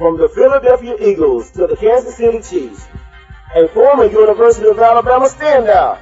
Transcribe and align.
From 0.00 0.16
the 0.16 0.30
Philadelphia 0.30 0.96
Eagles 0.98 1.50
to 1.50 1.66
the 1.66 1.76
Kansas 1.76 2.16
City 2.16 2.40
Chiefs, 2.40 2.88
a 3.54 3.68
former 3.68 4.06
University 4.06 4.66
of 4.66 4.78
Alabama 4.78 5.26
standout, 5.26 5.98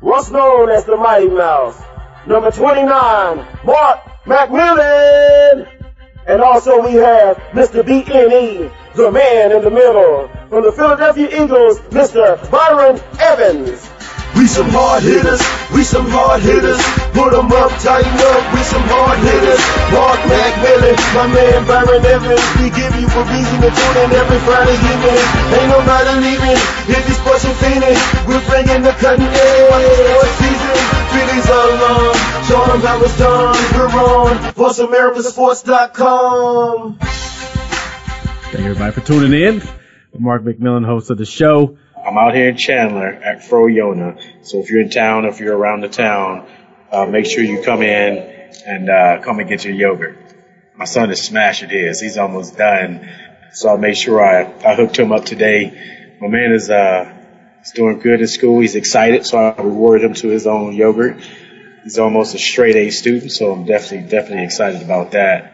once 0.00 0.30
known 0.30 0.70
as 0.70 0.86
the 0.86 0.96
Mighty 0.96 1.28
Mouse, 1.28 1.78
number 2.26 2.50
29, 2.50 2.88
Mark 3.66 4.00
McMillan. 4.24 5.68
And 6.26 6.40
also 6.40 6.80
we 6.86 6.94
have 6.94 7.36
Mr. 7.52 7.82
BNE, 7.82 8.72
the 8.94 9.10
man 9.10 9.52
in 9.52 9.62
the 9.62 9.70
middle. 9.70 10.30
From 10.48 10.64
the 10.64 10.72
Philadelphia 10.72 11.44
Eagles, 11.44 11.80
Mr. 11.90 12.50
Byron 12.50 12.98
Evans. 13.20 13.86
We 14.36 14.46
some 14.46 14.68
hard 14.70 15.02
hitters, 15.02 15.40
we 15.72 15.82
some 15.84 16.08
hard 16.10 16.42
hitters. 16.42 16.80
Put 17.14 17.32
'em 17.38 17.52
up, 17.54 17.70
tighten 17.78 18.18
up, 18.34 18.42
we 18.52 18.60
some 18.66 18.82
hard 18.90 19.18
hitters. 19.22 19.62
Mark 19.94 20.18
McMillan, 20.26 20.96
my 21.14 21.26
man 21.30 21.62
Byron 21.64 22.02
Evans. 22.04 22.42
We 22.58 22.68
give 22.70 22.90
you 22.98 23.06
a 23.06 23.22
reason 23.30 23.60
to 23.62 23.70
tune 23.70 23.96
in 24.04 24.10
every 24.12 24.38
Friday 24.42 24.74
evening. 24.74 25.22
Ain't 25.54 25.68
nobody 25.70 26.10
leaving, 26.26 26.58
if 26.90 27.06
you 27.08 27.14
and 27.34 27.56
fiending. 27.62 27.98
We're 28.28 28.40
bringing 28.48 28.82
the 28.82 28.92
cutting 28.92 29.26
edge. 29.26 29.70
What 29.70 30.26
season? 30.38 30.76
Phillies 31.12 31.48
along. 31.48 32.14
Show 32.48 32.62
'em 32.74 32.80
how 32.80 32.98
it's 33.02 33.16
done. 33.18 33.56
We're 33.74 33.88
on 33.88 34.38
VoiceAmericaSports.com. 34.54 36.98
Thank 38.52 38.64
everybody 38.66 38.92
for 38.92 39.00
tuning 39.00 39.32
in. 39.40 39.62
Mark 40.18 40.42
McMillan, 40.44 40.84
host 40.84 41.10
of 41.10 41.18
the 41.18 41.24
show. 41.24 41.76
I'm 42.04 42.18
out 42.18 42.34
here 42.34 42.50
in 42.50 42.56
Chandler 42.58 43.08
at 43.08 43.42
Fro 43.42 43.64
Froyona. 43.66 44.20
So 44.42 44.60
if 44.60 44.68
you're 44.68 44.82
in 44.82 44.90
town, 44.90 45.24
if 45.24 45.40
you're 45.40 45.56
around 45.56 45.80
the 45.80 45.88
town, 45.88 46.46
uh, 46.92 47.06
make 47.06 47.24
sure 47.24 47.42
you 47.42 47.62
come 47.62 47.82
in 47.82 48.18
and 48.66 48.90
uh, 48.90 49.20
come 49.22 49.40
and 49.40 49.48
get 49.48 49.64
your 49.64 49.72
yogurt. 49.72 50.18
My 50.76 50.84
son 50.84 51.10
is 51.10 51.22
smashing 51.22 51.70
his. 51.70 52.00
He's 52.00 52.18
almost 52.18 52.58
done. 52.58 53.08
So 53.52 53.72
I 53.72 53.76
made 53.76 53.96
sure 53.96 54.22
I, 54.22 54.42
I 54.62 54.74
hooked 54.74 54.98
him 54.98 55.12
up 55.12 55.24
today. 55.24 56.16
My 56.20 56.28
man 56.28 56.52
is 56.52 56.68
uh, 56.68 57.10
he's 57.60 57.72
doing 57.72 57.98
good 58.00 58.20
in 58.20 58.28
school. 58.28 58.60
He's 58.60 58.74
excited, 58.74 59.24
so 59.24 59.38
I 59.38 59.62
rewarded 59.62 60.04
him 60.04 60.14
to 60.14 60.28
his 60.28 60.46
own 60.46 60.74
yogurt. 60.74 61.22
He's 61.84 61.98
almost 61.98 62.34
a 62.34 62.38
straight 62.38 62.76
A 62.76 62.90
student, 62.90 63.32
so 63.32 63.50
I'm 63.52 63.64
definitely 63.64 64.08
definitely 64.08 64.44
excited 64.44 64.82
about 64.82 65.12
that. 65.12 65.53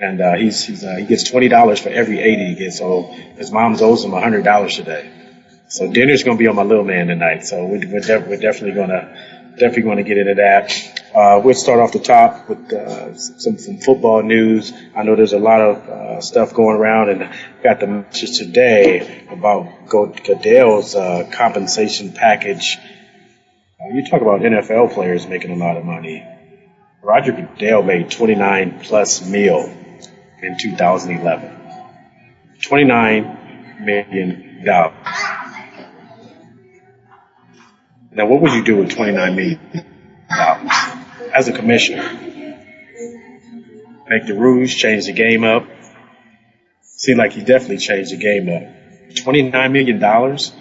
And 0.00 0.20
uh, 0.20 0.34
he's, 0.36 0.64
he's 0.64 0.84
uh, 0.84 0.96
he 0.96 1.06
gets 1.06 1.24
twenty 1.24 1.48
dollars 1.48 1.80
for 1.80 1.88
every 1.88 2.20
eighty 2.20 2.46
he 2.50 2.54
gets. 2.54 2.78
So 2.78 3.02
his 3.36 3.50
mom's 3.50 3.82
owes 3.82 4.04
him 4.04 4.12
hundred 4.12 4.44
dollars 4.44 4.76
today. 4.76 5.10
So 5.68 5.92
dinner's 5.92 6.22
gonna 6.22 6.38
be 6.38 6.46
on 6.46 6.56
my 6.56 6.62
little 6.62 6.84
man 6.84 7.08
tonight. 7.08 7.44
So 7.44 7.66
we're, 7.66 7.86
we're, 7.90 8.00
def- 8.00 8.26
we're 8.26 8.38
definitely 8.38 8.72
gonna 8.72 9.52
definitely 9.58 9.82
gonna 9.82 10.02
get 10.04 10.18
into 10.18 10.34
that. 10.34 10.72
Uh, 11.14 11.40
we'll 11.44 11.54
start 11.54 11.80
off 11.80 11.92
the 11.92 11.98
top 11.98 12.48
with 12.48 12.72
uh, 12.72 13.14
some 13.16 13.58
some 13.58 13.78
football 13.78 14.22
news. 14.22 14.72
I 14.94 15.02
know 15.02 15.16
there's 15.16 15.32
a 15.32 15.38
lot 15.38 15.60
of 15.60 15.88
uh, 15.88 16.20
stuff 16.20 16.54
going 16.54 16.76
around, 16.76 17.10
and 17.10 17.34
got 17.62 17.80
the 17.80 17.88
message 17.88 18.38
today 18.38 19.26
about 19.28 19.88
Goodell's 19.88 20.94
uh, 20.94 21.28
compensation 21.32 22.12
package. 22.12 22.78
You 23.92 24.06
talk 24.06 24.22
about 24.22 24.40
NFL 24.42 24.92
players 24.94 25.26
making 25.26 25.50
a 25.50 25.56
lot 25.56 25.76
of 25.76 25.84
money. 25.84 26.24
Roger 27.02 27.32
Goodell 27.32 27.82
made 27.82 28.10
29 28.10 28.80
plus 28.80 29.26
mil 29.26 29.72
in 30.42 30.56
2011. 30.58 31.56
29 32.62 33.84
million 33.84 34.64
dollars. 34.64 34.94
Now, 38.10 38.26
what 38.26 38.40
would 38.40 38.52
you 38.52 38.64
do 38.64 38.76
with 38.78 38.90
29 38.90 39.36
million 39.36 39.60
dollars 40.28 40.70
as 41.34 41.48
a 41.48 41.52
commissioner? 41.52 42.02
Make 44.08 44.26
the 44.26 44.34
rules, 44.34 44.74
change 44.74 45.06
the 45.06 45.12
game 45.12 45.44
up. 45.44 45.66
Seemed 46.82 47.18
like 47.18 47.32
he 47.32 47.42
definitely 47.44 47.78
changed 47.78 48.10
the 48.10 48.16
game 48.16 48.48
up. 48.48 49.14
29 49.16 49.72
million 49.72 49.98
dollars. 49.98 50.52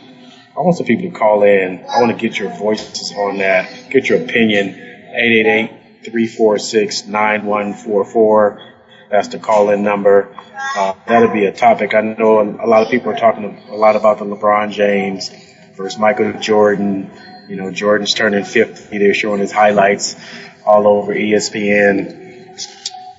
I 0.56 0.62
want 0.62 0.76
some 0.76 0.86
people 0.86 1.10
to 1.12 1.18
call 1.18 1.44
in. 1.44 1.84
I 1.88 2.02
want 2.02 2.18
to 2.18 2.28
get 2.28 2.38
your 2.38 2.50
voices 2.50 3.14
on 3.18 3.38
that. 3.38 3.90
Get 3.90 4.10
your 4.10 4.22
opinion. 4.24 4.70
888 4.70 6.04
346 6.06 7.06
9144. 7.08 8.67
That's 9.10 9.30
the 9.30 9.40
call 9.40 9.70
in 9.70 9.84
number. 9.84 10.36
Uh, 10.76 10.94
that'll 11.08 11.32
be 11.32 11.46
a 11.46 11.54
topic. 11.54 11.94
I 11.94 12.02
know 12.02 12.42
a 12.42 12.68
lot 12.68 12.84
of 12.84 12.90
people 12.90 13.12
are 13.12 13.18
talking 13.18 13.58
a 13.70 13.76
lot 13.76 13.96
about 13.96 14.20
the 14.20 14.26
LeBron 14.26 14.72
James 14.72 15.30
versus 15.76 15.98
Michael 15.98 16.34
Jordan. 16.40 17.12
You 17.48 17.56
know, 17.56 17.72
Jordan's 17.72 18.14
turning 18.14 18.44
50. 18.44 18.98
They're 18.98 19.14
showing 19.14 19.40
his 19.40 19.52
highlights 19.52 20.18
all 20.66 20.88
over 20.88 21.14
ESPN. 21.14 22.26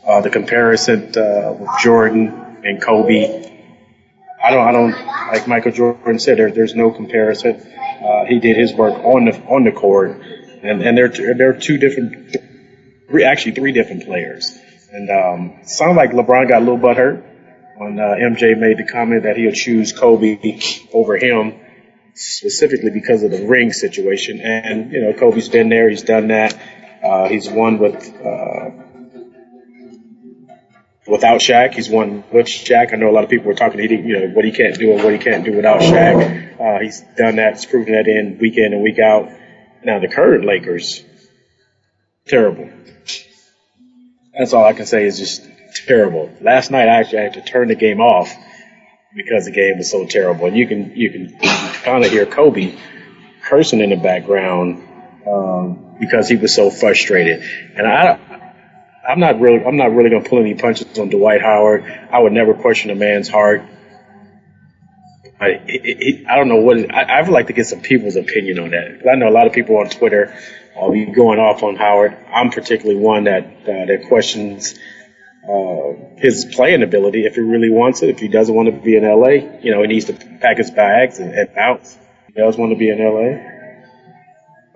Uh, 0.07 0.21
the 0.21 0.31
comparison 0.31 1.13
uh, 1.17 1.57
with 1.59 1.71
Jordan 1.81 2.63
and 2.65 2.83
Kobe. 2.83 3.47
I 4.43 4.51
don't, 4.51 4.69
I 4.69 4.73
don't, 4.73 4.93
like 5.33 5.49
Michael 5.49 5.73
Jordan 5.73 6.19
said, 6.19 6.39
there, 6.39 6.51
there's 6.51 6.75
no 6.75 6.91
comparison. 6.91 7.57
Uh, 7.57 8.25
he 8.27 8.39
did 8.39 8.57
his 8.57 8.75
work 8.75 8.95
on 9.05 9.25
the, 9.25 9.37
on 9.47 9.65
the 9.65 9.73
court. 9.73 10.21
And, 10.63 10.83
and 10.83 10.97
they're, 10.97 11.09
they're 11.09 11.59
two 11.59 11.79
different, 11.79 12.37
actually 13.25 13.53
three 13.53 13.73
different 13.73 14.05
players. 14.05 14.59
And 14.91 15.11
um, 15.11 15.61
sounded 15.65 15.97
like 15.97 16.11
LeBron 16.13 16.49
got 16.49 16.59
a 16.59 16.65
little 16.65 16.79
butt 16.79 16.97
hurt 16.97 17.25
when 17.77 17.99
uh, 17.99 18.15
MJ 18.15 18.59
made 18.59 18.79
the 18.79 18.87
comment 18.91 19.25
that 19.25 19.37
he'll 19.37 19.53
choose 19.53 19.93
Kobe 19.93 20.61
over 20.93 21.17
him, 21.17 21.55
specifically 22.15 22.91
because 22.91 23.23
of 23.23 23.31
the 23.31 23.47
ring 23.47 23.73
situation. 23.73 24.41
And 24.41 24.93
you 24.93 25.03
know, 25.03 25.13
Kobe's 25.13 25.49
been 25.49 25.69
there; 25.69 25.91
he's 25.91 26.03
done 26.03 26.29
that. 26.29 26.59
Uh, 27.03 27.29
he's 27.29 27.49
won 27.49 27.79
with 27.79 27.97
uh, 27.97 28.71
without 31.09 31.41
Shaq. 31.41 31.75
He's 31.75 31.89
won 31.89 32.25
with 32.33 32.47
Shaq. 32.47 32.93
I 32.93 32.97
know 32.97 33.11
a 33.11 33.13
lot 33.13 33.25
of 33.25 33.31
people 33.31 33.47
were 33.47 33.55
talking, 33.55 33.81
he, 33.81 33.89
you 33.89 34.19
know, 34.19 34.29
what 34.29 34.45
he 34.45 34.53
can't 34.53 34.79
do 34.79 34.93
and 34.93 35.03
what 35.03 35.13
he 35.13 35.19
can't 35.19 35.45
do 35.45 35.55
without 35.55 35.81
Shaq. 35.81 36.61
Uh, 36.61 36.81
he's 36.81 37.03
done 37.17 37.37
that. 37.37 37.55
He's 37.55 37.67
proven 37.67 37.93
that 37.93 38.07
in 38.07 38.39
week 38.39 38.59
in 38.59 38.73
and 38.73 38.83
week 38.83 38.99
out. 38.99 39.31
Now 39.85 39.99
the 40.01 40.09
current 40.09 40.45
Lakers, 40.45 41.03
terrible. 42.27 42.69
That's 44.39 44.53
all 44.53 44.65
I 44.65 44.73
can 44.73 44.87
say 44.87 45.05
is 45.05 45.19
just 45.19 45.45
terrible. 45.87 46.31
Last 46.41 46.71
night 46.71 46.89
I 46.89 47.01
actually 47.01 47.23
had 47.23 47.35
to 47.35 47.43
turn 47.43 47.69
the 47.69 47.75
game 47.75 48.01
off 48.01 48.33
because 49.15 49.47
the 49.47 49.51
game 49.51 49.79
was 49.79 49.91
so 49.91 50.07
terrible. 50.07 50.47
And 50.47 50.57
you 50.57 50.67
can 50.69 50.93
you 50.95 51.11
can 51.11 51.39
kind 51.83 52.05
of 52.05 52.11
hear 52.11 52.25
Kobe 52.25 52.79
cursing 53.43 53.81
in 53.81 53.91
the 53.91 53.97
background 53.97 54.87
um, 55.27 55.97
because 55.99 56.29
he 56.29 56.37
was 56.37 56.55
so 56.55 56.71
frustrated. 56.71 57.43
And 57.77 57.87
I 57.87 58.21
I'm 59.09 59.19
not 59.19 59.41
really 59.41 59.65
I'm 59.65 59.77
not 59.77 59.93
really 59.93 60.11
gonna 60.11 60.29
pull 60.29 60.39
any 60.39 60.55
punches 60.55 60.99
on 61.01 61.09
Dwight 61.09 61.41
Howard. 61.41 61.85
I 62.11 62.21
would 62.21 62.33
never 62.33 62.55
question 62.55 62.91
a 62.91 62.95
man's 62.95 63.29
heart. 63.29 63.63
I, 65.41 66.25
I 66.29 66.37
don't 66.37 66.49
know 66.49 66.57
what 66.57 66.79
it, 66.79 66.93
I, 66.93 67.19
I 67.19 67.23
would 67.23 67.31
like 67.31 67.47
to 67.47 67.53
get 67.53 67.67
some 67.67 67.81
people's 67.81 68.17
opinion 68.17 68.59
on 68.59 68.71
that. 68.71 69.09
I 69.09 69.15
know 69.15 69.29
a 69.29 69.31
lot 69.31 69.47
of 69.47 69.53
people 69.53 69.77
on 69.79 69.89
Twitter 69.89 70.37
will 70.83 70.93
be 70.93 71.07
going 71.07 71.39
off 71.39 71.63
on 71.63 71.77
Howard. 71.77 72.15
I'm 72.33 72.51
particularly 72.51 73.01
one 73.01 73.25
that 73.25 73.45
uh, 73.45 73.87
that 73.87 74.05
questions 74.09 74.79
uh, 75.49 75.95
his 76.17 76.45
playing 76.53 76.83
ability 76.83 77.25
if 77.25 77.35
he 77.35 77.41
really 77.41 77.71
wants 77.71 78.03
it. 78.03 78.11
If 78.11 78.19
he 78.19 78.29
doesn't 78.29 78.55
want 78.55 78.69
to 78.69 78.73
be 78.81 78.97
in 78.97 79.05
LA, 79.05 79.61
you 79.63 79.73
know, 79.73 79.81
he 79.83 79.89
needs 79.89 80.05
to 80.07 80.13
pack 80.13 80.59
his 80.59 80.71
bags 80.71 81.19
and, 81.19 81.33
and 81.33 81.55
bounce. 81.55 81.97
He 82.27 82.35
does 82.35 82.57
want 82.57 82.73
to 82.73 82.77
be 82.77 82.91
in 82.91 82.99
LA. 82.99 83.39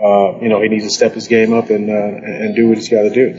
Uh, 0.03 0.38
you 0.41 0.49
know, 0.49 0.62
he 0.62 0.69
needs 0.69 0.85
to 0.85 0.91
step 0.91 1.12
his 1.12 1.29
game 1.29 1.53
up 1.53 1.69
and 1.71 1.91
uh, 1.91 1.93
and 1.93 2.56
do 2.56 2.69
what 2.69 2.79
he's 2.79 2.88
got 2.88 3.03
to 3.03 3.11
do. 3.11 3.38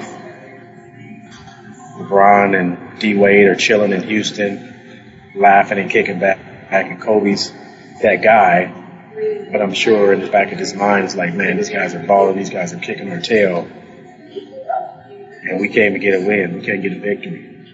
LeBron 1.97 2.59
and 2.59 3.01
D 3.01 3.15
Wade 3.17 3.47
are 3.47 3.57
chilling 3.57 3.93
in 3.93 4.03
Houston, 4.05 5.33
laughing 5.35 5.79
and 5.79 5.91
kicking 5.91 6.21
back 6.21 6.39
and 6.71 7.01
Kobe's 7.01 7.53
that 8.03 8.23
guy. 8.23 8.84
But 9.55 9.63
I'm 9.63 9.73
sure 9.73 10.13
in 10.13 10.21
the 10.21 10.27
back 10.27 10.51
of 10.51 10.59
his 10.59 10.75
mind, 10.75 11.05
it's 11.05 11.15
like, 11.15 11.33
man, 11.33 11.57
these 11.59 11.71
guys 11.71 11.95
are 11.95 12.05
balling, 12.05 12.37
these 12.37 12.51
guys 12.51 12.73
are 12.73 12.81
kicking 12.81 13.09
our 13.13 13.21
tail. 13.21 13.59
And 15.45 15.61
we 15.61 15.69
can't 15.69 15.95
even 15.95 16.01
get 16.01 16.21
a 16.21 16.27
win. 16.27 16.57
We 16.57 16.67
can't 16.67 16.83
get 16.83 16.91
a 16.91 16.99
victory. 16.99 17.65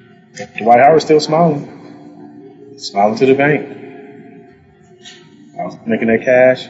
Dwight 0.58 0.80
Howard's 0.80 1.06
still 1.06 1.20
smiling. 1.20 2.74
Smiling 2.76 3.16
to 3.16 3.24
the 3.24 3.34
bank. 3.34 3.62
I 5.58 5.64
was 5.64 5.78
making 5.86 6.08
that 6.08 6.22
cash. 6.22 6.68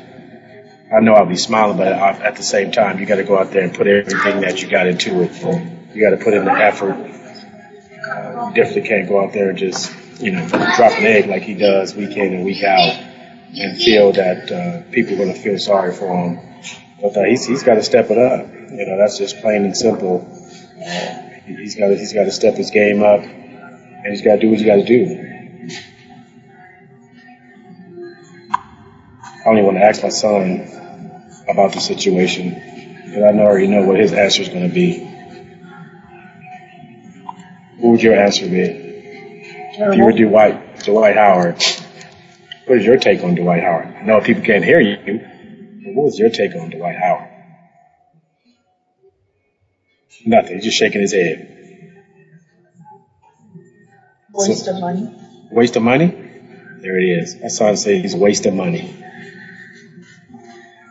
I 0.95 1.01
know 1.01 1.15
I'll 1.15 1.27
be 1.27 1.35
smiling, 1.35 1.77
but 1.77 1.89
at 1.89 2.37
the 2.37 2.45
same 2.45 2.71
time, 2.71 3.01
you 3.01 3.07
got 3.07 3.17
to 3.17 3.25
go 3.25 3.37
out 3.37 3.51
there 3.51 3.65
and 3.65 3.75
put 3.75 3.89
everything 3.89 4.43
that 4.43 4.63
you 4.63 4.71
got 4.71 4.87
into 4.87 5.23
it. 5.23 5.33
You 5.93 6.09
got 6.09 6.17
to 6.17 6.23
put 6.23 6.35
in 6.35 6.45
the 6.45 6.53
effort. 6.53 6.93
Uh, 6.93 8.47
you 8.47 8.55
definitely 8.55 8.89
can't 8.89 9.09
go 9.09 9.25
out 9.25 9.33
there 9.33 9.49
and 9.49 9.59
just, 9.59 9.93
you 10.21 10.31
know, 10.31 10.47
drop 10.47 10.93
an 10.93 11.05
egg 11.05 11.27
like 11.27 11.43
he 11.43 11.55
does 11.55 11.97
week 11.97 12.17
in 12.17 12.33
and 12.33 12.45
week 12.45 12.63
out 12.63 13.10
and 13.55 13.77
feel 13.77 14.13
that 14.13 14.51
uh, 14.51 14.83
people 14.93 15.15
are 15.15 15.17
going 15.17 15.35
to 15.35 15.41
feel 15.41 15.59
sorry 15.59 15.95
for 15.95 16.07
him. 16.07 16.41
But 17.01 17.17
uh, 17.17 17.25
he's, 17.25 17.47
he's 17.47 17.63
got 17.63 17.75
to 17.75 17.83
step 17.83 18.11
it 18.11 18.19
up. 18.19 18.47
You 18.47 18.87
know, 18.87 18.97
that's 18.97 19.19
just 19.19 19.41
plain 19.41 19.65
and 19.65 19.77
simple. 19.77 20.27
Uh, 20.77 21.31
he's 21.45 21.77
got 21.77 21.91
he's 21.91 22.13
got 22.13 22.25
to 22.25 22.33
step 22.33 22.55
his 22.55 22.71
game 22.71 23.03
up, 23.03 23.21
and 23.21 24.07
he's 24.07 24.23
got 24.23 24.37
to 24.37 24.41
do 24.41 24.51
what 24.51 24.59
he's 24.59 24.67
got 24.67 24.77
to 24.77 24.85
do. 24.85 25.27
I 29.45 29.49
only 29.49 29.63
want 29.63 29.79
to 29.79 29.83
ask 29.83 30.03
my 30.03 30.11
son 30.11 30.69
about 31.49 31.73
the 31.73 31.81
situation 31.81 32.55
because 33.05 33.23
I 33.23 33.39
already 33.39 33.67
know 33.67 33.85
what 33.87 33.99
his 33.99 34.13
answer 34.13 34.43
is 34.43 34.49
going 34.49 34.69
to 34.69 34.75
be. 34.75 35.01
What 37.79 37.93
would 37.93 38.03
your 38.03 38.15
answer 38.15 38.47
be? 38.47 38.91
If 39.73 39.97
you 39.97 40.05
were 40.05 40.13
Dwight, 40.13 40.85
Dwight 40.85 41.17
Howard, 41.17 41.63
what 42.71 42.79
is 42.79 42.87
your 42.87 42.99
take 42.99 43.25
on 43.25 43.35
Dwight 43.35 43.65
Howard? 43.65 43.97
I 43.97 44.03
know 44.03 44.21
people 44.21 44.45
can't 44.45 44.65
hear 44.65 44.79
you, 44.79 44.97
but 45.85 45.93
what 45.93 46.05
was 46.05 46.17
your 46.21 46.31
take 46.31 46.55
on 46.55 46.71
Dwight 46.71 46.95
Howard? 46.95 47.29
Nothing. 50.25 50.55
He's 50.55 50.65
just 50.67 50.77
shaking 50.77 51.01
his 51.01 51.13
head. 51.13 51.49
Waste 54.33 54.67
so, 54.67 54.75
of 54.77 54.81
money. 54.81 55.13
Waste 55.51 55.75
of 55.75 55.83
money? 55.83 56.07
There 56.81 56.97
it 56.97 57.19
is. 57.19 57.41
My 57.43 57.49
son 57.49 57.77
says 57.77 58.03
he's 58.03 58.15
a 58.15 58.19
waste 58.19 58.47
of 58.47 58.55
money. 58.55 58.95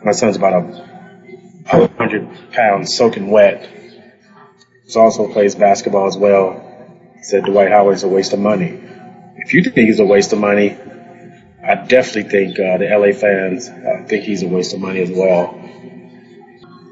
My 0.03 0.11
son's 0.11 0.35
about 0.35 0.53
a 0.61 1.87
hundred 1.97 2.51
pounds 2.51 2.93
soaking 2.93 3.31
wet. 3.31 3.65
He 4.85 4.99
also 4.99 5.31
plays 5.31 5.55
basketball 5.55 6.07
as 6.07 6.17
well. 6.17 6.61
He 7.15 7.23
said 7.23 7.45
Dwight 7.45 7.71
Howard's 7.71 8.03
a 8.03 8.09
waste 8.09 8.33
of 8.33 8.39
money. 8.39 8.81
If 9.37 9.53
you 9.53 9.63
think 9.63 9.87
he's 9.87 10.01
a 10.01 10.05
waste 10.05 10.33
of 10.33 10.39
money, 10.39 10.77
I 11.69 11.75
definitely 11.75 12.31
think 12.31 12.60
uh, 12.60 12.80
the 12.80 12.88
LA 12.89 13.13
fans 13.13 13.69
uh, 13.69 14.04
think 14.07 14.24
he's 14.24 14.42
a 14.42 14.48
waste 14.48 14.74
of 14.74 14.80
money 14.80 15.01
as 15.01 15.12
well. 15.12 15.54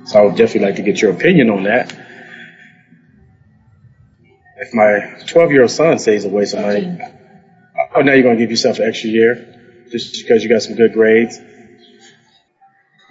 So 0.06 0.20
I 0.20 0.26
would 0.26 0.36
definitely 0.36 0.68
like 0.68 0.76
to 0.76 0.84
get 0.84 1.02
your 1.02 1.14
opinion 1.14 1.50
on 1.50 1.64
that. 1.64 1.92
If 4.58 4.76
my 4.76 5.24
12 5.26 5.52
year 5.52 5.64
old 5.64 5.72
son 5.72 5.98
says 5.98 6.24
he's 6.24 6.26
a 6.26 6.30
waste 6.30 6.54
of 6.54 6.62
money, 6.62 6.96
oh, 7.96 8.02
now 8.02 8.14
you're 8.14 8.22
going 8.22 8.38
to 8.38 8.44
give 8.44 8.52
yourself 8.52 8.78
an 8.78 8.88
extra 8.88 9.10
year 9.10 9.56
just 9.92 10.14
because 10.22 10.44
you 10.44 10.50
got 10.50 10.62
some 10.62 10.76
good 10.76 10.94
grades? 10.94 11.40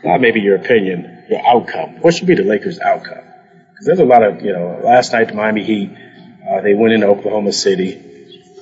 Not 0.05 0.21
maybe 0.21 0.41
your 0.43 0.55
opinion, 0.55 1.25
your 1.29 1.45
outcome. 1.45 2.01
What 2.01 2.15
should 2.15 2.29
be 2.29 2.37
the 2.37 2.45
Lakers' 2.45 2.79
outcome? 2.79 3.25
Because 3.73 3.87
there's 3.87 3.99
a 3.99 4.05
lot 4.05 4.23
of, 4.23 4.41
you 4.41 4.53
know, 4.53 4.83
last 4.85 5.13
night 5.13 5.27
the 5.29 5.35
Miami 5.35 5.65
Heat, 5.65 5.91
uh, 6.49 6.61
they 6.61 6.75
went 6.75 6.95
into 6.95 7.09
Oklahoma 7.09 7.53
City. 7.53 8.03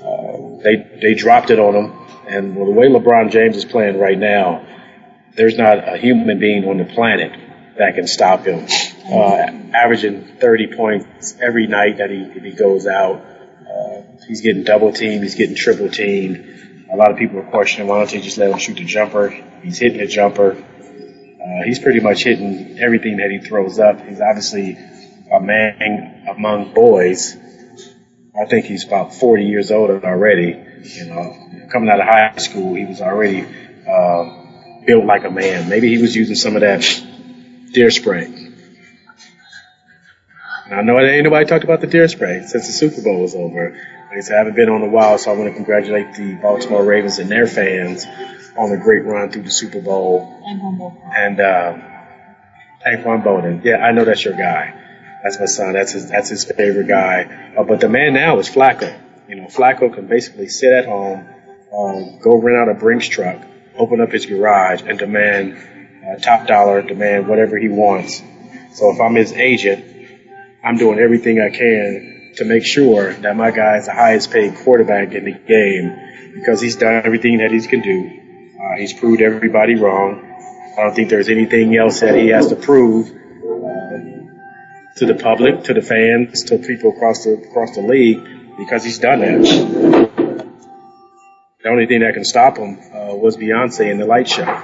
Uh, 0.03 0.63
they 0.63 0.99
they 1.03 1.15
dropped 1.15 1.51
it 1.51 1.59
on 1.59 1.75
them, 1.75 2.04
and 2.29 2.57
well, 2.57 2.67
the 2.67 2.73
way 2.73 2.89
LeBron 2.89 3.31
James 3.31 3.57
is 3.57 3.65
playing 3.65 3.99
right 3.99 4.19
now, 4.19 4.67
there's 5.35 5.57
not 5.57 5.89
a 5.89 5.97
human 5.97 6.39
being 6.39 6.65
on 6.65 6.79
the 6.79 6.85
planet 6.85 7.33
that 7.77 7.95
can 7.95 8.07
stop 8.07 8.45
him. 8.45 8.67
Uh, 9.11 9.51
averaging 9.75 10.37
30 10.39 10.77
points 10.77 11.37
every 11.41 11.67
night 11.67 11.99
that 11.99 12.11
he 12.11 12.25
he 12.41 12.53
goes 12.53 12.87
out. 12.87 13.17
Uh, 13.17 14.03
he's 14.27 14.41
getting 14.41 14.65
double 14.65 14.93
teamed. 14.93 15.23
He's 15.23 15.35
getting 15.35 15.57
triple 15.57 15.89
teamed. 15.89 16.87
A 16.93 16.97
lot 16.97 17.11
of 17.11 17.19
people 17.19 17.39
are 17.39 17.51
questioning 17.51 17.89
why 17.89 17.99
don't 17.99 18.13
you 18.13 18.21
just 18.21 18.39
let 18.39 18.51
him 18.51 18.59
shoot 18.59 18.77
the 18.77 18.85
jumper? 18.85 19.31
He's 19.63 19.79
hitting 19.79 19.99
the 19.99 20.07
jumper. 20.07 20.53
Uh, 20.53 21.65
he's 21.65 21.79
pretty 21.79 22.01
much 22.01 22.25
hitting 22.25 22.79
everything 22.79 23.19
that 23.19 23.31
he 23.31 23.39
throws 23.39 23.79
up. 23.79 24.01
He's 24.07 24.21
obviously 24.21 24.79
a 25.33 25.41
man 25.41 26.27
among 26.29 26.73
boys. 26.73 27.37
I 28.39 28.47
think 28.47 28.67
he's 28.67 28.87
about 28.87 29.15
40 29.15 29.45
years 29.45 29.71
old 29.71 29.91
already. 29.91 30.53
You 30.85 31.07
know, 31.07 31.69
coming 31.73 31.89
out 31.89 32.01
of 32.01 32.07
high 32.07 32.37
school, 32.37 32.75
he 32.75 32.85
was 32.85 33.01
already 33.01 33.47
uh, 33.89 34.85
built 34.87 35.05
like 35.07 35.25
a 35.25 35.31
man. 35.31 35.69
Maybe 35.69 35.89
he 35.89 36.01
was 36.01 36.15
using 36.15 36.37
some 36.37 36.57
of 36.57 36.61
that 36.61 36.83
deer 37.73 37.91
spray. 37.91 38.25
And 40.67 40.75
I 40.75 40.83
know 40.83 40.99
ain't 40.99 41.25
nobody 41.25 41.47
talked 41.47 41.65
about 41.65 41.81
the 41.81 41.87
deer 41.87 42.09
spray 42.09 42.43
since 42.47 42.67
the 42.67 42.73
Super 42.73 43.03
Bowl 43.03 43.23
was 43.23 43.35
over. 43.35 43.71
Like 43.71 44.19
I 44.19 44.21
said, 44.21 44.35
I 44.35 44.39
haven't 44.39 44.57
been 44.57 44.69
on 44.69 44.83
a 44.83 44.89
while, 44.89 45.19
so 45.19 45.33
I 45.33 45.37
want 45.37 45.51
to 45.51 45.55
congratulate 45.55 46.15
the 46.15 46.35
Baltimore 46.35 46.85
Ravens 46.85 47.19
and 47.19 47.31
their 47.31 47.47
fans 47.47 48.07
on 48.57 48.73
a 48.73 48.77
great 48.77 49.05
run 49.05 49.31
through 49.31 49.43
the 49.43 49.51
Super 49.51 49.81
Bowl. 49.81 50.41
And 50.45 51.41
uh, 51.41 51.79
Anquan 52.87 53.23
Boldin. 53.25 53.65
Yeah, 53.65 53.79
I 53.79 53.93
know 53.93 54.05
that's 54.05 54.25
your 54.25 54.35
guy. 54.35 54.81
That's 55.23 55.41
my 55.41 55.47
son. 55.47 55.73
That's 55.73 55.93
his. 55.93 56.09
That's 56.09 56.29
his 56.29 56.45
favorite 56.45 56.87
guy. 56.87 57.55
Uh, 57.57 57.65
but 57.65 57.81
the 57.81 57.89
man 57.89 58.13
now 58.15 58.39
is 58.39 58.49
Flacco. 58.49 58.95
You 59.29 59.37
know, 59.37 59.47
Flacco 59.47 59.93
can 59.93 60.07
basically 60.07 60.49
sit 60.49 60.71
at 60.71 60.85
home, 60.85 61.27
um, 61.73 62.19
go 62.21 62.37
rent 62.37 62.59
out 62.59 62.69
a 62.69 62.79
Brinks 62.79 63.09
truck, 63.09 63.41
open 63.75 64.01
up 64.03 64.13
his 64.13 64.27
garage, 64.27 64.83
and 64.83 64.99
demand 64.99 65.57
uh, 66.07 66.21
top 66.21 66.47
dollar, 66.47 66.83
demand 66.83 67.27
whatever 67.27 67.57
he 67.57 67.69
wants. 67.69 68.23
So 68.75 68.93
if 68.93 69.01
I'm 69.01 69.15
his 69.15 69.33
agent, 69.33 69.85
I'm 70.63 70.77
doing 70.77 70.99
everything 70.99 71.41
I 71.41 71.49
can 71.49 72.33
to 72.37 72.45
make 72.45 72.67
sure 72.67 73.15
that 73.15 73.35
my 73.35 73.51
guy 73.51 73.79
is 73.79 73.87
the 73.87 73.95
highest 73.95 74.31
paid 74.31 74.57
quarterback 74.57 75.13
in 75.13 75.25
the 75.25 75.33
game 75.33 76.35
because 76.35 76.61
he's 76.61 76.77
done 76.77 77.03
everything 77.05 77.39
that 77.39 77.51
he 77.51 77.61
can 77.67 77.81
do. 77.81 78.11
Uh, 78.61 78.79
he's 78.79 78.93
proved 78.93 79.23
everybody 79.23 79.75
wrong. 79.75 80.21
I 80.77 80.83
don't 80.83 80.95
think 80.95 81.09
there's 81.09 81.31
anything 81.31 81.77
else 81.77 82.01
that 82.01 82.15
he 82.15 82.29
has 82.29 82.49
to 82.49 82.57
prove 82.57 83.09
uh, 83.09 84.97
to 84.97 85.07
the 85.07 85.15
public, 85.15 85.65
to 85.65 85.75
the 85.75 85.83
fans, 85.83 86.45
to 86.45 86.59
people 86.59 86.91
across 86.91 87.25
the 87.25 87.35
across 87.35 87.75
the 87.75 87.83
league 87.83 88.34
because 88.57 88.85
he's 88.85 88.99
done 88.99 89.21
that. 89.21 90.45
The 91.63 91.71
only 91.71 91.87
thing 91.87 92.01
that 92.01 92.13
can 92.15 92.25
stop 92.25 92.59
him 92.59 92.79
uh, 92.93 93.15
was 93.15 93.37
Beyonce 93.37 93.91
and 93.91 93.99
the 93.99 94.05
light 94.05 94.29
show. 94.29 94.63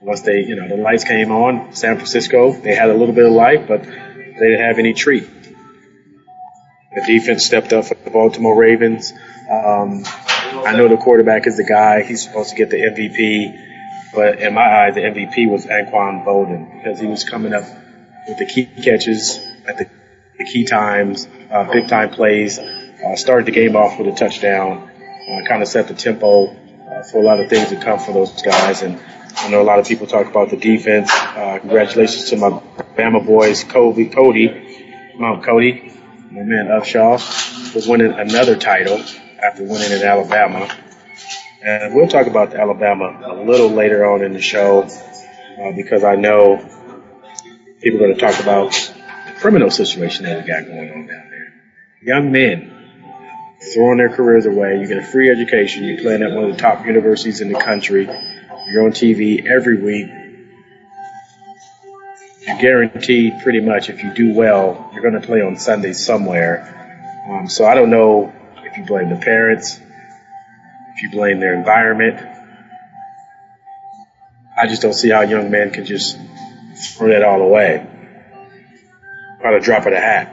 Once 0.00 0.22
they, 0.22 0.40
you 0.40 0.56
know, 0.56 0.68
the 0.68 0.76
lights 0.76 1.04
came 1.04 1.30
on, 1.30 1.74
San 1.74 1.96
Francisco, 1.96 2.52
they 2.52 2.74
had 2.74 2.90
a 2.90 2.94
little 2.94 3.14
bit 3.14 3.26
of 3.26 3.32
light, 3.32 3.68
but 3.68 3.82
they 3.82 4.48
didn't 4.48 4.60
have 4.60 4.78
any 4.78 4.94
tree. 4.94 5.20
The 5.20 7.02
defense 7.06 7.44
stepped 7.44 7.72
up 7.72 7.86
for 7.86 7.94
the 7.94 8.10
Baltimore 8.10 8.56
Ravens. 8.58 9.12
Um, 9.50 10.04
I 10.64 10.74
know 10.76 10.88
the 10.88 10.96
quarterback 10.96 11.46
is 11.46 11.56
the 11.56 11.64
guy. 11.64 12.02
He's 12.02 12.22
supposed 12.22 12.50
to 12.50 12.56
get 12.56 12.70
the 12.70 12.76
MVP. 12.76 14.12
But 14.14 14.40
in 14.40 14.54
my 14.54 14.62
eyes, 14.62 14.94
the 14.94 15.00
MVP 15.00 15.50
was 15.50 15.66
Anquan 15.66 16.24
Boldin 16.24 16.72
because 16.78 17.00
he 17.00 17.06
was 17.06 17.24
coming 17.24 17.52
up 17.52 17.64
with 18.28 18.38
the 18.38 18.46
key 18.46 18.66
catches 18.66 19.38
at 19.66 19.78
the, 19.78 19.90
the 20.38 20.44
key 20.44 20.64
times, 20.64 21.26
uh, 21.50 21.64
big 21.72 21.88
time 21.88 22.10
plays, 22.10 22.58
uh, 23.04 23.16
started 23.16 23.46
the 23.46 23.52
game 23.52 23.76
off 23.76 23.98
with 23.98 24.08
a 24.08 24.16
touchdown, 24.16 24.90
uh, 25.30 25.48
kind 25.48 25.62
of 25.62 25.68
set 25.68 25.88
the 25.88 25.94
tempo 25.94 26.46
uh, 26.46 27.02
for 27.10 27.18
a 27.18 27.22
lot 27.22 27.40
of 27.40 27.48
things 27.48 27.68
to 27.68 27.76
come 27.76 27.98
for 27.98 28.12
those 28.12 28.42
guys. 28.42 28.82
And 28.82 29.00
I 29.36 29.48
know 29.48 29.60
a 29.60 29.64
lot 29.64 29.78
of 29.78 29.86
people 29.86 30.06
talk 30.06 30.26
about 30.26 30.50
the 30.50 30.56
defense. 30.56 31.10
Uh, 31.12 31.58
congratulations 31.60 32.30
to 32.30 32.36
my 32.36 32.50
Bama 32.96 33.24
boys, 33.24 33.64
Cody, 33.64 34.06
Cody, 34.06 35.12
Mount 35.16 35.44
Cody, 35.44 35.92
my 36.30 36.42
man 36.42 36.66
Upshaw, 36.66 37.20
for 37.72 37.90
winning 37.90 38.12
another 38.12 38.56
title 38.56 39.02
after 39.42 39.64
winning 39.64 39.92
in 39.92 40.02
Alabama. 40.02 40.68
And 41.62 41.94
we'll 41.94 42.08
talk 42.08 42.26
about 42.26 42.54
Alabama 42.54 43.20
a 43.24 43.44
little 43.44 43.70
later 43.70 44.04
on 44.04 44.22
in 44.22 44.32
the 44.32 44.40
show 44.40 44.82
uh, 44.82 45.72
because 45.72 46.04
I 46.04 46.16
know 46.16 46.58
people 47.80 48.00
are 48.00 48.06
going 48.06 48.14
to 48.14 48.20
talk 48.20 48.40
about 48.40 48.72
the 48.72 49.32
criminal 49.40 49.70
situation 49.70 50.24
that 50.24 50.42
we 50.42 50.46
got 50.46 50.66
going 50.66 50.90
on 50.90 51.06
down 51.06 51.30
there. 51.30 51.54
Young 52.02 52.32
men 52.32 52.73
throwing 53.72 53.98
their 53.98 54.10
careers 54.10 54.46
away. 54.46 54.78
You 54.80 54.86
get 54.86 54.98
a 54.98 55.06
free 55.06 55.30
education. 55.30 55.84
You're 55.84 56.00
playing 56.00 56.22
at 56.22 56.32
one 56.32 56.44
of 56.44 56.52
the 56.52 56.58
top 56.58 56.84
universities 56.84 57.40
in 57.40 57.52
the 57.52 57.58
country. 57.58 58.04
You're 58.04 58.84
on 58.84 58.92
TV 58.92 59.46
every 59.46 59.80
week. 59.80 60.08
You're 62.46 62.58
guaranteed 62.58 63.40
pretty 63.42 63.60
much 63.60 63.88
if 63.88 64.02
you 64.02 64.12
do 64.12 64.34
well, 64.34 64.90
you're 64.92 65.02
going 65.02 65.20
to 65.20 65.26
play 65.26 65.40
on 65.40 65.56
Sunday 65.56 65.92
somewhere. 65.92 66.70
Um, 67.28 67.48
so 67.48 67.64
I 67.64 67.74
don't 67.74 67.90
know 67.90 68.32
if 68.58 68.76
you 68.76 68.84
blame 68.84 69.08
the 69.08 69.16
parents, 69.16 69.80
if 70.94 71.02
you 71.02 71.10
blame 71.10 71.40
their 71.40 71.54
environment. 71.54 72.20
I 74.56 74.66
just 74.66 74.82
don't 74.82 74.92
see 74.92 75.10
how 75.10 75.22
young 75.22 75.50
men 75.50 75.70
can 75.70 75.84
just 75.84 76.18
throw 76.96 77.08
that 77.08 77.22
all 77.22 77.40
away. 77.40 77.86
By 79.42 79.52
the 79.52 79.60
drop 79.60 79.86
of 79.86 79.92
the 79.92 80.00
hat. 80.00 80.30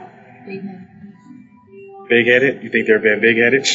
Big 2.12 2.26
headed? 2.26 2.62
You 2.62 2.68
think 2.68 2.86
they're 2.86 2.98
being 2.98 3.20
big 3.20 3.38
headed? 3.38 3.66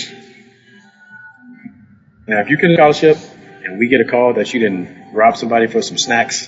Now, 2.27 2.41
if 2.41 2.49
you 2.49 2.57
a 2.61 2.75
scholarship 2.75 3.17
and 3.63 3.79
we 3.79 3.87
get 3.87 4.01
a 4.01 4.05
call 4.05 4.33
that 4.33 4.53
you 4.53 4.59
didn't 4.59 5.11
rob 5.13 5.35
somebody 5.37 5.65
for 5.65 5.81
some 5.81 5.97
snacks 5.97 6.47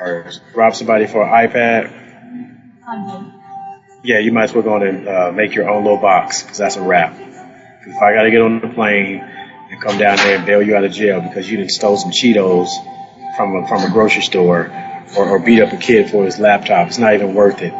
or 0.00 0.32
rob 0.54 0.74
somebody 0.74 1.06
for 1.06 1.22
an 1.22 1.48
iPad, 1.48 1.82
yeah, 4.02 4.18
you 4.18 4.32
might 4.32 4.44
as 4.44 4.52
well 4.52 4.64
go 4.64 4.74
on 4.74 4.82
and 4.82 5.08
uh, 5.08 5.30
make 5.32 5.54
your 5.54 5.70
own 5.70 5.84
little 5.84 6.00
box 6.00 6.42
because 6.42 6.58
that's 6.58 6.74
a 6.74 6.82
wrap. 6.82 7.14
If 7.86 8.02
I 8.02 8.14
got 8.14 8.22
to 8.22 8.30
get 8.32 8.40
on 8.40 8.60
the 8.60 8.68
plane 8.68 9.20
and 9.20 9.80
come 9.80 9.98
down 9.98 10.16
there 10.16 10.38
and 10.38 10.44
bail 10.44 10.60
you 10.60 10.74
out 10.74 10.82
of 10.82 10.90
jail 10.90 11.20
because 11.20 11.48
you 11.48 11.56
didn't 11.56 11.70
stole 11.70 11.96
some 11.96 12.10
Cheetos 12.10 12.68
from 13.36 13.54
a, 13.54 13.68
from 13.68 13.84
a 13.84 13.90
grocery 13.90 14.22
store 14.22 14.72
or, 15.16 15.28
or 15.28 15.38
beat 15.38 15.62
up 15.62 15.72
a 15.72 15.76
kid 15.76 16.10
for 16.10 16.24
his 16.24 16.40
laptop, 16.40 16.88
it's 16.88 16.98
not 16.98 17.14
even 17.14 17.34
worth 17.34 17.62
it. 17.62 17.72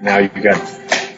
Now 0.00 0.18
you 0.18 0.28
got 0.28 0.60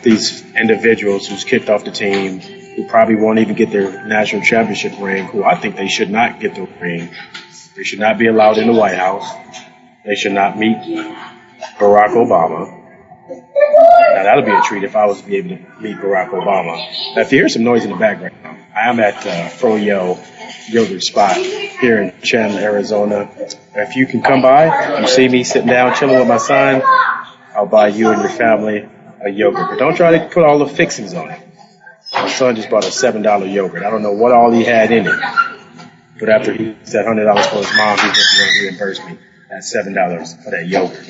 these 0.06 0.54
individuals 0.54 1.26
who's 1.26 1.42
kicked 1.42 1.68
off 1.68 1.84
the 1.84 1.90
team 1.90 2.38
who 2.40 2.86
probably 2.86 3.16
won't 3.16 3.40
even 3.40 3.56
get 3.56 3.72
their 3.72 4.06
national 4.06 4.42
championship 4.42 4.92
ring, 5.00 5.26
who 5.26 5.42
I 5.42 5.56
think 5.56 5.74
they 5.74 5.88
should 5.88 6.10
not 6.10 6.38
get 6.38 6.54
the 6.54 6.68
ring. 6.80 7.10
They 7.74 7.82
should 7.82 7.98
not 7.98 8.16
be 8.16 8.28
allowed 8.28 8.58
in 8.58 8.68
the 8.68 8.72
White 8.72 8.96
House. 8.96 9.28
They 10.04 10.14
should 10.14 10.32
not 10.32 10.56
meet 10.56 10.76
Barack 11.78 12.10
Obama. 12.10 12.72
Now 13.28 14.22
that'll 14.22 14.44
be 14.44 14.52
a 14.52 14.62
treat 14.62 14.84
if 14.84 14.94
I 14.94 15.06
was 15.06 15.20
to 15.20 15.26
be 15.26 15.36
able 15.38 15.56
to 15.56 15.80
meet 15.80 15.96
Barack 15.96 16.30
Obama. 16.30 16.76
Now 17.16 17.22
if 17.22 17.32
you 17.32 17.38
hear 17.38 17.48
some 17.48 17.64
noise 17.64 17.84
in 17.84 17.90
the 17.90 17.96
background, 17.96 18.36
I 18.44 18.88
am 18.88 19.00
at 19.00 19.16
uh, 19.26 19.48
Froyo 19.48 20.18
Yogurt 20.68 21.02
Spot 21.02 21.36
here 21.36 22.00
in 22.00 22.20
Chandler, 22.22 22.60
Arizona. 22.60 23.28
If 23.74 23.96
you 23.96 24.06
can 24.06 24.22
come 24.22 24.40
by, 24.40 25.00
you 25.00 25.08
see 25.08 25.28
me 25.28 25.42
sitting 25.42 25.68
down 25.68 25.96
chilling 25.96 26.18
with 26.20 26.28
my 26.28 26.38
son, 26.38 26.80
I'll 27.56 27.66
buy 27.66 27.88
you 27.88 28.10
and 28.10 28.20
your 28.20 28.30
family 28.30 28.88
a 29.26 29.30
yogurt. 29.30 29.68
But 29.70 29.78
don't 29.78 29.96
try 29.96 30.18
to 30.18 30.28
put 30.28 30.44
all 30.44 30.58
the 30.58 30.66
fixings 30.66 31.14
on 31.14 31.30
it. 31.30 31.40
My 32.12 32.28
son 32.28 32.56
just 32.56 32.70
bought 32.70 32.84
a 32.84 32.90
seven 32.90 33.22
dollar 33.22 33.46
yogurt. 33.46 33.82
I 33.82 33.90
don't 33.90 34.02
know 34.02 34.12
what 34.12 34.32
all 34.32 34.50
he 34.52 34.64
had 34.64 34.90
in 34.92 35.06
it. 35.06 35.20
But 36.18 36.30
after 36.30 36.52
he 36.52 36.76
said 36.84 37.04
hundred 37.04 37.24
dollars 37.24 37.46
for 37.46 37.56
his 37.56 37.76
mom, 37.76 37.98
he's 37.98 38.16
just 38.16 38.38
going 38.38 38.52
to 38.52 38.62
reimburse 38.62 39.04
me 39.04 39.18
that 39.50 39.64
seven 39.64 39.92
dollars 39.92 40.34
for 40.42 40.50
that 40.50 40.66
yogurt. 40.66 41.06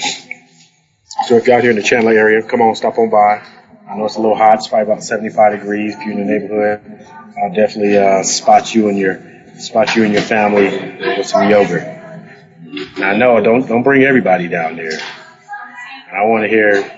So 1.26 1.36
if 1.36 1.46
you're 1.46 1.56
out 1.56 1.62
here 1.62 1.70
in 1.70 1.76
the 1.76 1.82
Chandler 1.82 2.12
area, 2.12 2.42
come 2.42 2.60
on, 2.60 2.74
stop 2.74 2.98
on 2.98 3.08
by. 3.08 3.42
I 3.88 3.96
know 3.96 4.06
it's 4.06 4.16
a 4.16 4.20
little 4.20 4.36
hot. 4.36 4.54
It's 4.54 4.68
probably 4.68 4.92
about 4.92 5.04
75 5.04 5.60
degrees. 5.60 5.94
If 5.94 6.00
you're 6.02 6.18
in 6.18 6.26
the 6.26 6.32
neighborhood, 6.32 7.06
I'll 7.38 7.54
definitely 7.54 7.96
uh, 7.96 8.22
spot 8.24 8.74
you 8.74 8.88
and 8.88 8.98
your 8.98 9.20
spot 9.58 9.94
you 9.94 10.04
and 10.04 10.12
your 10.12 10.22
family 10.22 10.64
with 11.16 11.26
some 11.26 11.48
yogurt. 11.48 11.84
Now, 12.98 13.16
no, 13.16 13.40
don't 13.40 13.66
don't 13.66 13.82
bring 13.82 14.02
everybody 14.02 14.48
down 14.48 14.76
there. 14.76 14.98
I 16.12 16.24
want 16.24 16.44
to 16.44 16.48
hear 16.48 16.95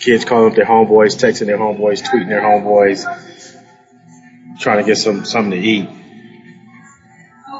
kids 0.00 0.24
calling 0.24 0.50
up 0.50 0.56
their 0.56 0.64
homeboys, 0.64 1.16
texting 1.16 1.46
their 1.46 1.58
homeboys, 1.58 2.02
tweeting 2.02 2.28
their 2.28 2.40
homeboys, 2.40 3.04
trying 4.58 4.78
to 4.78 4.84
get 4.84 4.96
some 4.96 5.24
something 5.24 5.52
to 5.52 5.58
eat. 5.58 5.88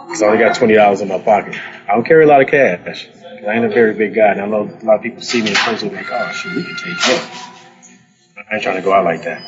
Cause 0.09 0.23
I 0.23 0.26
only 0.26 0.38
got 0.38 0.56
twenty 0.56 0.75
dollars 0.75 1.02
in 1.02 1.09
my 1.09 1.18
pocket. 1.18 1.54
I 1.88 1.94
don't 1.94 2.06
carry 2.06 2.25
a 2.25 2.26
lot 2.26 2.40
of 2.40 2.49
cash. 2.49 3.09
I 3.47 3.52
ain't 3.54 3.64
a 3.64 3.68
very 3.68 3.94
big 3.94 4.14
guy, 4.14 4.32
and 4.32 4.40
I 4.40 4.47
know 4.47 4.62
a 4.62 4.85
lot 4.85 4.97
of 4.97 5.02
people 5.02 5.23
see 5.23 5.40
me 5.42 5.50
in 5.50 5.54
person 5.56 5.94
like, 5.94 6.06
oh, 6.11 6.32
shit, 6.32 6.54
we 6.54 6.62
can 6.62 6.76
take 6.76 6.97
that. 6.99 7.50
I 8.50 8.54
ain't 8.54 8.62
trying 8.62 8.76
to 8.76 8.82
go 8.82 8.92
out 8.92 9.04
like 9.04 9.23
that. 9.23 9.42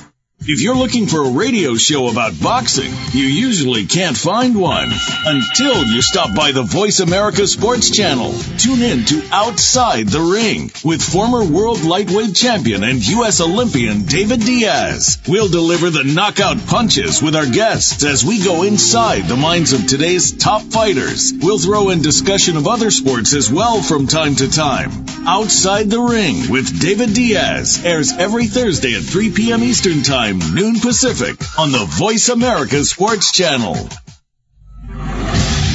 If 0.43 0.59
you're 0.59 0.75
looking 0.75 1.05
for 1.05 1.23
a 1.23 1.29
radio 1.29 1.75
show 1.75 2.07
about 2.09 2.33
boxing, 2.41 2.91
you 3.11 3.25
usually 3.25 3.85
can't 3.85 4.17
find 4.17 4.59
one 4.59 4.89
until 5.23 5.85
you 5.85 6.01
stop 6.01 6.35
by 6.35 6.51
the 6.51 6.63
Voice 6.63 6.99
America 6.99 7.45
Sports 7.45 7.91
Channel. 7.91 8.33
Tune 8.57 8.81
in 8.81 9.05
to 9.05 9.21
Outside 9.31 10.07
the 10.07 10.19
Ring 10.19 10.71
with 10.83 11.03
former 11.03 11.45
world 11.45 11.83
lightweight 11.83 12.33
champion 12.33 12.83
and 12.83 13.07
U.S. 13.07 13.39
Olympian 13.39 14.05
David 14.05 14.39
Diaz. 14.39 15.19
We'll 15.27 15.47
deliver 15.47 15.91
the 15.91 16.05
knockout 16.05 16.65
punches 16.65 17.21
with 17.21 17.35
our 17.35 17.45
guests 17.45 18.03
as 18.03 18.25
we 18.25 18.43
go 18.43 18.63
inside 18.63 19.27
the 19.27 19.37
minds 19.37 19.73
of 19.73 19.85
today's 19.85 20.31
top 20.31 20.63
fighters. 20.63 21.33
We'll 21.39 21.59
throw 21.59 21.91
in 21.91 22.01
discussion 22.01 22.57
of 22.57 22.65
other 22.65 22.89
sports 22.89 23.35
as 23.35 23.51
well 23.51 23.83
from 23.83 24.07
time 24.07 24.33
to 24.37 24.49
time. 24.49 25.05
Outside 25.27 25.87
the 25.91 26.01
Ring 26.01 26.49
with 26.49 26.81
David 26.81 27.13
Diaz 27.13 27.85
airs 27.85 28.11
every 28.11 28.47
Thursday 28.47 28.95
at 28.95 29.03
3 29.03 29.31
p.m. 29.31 29.63
Eastern 29.63 30.01
Time, 30.01 30.30
noon 30.39 30.79
Pacific 30.79 31.37
on 31.57 31.71
the 31.71 31.85
Voice 31.85 32.29
America 32.29 32.83
Sports 32.83 33.31
Channel. 33.31 33.75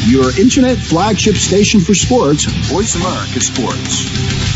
Your 0.06 0.38
internet 0.38 0.78
flagship 0.78 1.34
station 1.34 1.80
for 1.80 1.94
sports, 1.94 2.44
Voice 2.44 2.94
America 2.94 3.40
Sports. 3.40 4.55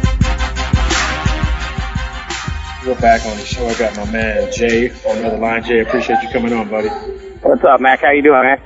We're 2.85 2.99
back 2.99 3.23
on 3.27 3.37
the 3.37 3.45
show. 3.45 3.67
I 3.67 3.77
got 3.77 3.95
my 3.95 4.11
man 4.11 4.51
Jay 4.51 4.89
on 4.89 5.17
the 5.17 5.27
other 5.27 5.37
line. 5.37 5.63
Jay, 5.63 5.81
appreciate 5.81 6.23
you 6.23 6.29
coming 6.29 6.51
on, 6.51 6.67
buddy. 6.67 6.87
What's 6.87 7.63
up, 7.63 7.79
Mac? 7.79 8.01
How 8.01 8.09
you 8.09 8.23
doing, 8.23 8.41
man? 8.41 8.59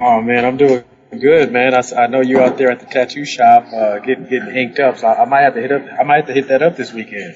Oh 0.00 0.22
man, 0.22 0.44
I'm 0.44 0.56
doing 0.56 0.84
good, 1.10 1.50
man. 1.50 1.74
I, 1.74 1.82
I 1.96 2.06
know 2.06 2.20
you 2.20 2.38
out 2.38 2.56
there 2.56 2.70
at 2.70 2.78
the 2.78 2.86
tattoo 2.86 3.24
shop 3.24 3.66
uh, 3.72 3.98
getting 3.98 4.28
getting 4.28 4.54
inked 4.54 4.78
up, 4.78 4.98
so 4.98 5.08
I, 5.08 5.22
I 5.22 5.24
might 5.24 5.40
have 5.40 5.54
to 5.54 5.60
hit 5.60 5.72
up. 5.72 5.82
I 5.98 6.04
might 6.04 6.16
have 6.18 6.26
to 6.26 6.34
hit 6.34 6.46
that 6.48 6.62
up 6.62 6.76
this 6.76 6.92
weekend. 6.92 7.34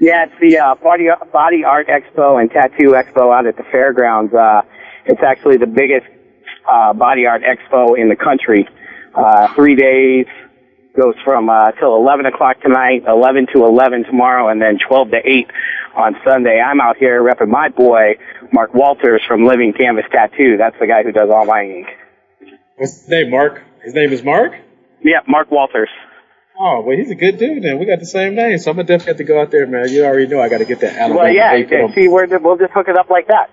Yeah, 0.00 0.26
it's 0.26 0.34
the 0.40 0.58
uh, 0.58 0.76
body 0.76 1.08
body 1.32 1.64
art 1.64 1.88
expo 1.88 2.40
and 2.40 2.48
tattoo 2.52 2.92
expo 2.92 3.36
out 3.36 3.48
at 3.48 3.56
the 3.56 3.64
fairgrounds. 3.72 4.32
Uh, 4.32 4.62
it's 5.06 5.22
actually 5.26 5.56
the 5.56 5.66
biggest 5.66 6.06
uh, 6.70 6.92
body 6.92 7.26
art 7.26 7.42
expo 7.42 7.98
in 7.98 8.08
the 8.08 8.16
country. 8.16 8.68
Uh, 9.12 9.52
three 9.54 9.74
days 9.74 10.26
goes 10.98 11.14
from 11.24 11.48
uh, 11.48 11.70
till 11.72 11.94
11 11.96 12.26
o'clock 12.26 12.60
tonight, 12.60 13.04
11 13.06 13.46
to 13.54 13.64
11 13.64 14.04
tomorrow, 14.04 14.48
and 14.48 14.60
then 14.60 14.78
12 14.86 15.10
to 15.10 15.20
8 15.24 15.46
on 15.96 16.16
Sunday. 16.26 16.60
I'm 16.60 16.80
out 16.80 16.96
here 16.96 17.22
repping 17.22 17.48
my 17.48 17.68
boy 17.68 18.18
Mark 18.52 18.74
Walters 18.74 19.22
from 19.26 19.46
Living 19.46 19.72
Canvas 19.72 20.04
Tattoo. 20.10 20.56
That's 20.58 20.76
the 20.80 20.86
guy 20.86 21.02
who 21.04 21.12
does 21.12 21.30
all 21.30 21.46
my 21.46 21.62
ink. 21.62 21.86
What's 22.76 23.00
his 23.00 23.08
name? 23.08 23.30
Mark. 23.30 23.62
His 23.82 23.94
name 23.94 24.12
is 24.12 24.22
Mark. 24.22 24.52
Yeah, 25.02 25.20
Mark 25.26 25.50
Walters. 25.50 25.90
Oh, 26.60 26.82
well, 26.84 26.96
he's 26.96 27.10
a 27.10 27.14
good 27.14 27.38
dude. 27.38 27.62
Then 27.62 27.78
we 27.78 27.86
got 27.86 28.00
the 28.00 28.06
same 28.06 28.34
name, 28.34 28.58
so 28.58 28.72
I'm 28.72 28.76
gonna 28.76 28.88
definitely 28.88 29.10
have 29.12 29.16
to 29.18 29.24
go 29.24 29.40
out 29.40 29.52
there, 29.52 29.66
man. 29.66 29.88
You 29.90 30.04
already 30.04 30.26
know 30.26 30.40
I 30.40 30.48
got 30.48 30.58
to 30.58 30.64
get 30.64 30.80
that 30.80 30.94
Alabama. 30.96 31.20
Well, 31.20 31.32
yeah. 31.32 31.52
A 31.54 31.62
for 31.62 31.78
them. 31.86 31.92
See, 31.94 32.08
we're, 32.08 32.26
we'll 32.38 32.56
just 32.56 32.72
hook 32.72 32.88
it 32.88 32.96
up 32.96 33.10
like 33.10 33.28
that. 33.28 33.50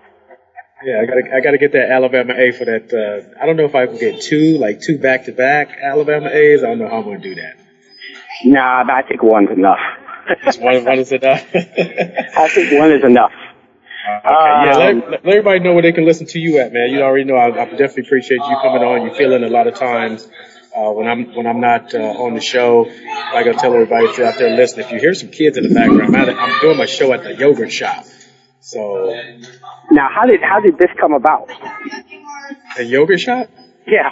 Yeah, 0.84 1.00
I 1.02 1.06
gotta 1.06 1.36
I 1.36 1.42
gotta 1.42 1.58
get 1.58 1.72
that 1.72 1.90
Alabama 1.90 2.34
A 2.34 2.52
for 2.52 2.66
that. 2.66 2.94
Uh, 2.94 3.42
I 3.42 3.46
don't 3.46 3.56
know 3.56 3.66
if 3.66 3.76
I 3.76 3.88
can 3.88 3.98
get 3.98 4.22
two, 4.22 4.58
like 4.58 4.82
two 4.82 4.98
back 5.00 5.26
to 5.26 5.32
back 5.32 5.70
Alabama 5.82 6.30
A's. 6.30 6.64
I 6.64 6.68
don't 6.68 6.80
know 6.80 6.90
how 6.90 6.98
I'm 6.98 7.04
gonna 7.06 7.20
do 7.20 7.36
that. 7.36 7.56
Nah, 8.44 8.84
I 8.88 9.02
think 9.04 9.24
one's 9.24 9.50
enough. 9.50 9.80
Just 10.44 10.62
one, 10.62 10.84
one 10.84 11.00
is 11.00 11.12
enough. 11.12 11.44
I 11.56 12.48
think 12.50 12.78
one 12.78 12.92
is 12.92 13.04
enough. 13.04 13.32
Okay, 14.26 14.66
yeah, 14.66 14.78
Um, 14.78 15.00
let, 15.00 15.12
let 15.12 15.26
everybody 15.26 15.60
know 15.60 15.74
where 15.74 15.82
they 15.82 15.92
can 15.94 16.06
listen 16.06 16.28
to 16.28 16.40
you 16.40 16.60
at, 16.60 16.74
man. 16.74 16.90
You 16.92 17.02
already 17.02 17.24
know 17.24 17.36
I, 17.36 17.48
I 17.48 17.66
definitely 17.66 18.04
appreciate 18.04 18.38
you 18.38 18.58
coming 18.62 18.84
on. 18.84 19.08
You 19.08 19.16
fill 19.16 19.34
in 19.34 19.44
a 19.44 19.50
lot 19.50 19.68
of 19.68 19.76
times 19.76 20.28
uh, 20.76 20.92
when 20.92 21.08
I'm 21.08 21.34
when 21.34 21.48
I'm 21.48 21.60
not 21.60 21.94
uh, 21.96 22.00
on 22.00 22.34
the 22.36 22.42
show. 22.42 22.84
Like 23.34 23.48
I 23.48 23.54
tell 23.54 23.74
everybody 23.74 24.08
out 24.24 24.38
there 24.38 24.56
listening, 24.56 24.88
if 24.88 24.92
you 24.92 25.00
hear 25.00 25.14
some 25.14 25.30
kids 25.30 25.58
in 25.58 25.64
the 25.68 25.74
background, 25.74 26.16
I'm 26.16 26.62
doing 26.62 26.78
my 26.78 26.86
show 26.86 27.14
at 27.14 27.24
the 27.24 27.34
yogurt 27.36 27.72
shop. 27.72 28.06
So 28.66 29.14
Now, 29.92 30.10
how 30.12 30.26
did 30.26 30.42
how 30.42 30.60
did 30.60 30.80
this 30.80 30.90
come 31.00 31.14
about? 31.14 31.52
A 32.80 32.84
yogurt 32.84 33.20
shop. 33.20 33.48
Yeah. 33.86 34.10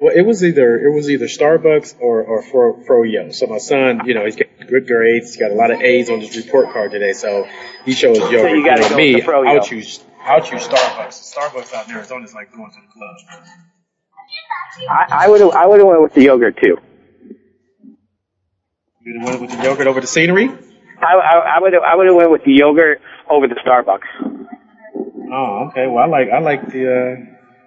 Well, 0.00 0.12
it 0.16 0.22
was 0.22 0.42
either 0.42 0.84
it 0.84 0.92
was 0.92 1.08
either 1.08 1.26
Starbucks 1.26 1.94
or 2.00 2.24
or 2.24 2.42
Fro, 2.42 2.82
Froyo. 2.88 3.32
So 3.32 3.46
my 3.46 3.58
son, 3.58 4.00
you 4.04 4.14
know, 4.14 4.24
he's 4.24 4.34
got 4.34 4.48
good 4.66 4.88
grades. 4.88 5.28
He's 5.28 5.36
got 5.36 5.52
a 5.52 5.54
lot 5.54 5.70
of 5.70 5.80
A's 5.80 6.10
on 6.10 6.20
his 6.20 6.36
report 6.36 6.72
card 6.72 6.90
today. 6.90 7.12
So 7.12 7.46
he 7.84 7.94
chose 7.94 8.18
yogurt. 8.18 8.50
you 8.50 8.64
gotta 8.64 8.82
know, 8.82 8.88
go 8.88 8.96
me, 8.96 9.20
Froyo. 9.20 9.46
I'll 9.46 9.64
choose 9.64 10.04
I'll 10.22 10.42
choose 10.42 10.66
Starbucks. 10.66 11.32
Starbucks 11.32 11.72
out 11.72 11.88
in 11.88 11.94
Arizona 11.94 12.24
is 12.24 12.34
like 12.34 12.52
going 12.52 12.72
to 12.72 12.78
the 12.84 12.92
club. 12.92 13.16
I, 14.90 15.24
I 15.24 15.28
would 15.28 15.40
I 15.54 15.66
would 15.68 15.78
have 15.78 15.86
went 15.86 16.02
with 16.02 16.14
the 16.14 16.22
yogurt 16.24 16.56
too. 16.60 16.78
You 19.02 19.14
would 19.14 19.20
have 19.20 19.28
went 19.28 19.40
with 19.40 19.50
the 19.56 19.62
yogurt 19.62 19.86
over 19.86 20.00
the 20.00 20.08
scenery. 20.08 20.50
I 21.00 21.14
I, 21.14 21.56
I 21.56 21.60
would 21.60 21.74
I 21.74 21.94
would 21.96 22.06
have 22.06 22.16
went 22.16 22.30
with 22.30 22.44
the 22.44 22.52
yogurt 22.52 23.00
over 23.30 23.46
the 23.48 23.54
Starbucks. 23.56 24.06
Oh, 25.30 25.68
okay. 25.70 25.86
Well, 25.86 25.98
I 26.04 26.06
like 26.06 26.28
I 26.30 26.38
like 26.40 26.72
the 26.72 27.26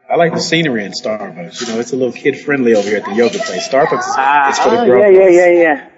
uh, 0.10 0.12
I 0.14 0.18
like 0.18 0.34
the 0.34 0.42
scenery 0.42 0.84
in 0.86 0.92
Starbucks. 0.92 1.62
You 1.62 1.68
know, 1.74 1.80
it's 1.80 1.94
a 1.94 1.96
little 1.96 2.14
kid 2.14 2.40
friendly 2.40 2.74
over 2.76 2.88
here 2.88 2.98
at 2.98 3.06
the 3.06 3.14
yogurt 3.16 3.42
place. 3.42 3.68
Starbucks 3.68 4.00
is 4.00 4.16
it's 4.50 4.60
for 4.60 4.70
the 4.72 4.82
Oh, 4.82 4.86
grown. 4.86 5.00
yeah, 5.02 5.10
yeah, 5.10 5.30
yeah, 5.30 5.62
yeah. 5.62 5.90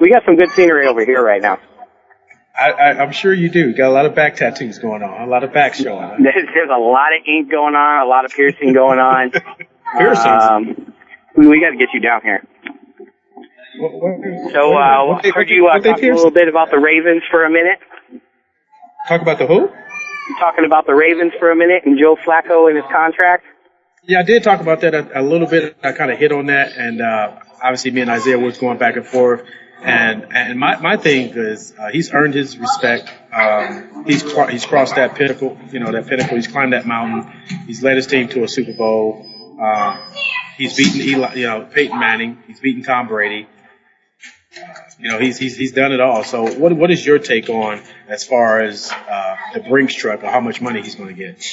We 0.00 0.10
got 0.10 0.24
some 0.24 0.36
good 0.36 0.50
scenery 0.52 0.86
over 0.86 1.04
here 1.04 1.22
right 1.22 1.42
now. 1.42 1.58
I, 2.58 2.70
I, 2.72 3.02
I'm 3.02 3.12
sure 3.12 3.32
you 3.32 3.48
do. 3.48 3.72
Got 3.74 3.88
a 3.88 3.92
lot 3.94 4.06
of 4.06 4.14
back 4.14 4.36
tattoos 4.36 4.78
going 4.78 5.02
on. 5.02 5.22
A 5.22 5.30
lot 5.30 5.44
of 5.44 5.52
back 5.52 5.74
showing. 5.74 6.22
There's, 6.22 6.46
there's 6.52 6.70
a 6.74 6.78
lot 6.78 7.08
of 7.16 7.22
ink 7.26 7.50
going 7.50 7.74
on, 7.74 8.06
a 8.06 8.08
lot 8.08 8.24
of 8.24 8.32
piercing 8.32 8.72
going 8.72 8.98
on. 8.98 9.30
Piercings. 9.98 10.26
Um, 10.26 10.92
we, 11.36 11.46
we 11.48 11.60
got 11.60 11.70
to 11.70 11.76
get 11.76 11.88
you 11.94 12.00
down 12.00 12.22
here. 12.22 12.44
So, 13.78 14.76
uh, 14.76 15.06
what 15.06 15.22
they- 15.22 15.30
heard 15.30 15.48
you 15.48 15.68
uh, 15.68 15.78
talking 15.78 16.10
a 16.10 16.14
little 16.14 16.30
bit 16.30 16.48
about 16.48 16.70
the 16.70 16.78
Ravens 16.78 17.22
for 17.30 17.44
a 17.44 17.50
minute. 17.50 17.78
Talk 19.08 19.22
about 19.22 19.38
the 19.38 19.46
who? 19.46 19.70
Talking 20.38 20.64
about 20.64 20.86
the 20.86 20.94
Ravens 20.94 21.32
for 21.38 21.50
a 21.50 21.56
minute 21.56 21.82
and 21.84 21.98
Joe 21.98 22.16
Flacco 22.16 22.68
and 22.68 22.76
his 22.76 22.86
contract. 22.92 23.44
Yeah, 24.04 24.20
I 24.20 24.22
did 24.22 24.42
talk 24.42 24.60
about 24.60 24.80
that 24.80 24.94
a, 24.94 25.20
a 25.20 25.22
little 25.22 25.46
bit. 25.46 25.76
I 25.82 25.92
kind 25.92 26.10
of 26.10 26.18
hit 26.18 26.32
on 26.32 26.46
that, 26.46 26.72
and 26.76 27.00
uh, 27.00 27.38
obviously 27.62 27.90
me 27.90 28.00
and 28.02 28.10
Isaiah 28.10 28.38
Woods 28.38 28.58
going 28.58 28.78
back 28.78 28.96
and 28.96 29.06
forth. 29.06 29.42
And 29.82 30.26
and 30.34 30.58
my 30.58 30.76
my 30.76 30.96
thing 30.98 31.30
is 31.34 31.74
uh, 31.78 31.88
he's 31.90 32.12
earned 32.12 32.34
his 32.34 32.58
respect. 32.58 33.10
Um, 33.32 34.04
he's 34.06 34.22
he's 34.50 34.66
crossed 34.66 34.96
that 34.96 35.14
pinnacle, 35.14 35.58
you 35.72 35.80
know, 35.80 35.90
that 35.92 36.06
pinnacle. 36.06 36.36
He's 36.36 36.48
climbed 36.48 36.74
that 36.74 36.86
mountain. 36.86 37.32
He's 37.66 37.82
led 37.82 37.96
his 37.96 38.06
team 38.06 38.28
to 38.28 38.44
a 38.44 38.48
Super 38.48 38.74
Bowl. 38.74 39.26
Uh, 39.60 39.96
he's 40.58 40.76
beaten 40.76 41.00
Eli, 41.00 41.34
you 41.34 41.46
know, 41.46 41.62
Peyton 41.64 41.98
Manning. 41.98 42.42
He's 42.46 42.60
beaten 42.60 42.82
Tom 42.82 43.08
Brady. 43.08 43.48
You 44.98 45.08
know, 45.08 45.18
he's 45.18 45.38
he's 45.38 45.56
he's 45.56 45.72
done 45.72 45.92
it 45.92 46.00
all. 46.00 46.24
So 46.24 46.50
what 46.58 46.72
what 46.74 46.90
is 46.90 47.04
your 47.04 47.18
take 47.18 47.48
on 47.48 47.80
as 48.08 48.24
far 48.24 48.60
as 48.60 48.90
uh, 48.92 49.36
the 49.54 49.60
Brinks 49.60 49.94
truck 49.94 50.22
or 50.22 50.30
how 50.30 50.40
much 50.40 50.60
money 50.60 50.82
he's 50.82 50.94
going 50.94 51.08
to 51.08 51.14
get? 51.14 51.44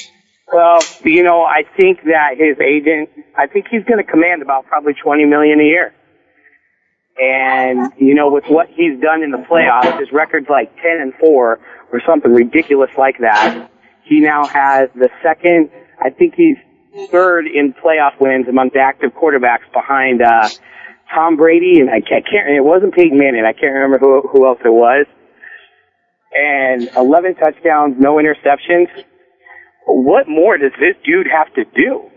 Well, 0.52 0.78
you 1.04 1.22
know, 1.22 1.42
I 1.42 1.62
think 1.76 2.04
that 2.04 2.38
his 2.38 2.58
agent, 2.58 3.10
I 3.36 3.46
think 3.46 3.66
he's 3.70 3.84
going 3.84 4.02
to 4.02 4.10
command 4.10 4.40
about 4.40 4.66
probably 4.66 4.94
20 4.94 5.26
million 5.26 5.60
a 5.60 5.64
year. 5.64 5.94
And, 7.20 7.92
you 7.98 8.14
know, 8.14 8.30
with 8.30 8.44
what 8.46 8.68
he's 8.68 8.98
done 9.00 9.22
in 9.22 9.30
the 9.30 9.38
playoffs, 9.38 9.98
his 9.98 10.10
record's 10.12 10.48
like 10.48 10.74
10 10.76 11.00
and 11.00 11.12
4 11.14 11.60
or 11.92 12.02
something 12.06 12.32
ridiculous 12.32 12.90
like 12.96 13.18
that. 13.18 13.70
He 14.04 14.20
now 14.20 14.46
has 14.46 14.88
the 14.94 15.10
second, 15.22 15.70
I 16.00 16.10
think 16.10 16.34
he's 16.34 16.56
third 17.10 17.46
in 17.46 17.74
playoff 17.74 18.20
wins 18.20 18.48
among 18.48 18.70
the 18.72 18.80
active 18.80 19.10
quarterbacks 19.12 19.70
behind, 19.72 20.22
uh, 20.22 20.48
Tom 21.14 21.36
Brady 21.36 21.80
and 21.80 21.90
I 21.90 22.00
can't, 22.00 22.24
can't 22.24 22.48
it 22.48 22.64
wasn't 22.64 22.94
Peyton 22.94 23.16
Manning. 23.18 23.44
I 23.44 23.52
can't 23.52 23.72
remember 23.72 23.98
who, 23.98 24.28
who 24.28 24.46
else 24.46 24.58
it 24.64 24.72
was. 24.72 25.06
And 26.36 26.90
11 26.96 27.36
touchdowns, 27.36 27.96
no 27.98 28.16
interceptions 28.16 28.88
what 29.88 30.28
more 30.28 30.58
does 30.58 30.72
this 30.78 30.96
dude 31.04 31.26
have 31.32 31.52
to 31.54 31.64
do? 31.64 32.10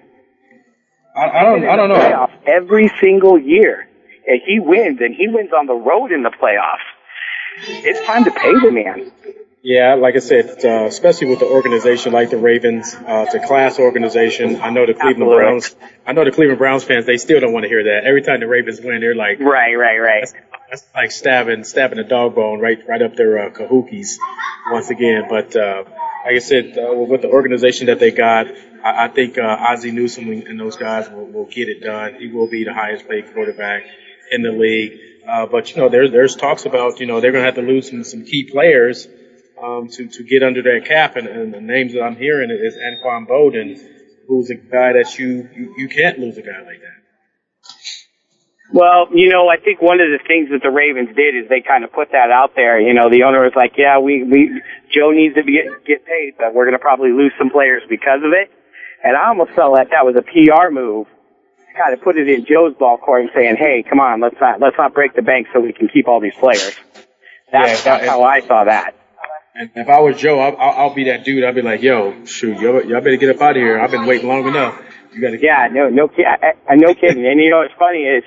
I, 1.16 1.30
I 1.30 1.44
don't 1.44 1.66
I 1.66 1.76
don't 1.76 1.90
know. 1.90 2.28
Every 2.46 2.92
single 3.02 3.40
year, 3.40 3.88
and 4.28 4.42
he 4.46 4.60
wins, 4.60 5.00
and 5.02 5.16
he 5.16 5.28
wins 5.28 5.52
on 5.58 5.68
the 5.68 5.74
road 5.74 6.12
in 6.12 6.24
the 6.24 6.30
playoffs. 6.30 6.86
It's 7.84 8.06
time 8.06 8.24
to 8.26 8.32
pay 8.32 8.54
the 8.54 8.72
man. 8.72 9.12
Yeah, 9.64 9.94
like 9.94 10.16
I 10.16 10.20
said, 10.20 10.66
uh, 10.66 10.86
especially 10.86 11.28
with 11.28 11.38
the 11.40 11.46
organization 11.46 12.14
like 12.14 12.32
the 12.32 12.38
Ravens, 12.38 12.96
uh, 12.96 13.26
it's 13.28 13.36
a 13.36 13.46
class 13.46 13.78
organization. 13.78 14.60
I 14.60 14.72
know 14.72 14.88
the 14.88 14.96
Cleveland 14.96 15.32
Absolutely. 15.32 15.36
Browns. 15.38 15.76
I 16.08 16.14
know 16.14 16.26
the 16.26 16.32
Cleveland 16.32 16.58
Browns 16.58 16.84
fans. 16.84 17.06
They 17.06 17.18
still 17.18 17.40
don't 17.40 17.54
want 17.54 17.64
to 17.66 17.70
hear 17.70 17.84
that. 17.84 18.06
Every 18.06 18.24
time 18.24 18.40
the 18.40 18.48
Ravens 18.48 18.82
win, 18.82 19.02
they're 19.02 19.14
like, 19.14 19.40
Right, 19.40 19.76
right, 19.76 20.00
right. 20.00 20.28
that's 20.68 20.84
like 20.96 21.12
stabbing 21.12 21.64
stabbing 21.64 22.00
a 22.00 22.04
dog 22.04 22.34
bone 22.34 22.60
right 22.60 22.80
right 22.88 23.04
up 23.04 23.16
their 23.16 23.38
uh, 23.38 23.50
kahookies 23.52 24.16
once 24.72 24.90
again. 24.90 25.26
But 25.30 25.56
uh, 25.56 25.84
like 26.26 26.36
I 26.38 26.40
said, 26.40 26.76
uh, 26.80 26.96
with 26.96 27.22
the 27.22 27.30
organization 27.30 27.86
that 27.86 28.00
they 28.00 28.10
got, 28.10 28.48
I, 28.84 29.06
I 29.06 29.08
think 29.10 29.38
uh, 29.38 29.44
Ozzie 29.44 29.92
Newsome 29.92 30.28
and 30.32 30.60
those 30.60 30.76
guys 30.76 31.08
will, 31.08 31.28
will 31.28 31.46
get 31.46 31.70
it 31.70 31.82
done. 31.84 32.16
He 32.16 32.32
will 32.32 32.48
be 32.48 32.64
the 32.64 32.74
highest 32.74 33.08
paid 33.08 33.32
quarterback 33.32 33.84
in 34.32 34.42
the 34.42 34.52
league. 34.52 35.00
Uh, 35.28 35.46
but 35.46 35.70
you 35.70 35.78
know, 35.78 35.88
there's 35.88 36.12
there's 36.12 36.36
talks 36.36 36.66
about 36.66 37.00
you 37.00 37.06
know 37.06 37.22
they're 37.22 37.32
going 37.32 37.44
to 37.44 37.46
have 37.46 37.56
to 37.56 37.62
lose 37.62 37.92
some 37.92 38.04
some 38.04 38.26
key 38.26 38.50
players 38.52 39.08
um, 39.62 39.88
to 39.90 40.08
to 40.08 40.24
get 40.24 40.44
under 40.44 40.62
that 40.64 40.86
cap, 40.86 41.16
and, 41.16 41.28
and 41.28 41.54
the 41.54 41.62
names 41.62 41.94
that 41.94 42.02
I'm 42.02 42.16
hearing 42.16 42.50
is 42.50 42.76
Anquan 42.76 43.28
Boldin, 43.28 43.80
who's 44.28 44.50
a 44.50 44.56
guy 44.56 44.94
that 44.94 45.18
you 45.20 45.50
you, 45.56 45.76
you 45.78 45.88
can't 45.88 46.20
lose 46.20 46.38
a 46.38 46.42
guy 46.42 46.62
like 46.66 46.82
that. 46.82 47.02
Well, 48.74 49.08
you 49.14 49.30
know, 49.30 49.50
I 49.50 49.58
think 49.58 49.82
one 49.82 50.00
of 50.00 50.08
the 50.08 50.20
things 50.26 50.50
that 50.52 50.64
the 50.64 50.72
Ravens 50.72 51.14
did 51.16 51.36
is 51.36 51.50
they 51.50 51.60
kind 51.60 51.84
of 51.84 51.92
put 51.92 52.12
that 52.14 52.32
out 52.32 52.56
there. 52.56 52.80
You 52.80 52.94
know, 52.94 53.10
the 53.10 53.24
owner 53.24 53.42
was 53.44 53.52
like, 53.56 53.74
"Yeah, 53.78 54.00
we 54.00 54.24
we 54.24 54.62
Joe 54.90 55.12
needs 55.12 55.36
to 55.36 55.44
be, 55.44 55.60
get 55.60 55.86
get 55.86 56.06
paid, 56.06 56.36
but 56.38 56.56
we're 56.56 56.66
going 56.66 56.80
to 56.80 56.82
probably 56.82 57.12
lose 57.12 57.34
some 57.38 57.50
players 57.50 57.84
because 57.90 58.24
of 58.24 58.32
it." 58.32 58.50
And 59.04 59.18
I 59.18 59.28
almost 59.28 59.52
felt 59.52 59.74
like 59.74 59.90
that 59.92 60.06
was 60.06 60.16
a 60.16 60.22
PR 60.22 60.72
move, 60.72 61.08
kind 61.76 61.94
of 61.94 62.02
put 62.02 62.16
it 62.18 62.30
in 62.30 62.46
Joe's 62.46 62.74
ball 62.80 62.98
court 62.98 63.22
and 63.22 63.32
saying, 63.36 63.58
"Hey, 63.58 63.84
come 63.84 64.00
on, 64.00 64.22
let's 64.22 64.40
not 64.40 64.62
let's 64.62 64.78
not 64.78 64.94
break 64.94 65.16
the 65.16 65.22
bank 65.22 65.48
so 65.54 65.60
we 65.60 65.74
can 65.74 65.90
keep 65.90 66.08
all 66.08 66.22
these 66.22 66.36
players." 66.40 66.76
That's, 67.52 67.84
Yeah, 67.84 67.98
that's 67.98 68.08
how 68.08 68.24
I 68.24 68.40
saw 68.40 68.64
that. 68.64 68.96
And 69.54 69.70
if 69.76 69.90
I 69.90 70.00
was 70.00 70.18
Joe, 70.18 70.40
I'll, 70.40 70.56
I'll, 70.58 70.80
I'll 70.90 70.94
be 70.96 71.06
that 71.06 71.26
dude. 71.26 71.44
I'll 71.44 71.54
be 71.54 71.62
like, 71.62 71.82
yo, 71.82 72.26
shoot, 72.26 72.60
y'all, 72.60 72.84
y'all 72.84 73.02
better 73.02 73.18
get 73.18 73.36
up 73.36 73.42
out 73.42 73.52
of 73.52 73.58
here. 73.58 73.80
I've 73.80 73.92
been 73.92 74.06
waiting 74.06 74.28
long 74.30 74.48
enough. 74.48 74.80
You 75.14 75.22
got 75.22 75.32
to. 75.32 75.42
Yeah, 75.42 75.68
no, 75.72 75.90
no, 75.90 76.10
I, 76.18 76.54
I, 76.70 76.76
no 76.76 76.94
kidding. 76.94 77.26
And 77.26 77.40
you 77.40 77.50
know 77.50 77.60
what's 77.60 77.74
funny 77.78 78.00
is 78.00 78.24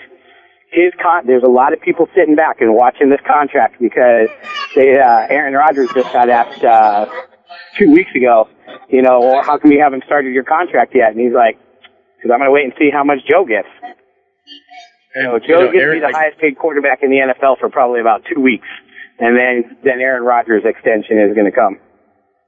his 0.71 0.93
con. 1.03 1.27
There's 1.27 1.43
a 1.43 1.49
lot 1.51 1.73
of 1.73 1.81
people 1.81 2.09
sitting 2.15 2.37
back 2.37 2.61
and 2.61 2.75
watching 2.75 3.09
this 3.09 3.21
contract 3.27 3.81
because 3.81 4.29
they, 4.77 4.99
uh, 4.99 5.27
Aaron 5.31 5.55
Rodgers 5.55 5.89
just 5.95 6.13
got 6.13 6.29
asked 6.29 6.63
uh, 6.63 7.07
two 7.79 7.91
weeks 7.91 8.11
ago. 8.15 8.49
You 8.91 9.01
know, 9.01 9.21
well, 9.21 9.43
how 9.43 9.57
come 9.57 9.73
you 9.73 9.81
haven't 9.81 10.05
started 10.05 10.35
your 10.35 10.45
contract 10.45 10.93
yet? 10.95 11.13
And 11.13 11.21
he's 11.21 11.33
like, 11.33 11.57
because 12.17 12.33
I'm 12.33 12.39
going 12.41 12.49
to 12.49 12.53
wait 12.53 12.65
and 12.65 12.75
see 12.79 12.91
how 12.93 13.03
much 13.05 13.19
Joe 13.29 13.47
gets. 13.47 13.69
And, 15.15 15.25
So 15.25 15.35
you 15.37 15.49
Joe 15.49 15.61
know, 15.67 15.73
gets 15.73 15.85
to 15.85 15.93
be 15.93 16.01
the 16.01 16.05
like, 16.07 16.15
highest 16.15 16.39
paid 16.39 16.59
quarterback 16.59 17.03
in 17.03 17.11
the 17.11 17.33
NFL 17.33 17.61
for 17.61 17.71
probably 17.71 18.01
about 18.01 18.23
two 18.29 18.41
weeks, 18.41 18.69
and 19.19 19.37
then 19.37 19.77
then 19.85 20.01
Aaron 20.01 20.25
Rodgers' 20.25 20.63
extension 20.65 21.19
is 21.19 21.35
going 21.35 21.47
to 21.51 21.53
come. 21.57 21.79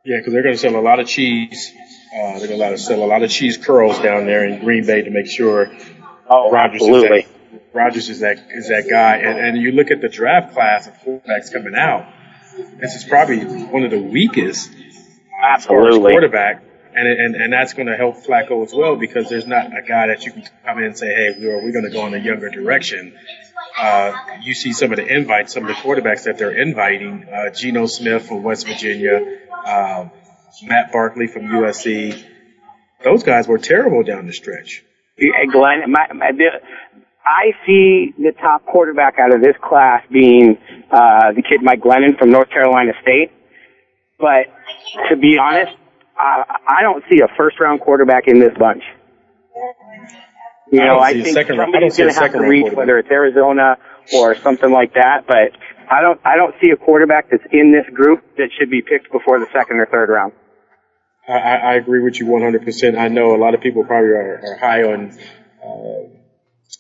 Yeah, 0.05 0.19
because 0.19 0.33
they're 0.33 0.43
going 0.43 0.55
to 0.55 0.61
sell 0.61 0.77
a 0.77 0.81
lot 0.81 1.01
of 1.01 1.07
cheese. 1.09 1.73
Uh, 2.15 2.39
they're 2.39 2.49
going 2.49 2.61
to 2.61 2.79
sell 2.79 3.03
a 3.03 3.07
lot 3.07 3.23
of 3.23 3.31
cheese 3.31 3.57
curls 3.57 3.99
down 3.99 4.27
there 4.27 4.47
in 4.47 4.65
Green 4.65 4.87
Bay 4.87 5.03
to 5.03 5.11
make 5.11 5.27
sure 5.27 5.71
Oh, 6.29 6.51
Rodgers 6.51 6.83
absolutely. 6.83 7.19
is 7.21 7.25
that 7.27 7.63
Rodgers 7.75 8.09
is 8.09 8.21
that 8.21 8.39
is 8.51 8.69
that 8.69 8.89
guy. 8.89 9.17
And, 9.17 9.39
and 9.39 9.59
you 9.63 9.73
look 9.73 9.91
at 9.91 10.01
the 10.01 10.09
draft 10.09 10.55
class 10.55 10.87
of 10.87 10.95
quarterbacks 10.95 11.53
coming 11.53 11.75
out. 11.77 12.07
This 12.81 12.95
is 12.95 13.05
probably 13.05 13.45
one 13.45 13.83
of 13.85 13.91
the 13.91 14.01
weakest 14.01 14.71
Absolutely. 15.43 16.11
quarterback. 16.13 16.63
And, 16.95 17.07
and 17.07 17.35
and 17.37 17.53
that's 17.53 17.75
going 17.75 17.89
to 17.89 17.97
help 17.97 18.17
Flacco 18.25 18.65
as 18.65 18.73
well 18.73 18.97
because 18.97 19.29
there's 19.29 19.47
not 19.47 19.67
a 19.67 19.83
guy 19.83 20.07
that 20.07 20.25
you 20.25 20.33
can 20.33 20.45
come 20.65 20.79
in 20.79 20.85
and 20.85 20.97
say, 20.99 21.09
hey, 21.09 21.35
we're, 21.39 21.63
we're 21.63 21.73
going 21.73 21.85
to 21.85 21.91
go 21.91 22.07
in 22.07 22.15
a 22.15 22.19
younger 22.19 22.49
direction. 22.49 23.15
Uh, 23.79 24.13
you 24.43 24.55
see 24.55 24.73
some 24.73 24.91
of 24.91 24.97
the 24.97 25.07
invites, 25.07 25.53
some 25.53 25.65
of 25.65 25.69
the 25.69 25.75
quarterbacks 25.75 26.25
that 26.25 26.39
they're 26.39 26.59
inviting, 26.59 27.27
uh, 27.29 27.51
Geno 27.51 27.87
Smith 27.87 28.27
from 28.27 28.43
West 28.43 28.67
Virginia, 28.67 29.39
um, 29.67 30.11
Matt 30.63 30.93
Barkley 30.93 31.27
from 31.27 31.43
USC. 31.43 32.23
Those 33.05 33.23
guys 33.23 33.47
were 33.47 33.59
terrible 33.59 34.03
down 34.03 34.27
the 34.27 34.33
stretch. 34.33 34.83
Glenn, 35.53 35.91
my, 35.91 36.07
my, 36.13 36.33
the, 36.33 36.51
I 37.25 37.53
see 37.67 38.15
the 38.19 38.33
top 38.41 38.65
quarterback 38.67 39.19
out 39.19 39.35
of 39.35 39.43
this 39.43 39.57
class 39.63 40.03
being 40.11 40.57
uh, 40.91 41.33
the 41.33 41.43
kid 41.43 41.63
Mike 41.63 41.81
Glennon 41.81 42.19
from 42.19 42.31
North 42.31 42.49
Carolina 42.51 42.93
State. 43.03 43.31
But 44.19 44.47
to 45.11 45.17
be 45.17 45.37
honest, 45.39 45.73
uh, 46.19 46.45
I 46.69 46.83
don't 46.83 47.05
see 47.11 47.21
a 47.21 47.29
first 47.37 47.61
round 47.61 47.81
quarterback 47.81 48.29
in 48.29 48.39
this 48.39 48.53
bunch. 48.59 48.83
You 50.71 50.81
I 50.81 50.85
know, 50.85 50.95
don't 50.95 51.03
I 51.03 51.13
think 51.13 51.27
second 51.29 51.61
I 51.61 51.65
somebody's 51.65 51.97
don't 51.97 51.97
see 51.97 52.03
a 52.03 52.07
going 52.07 52.15
to 52.15 52.21
have 52.21 52.33
to 52.33 52.49
reach, 52.49 52.73
whether 52.73 52.99
it's 52.99 53.11
Arizona 53.11 53.77
or 54.13 54.35
something 54.37 54.71
like 54.71 54.95
that. 54.95 55.27
But 55.27 55.55
I 55.91 56.01
don't, 56.03 56.21
I 56.25 56.37
don't 56.37 56.55
see 56.63 56.71
a 56.71 56.77
quarterback 56.77 57.31
that's 57.31 57.45
in 57.53 57.73
this 57.73 57.87
group 57.95 58.23
that 58.37 58.49
should 58.59 58.71
be 58.71 58.83
picked 58.83 59.13
before 59.13 59.39
the 59.39 59.47
second 59.53 59.79
or 59.79 59.87
third 59.87 60.09
round. 60.09 60.33
I, 61.29 61.33
I 61.33 61.55
I 61.55 61.75
agree 61.75 62.03
with 62.03 62.19
you 62.19 62.27
100%. 62.27 62.99
I 62.99 63.09
know 63.09 63.35
a 63.35 63.39
lot 63.39 63.55
of 63.55 63.61
people 63.61 63.85
probably 63.85 64.11
are, 64.11 64.41
are 64.43 64.59
high 64.59 64.83
on 64.83 65.11
uh, 65.63 66.09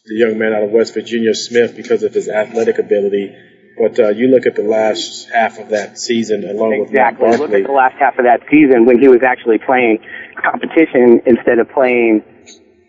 the 0.04 0.14
young 0.14 0.38
man 0.38 0.52
out 0.52 0.64
of 0.64 0.70
West 0.70 0.94
Virginia, 0.94 1.34
Smith, 1.34 1.76
because 1.76 2.02
of 2.02 2.14
his 2.14 2.28
athletic 2.28 2.78
ability. 2.78 3.34
But 3.78 4.00
uh, 4.00 4.08
you 4.08 4.28
look 4.28 4.46
at 4.46 4.54
the 4.54 4.62
last 4.62 5.28
half 5.30 5.58
of 5.58 5.68
that 5.68 5.98
season, 5.98 6.48
along 6.48 6.80
with 6.80 6.92
Matt 6.92 7.14
Exactly. 7.14 7.36
Look 7.36 7.52
at 7.52 7.66
the 7.66 7.72
last 7.72 7.96
half 7.98 8.18
of 8.18 8.24
that 8.24 8.40
season 8.50 8.86
when 8.86 8.98
he 8.98 9.08
was 9.08 9.20
actually 9.22 9.58
playing 9.58 9.98
competition 10.42 11.20
instead 11.26 11.58
of 11.58 11.68
playing 11.70 12.24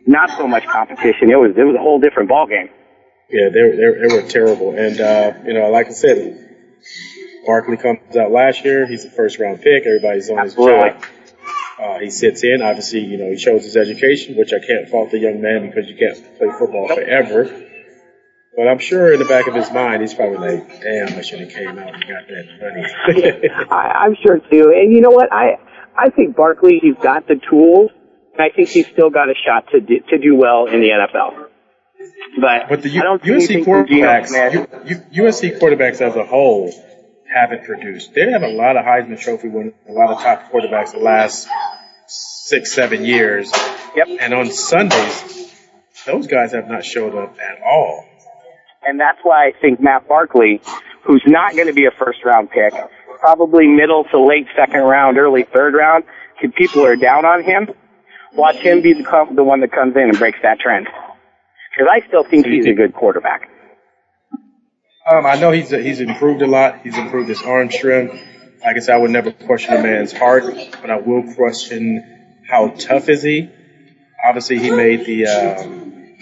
not 0.08 0.30
so 0.32 0.48
much 0.48 0.66
competition. 0.66 1.30
It 1.30 1.36
was 1.36 1.52
it 1.56 1.64
was 1.64 1.76
a 1.76 1.82
whole 1.82 2.00
different 2.00 2.30
ball 2.30 2.48
game. 2.48 2.70
Yeah, 3.30 3.50
they, 3.50 3.72
they, 3.72 4.08
they 4.08 4.16
were 4.16 4.28
terrible. 4.28 4.72
And, 4.72 5.02
uh, 5.02 5.34
you 5.46 5.54
know, 5.54 5.70
like 5.70 5.88
I 5.88 5.92
said, 5.92 6.48
Barkley 7.46 7.76
comes 7.76 8.16
out 8.16 8.32
last 8.32 8.64
year. 8.64 8.88
He's 8.88 9.04
a 9.04 9.10
first 9.10 9.38
round 9.38 9.62
pick. 9.62 9.86
Everybody's 9.86 10.30
on 10.30 10.40
Absolutely. 10.40 10.92
his 10.92 11.02
job. 11.02 11.06
Uh, 11.80 12.00
he 12.00 12.10
sits 12.10 12.44
in. 12.44 12.62
Obviously, 12.62 13.02
you 13.02 13.18
know, 13.18 13.30
he 13.30 13.38
shows 13.38 13.64
his 13.64 13.76
education, 13.76 14.38
which 14.38 14.54
I 14.54 14.66
can't 14.66 14.90
fault 14.90 15.12
the 15.12 15.20
young 15.20 15.42
man 15.42 15.68
because 15.68 15.90
you 15.90 15.98
can't 15.98 16.16
play 16.38 16.48
football 16.58 16.88
forever. 16.88 17.66
But 18.56 18.68
I'm 18.68 18.80
sure 18.80 19.14
in 19.14 19.20
the 19.20 19.26
back 19.26 19.48
of 19.48 19.54
his 19.54 19.72
mind, 19.72 20.02
he's 20.02 20.16
probably 20.16 20.38
like, 20.38 20.82
damn, 20.82 21.20
I 21.20 21.22
should 21.22 21.42
have 21.42 21.50
came 21.50 21.78
out 21.78 21.94
and 21.94 22.04
got 22.08 22.28
that 22.28 23.14
money. 23.14 23.50
I, 23.70 24.06
I'm 24.06 24.16
sure 24.26 24.40
too. 24.40 24.74
And 24.76 24.92
you 24.92 25.02
know 25.02 25.12
what? 25.12 25.32
I 25.32 25.60
I 25.96 26.10
think 26.10 26.36
Barkley 26.36 26.80
he's 26.82 26.96
got 27.04 27.28
the 27.28 27.40
tools, 27.50 27.92
and 28.38 28.42
I 28.52 28.56
think 28.56 28.70
he's 28.70 28.88
still 28.88 29.10
got 29.10 29.30
a 29.30 29.34
shot 29.46 29.66
to 29.72 29.80
do, 29.80 30.00
to 30.10 30.18
do 30.18 30.36
well 30.36 30.66
in 30.68 30.80
the 30.82 30.90
NFL. 30.90 31.46
But, 32.40 32.70
But 32.70 32.82
the 32.84 33.00
I 33.00 33.02
don't 33.02 33.24
see 33.24 33.30
U- 33.30 33.36
USC 33.36 33.44
anything 33.56 33.64
from 33.66 33.88
Geno 33.88 34.08
quarterbacks, 34.08 34.54
U- 34.90 35.02
U- 35.12 35.24
USC 35.26 35.60
quarterbacks 35.60 36.02
as 36.02 36.16
a 36.16 36.26
whole 36.26 36.72
haven't 37.34 37.66
produced. 37.66 38.14
They 38.14 38.30
have 38.32 38.44
a 38.44 38.48
lot 38.50 38.78
of 38.78 38.86
Heisman 38.86 39.20
Trophy 39.20 39.50
winners, 39.50 39.74
a 39.90 39.92
lot 39.92 40.12
of 40.12 40.20
top 40.22 40.52
quarterbacks 40.52 40.92
the 40.92 41.00
last 41.00 41.48
six, 42.08 42.72
seven 42.72 43.04
years. 43.04 43.52
Yep. 43.96 44.08
And 44.22 44.34
on 44.34 44.52
Sundays, 44.52 45.52
those 46.06 46.28
guys 46.28 46.52
have 46.54 46.68
not 46.70 46.86
showed 46.86 47.16
up 47.16 47.38
at 47.40 47.62
all. 47.64 48.06
And 48.84 49.00
that's 49.00 49.18
why 49.24 49.48
I 49.48 49.52
think 49.60 49.82
Matt 49.82 50.08
Barkley, 50.08 50.62
who's 51.04 51.24
not 51.26 51.54
going 51.56 51.68
to 51.68 51.74
be 51.74 51.86
a 51.86 51.92
first 51.92 52.20
round 52.24 52.50
pick, 52.52 52.74
probably 53.20 53.68
middle 53.68 54.06
to 54.12 54.20
late 54.20 54.48
second 54.56 54.82
round, 54.82 55.18
early 55.18 55.44
third 55.44 55.74
round, 55.74 56.04
people 56.56 56.86
are 56.86 56.96
down 56.96 57.26
on 57.26 57.44
him, 57.44 57.68
watch 58.38 58.58
him 58.58 58.82
be 58.82 58.94
the, 58.94 59.28
the 59.36 59.44
one 59.44 59.60
that 59.62 59.72
comes 59.72 59.96
in 59.96 60.04
and 60.04 60.18
breaks 60.18 60.40
that 60.44 60.60
trend. 60.60 60.88
Because 61.72 61.92
I 61.92 62.08
still 62.08 62.24
think 62.24 62.46
he's 62.46 62.66
a 62.66 62.74
good 62.74 62.94
quarterback. 62.94 63.50
Um, 65.10 65.26
I 65.26 65.36
know 65.36 65.52
he's 65.52 65.70
he's 65.70 66.00
improved 66.02 66.42
a 66.42 66.48
lot. 66.48 66.82
He's 66.84 66.98
improved 66.98 67.30
his 67.30 67.42
arm 67.42 67.72
strength. 67.72 68.14
Like 68.64 68.76
I 68.76 68.80
said, 68.80 68.96
I 68.96 68.98
would 68.98 69.12
never 69.12 69.32
question 69.32 69.76
a 69.76 69.82
man's 69.82 70.12
heart, 70.12 70.46
but 70.82 70.90
I 70.90 70.98
will 70.98 71.34
question 71.36 72.42
how 72.50 72.70
tough 72.70 73.08
is 73.08 73.24
he. 73.24 73.50
Obviously, 74.26 74.60
he 74.60 74.72
made 74.72 75.06
the 75.06 75.28
um, 75.28 76.18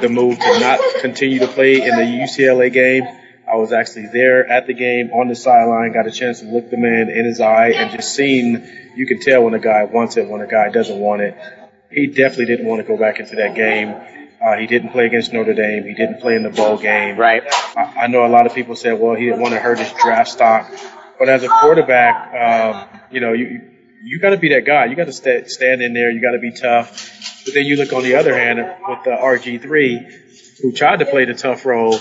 the 0.00 0.08
move 0.08 0.38
to 0.38 0.60
not 0.60 0.80
continue 1.00 1.38
to 1.40 1.46
play 1.46 1.74
in 1.74 1.96
the 1.96 2.02
UCLA 2.02 2.72
game. 2.72 3.04
I 3.50 3.56
was 3.56 3.72
actually 3.72 4.06
there 4.06 4.46
at 4.46 4.66
the 4.66 4.74
game 4.74 5.10
on 5.12 5.28
the 5.28 5.34
sideline, 5.34 5.92
got 5.92 6.06
a 6.06 6.10
chance 6.10 6.40
to 6.40 6.46
look 6.46 6.70
the 6.70 6.76
man 6.76 7.10
in 7.10 7.24
his 7.24 7.40
eye, 7.40 7.70
and 7.70 7.90
just 7.90 8.14
seeing 8.14 8.64
you 8.94 9.06
can 9.06 9.20
tell 9.20 9.42
when 9.42 9.54
a 9.54 9.58
guy 9.58 9.84
wants 9.84 10.16
it, 10.16 10.28
when 10.28 10.40
a 10.40 10.46
guy 10.46 10.70
doesn't 10.70 10.98
want 10.98 11.22
it. 11.22 11.36
He 11.90 12.06
definitely 12.06 12.46
didn't 12.46 12.66
want 12.66 12.80
to 12.80 12.86
go 12.86 12.96
back 12.96 13.18
into 13.18 13.36
that 13.36 13.56
game. 13.56 13.94
Uh, 14.40 14.56
he 14.56 14.66
didn't 14.66 14.90
play 14.90 15.06
against 15.06 15.32
Notre 15.32 15.52
Dame. 15.52 15.84
He 15.84 15.94
didn't 15.94 16.20
play 16.20 16.34
in 16.36 16.42
the 16.42 16.50
bowl 16.50 16.78
game. 16.78 17.18
Right. 17.18 17.42
I, 17.76 18.02
I 18.02 18.06
know 18.06 18.24
a 18.24 18.28
lot 18.28 18.46
of 18.46 18.54
people 18.54 18.76
said, 18.76 18.98
well, 18.98 19.14
he 19.14 19.26
didn't 19.26 19.40
want 19.40 19.52
to 19.52 19.60
hurt 19.60 19.78
his 19.78 19.92
draft 20.00 20.30
stock. 20.30 20.70
But 21.18 21.28
as 21.28 21.42
a 21.42 21.48
quarterback, 21.48 22.32
um, 22.32 23.00
you 23.10 23.20
know, 23.20 23.32
you 23.32 23.60
you 24.02 24.18
got 24.18 24.30
to 24.30 24.38
be 24.38 24.48
that 24.54 24.64
guy. 24.64 24.86
You 24.86 24.96
got 24.96 25.06
to 25.06 25.12
st- 25.12 25.50
stand 25.50 25.82
in 25.82 25.92
there. 25.92 26.10
You 26.10 26.22
got 26.22 26.30
to 26.30 26.38
be 26.38 26.52
tough. 26.52 27.44
But 27.44 27.52
then 27.52 27.66
you 27.66 27.76
look 27.76 27.92
on 27.92 28.02
the 28.02 28.14
other 28.14 28.34
hand 28.34 28.58
with 28.88 29.04
the 29.04 29.10
RG3, 29.10 30.60
who 30.62 30.72
tried 30.72 31.00
to 31.00 31.06
play 31.06 31.26
the 31.26 31.34
tough 31.34 31.66
role 31.66 32.00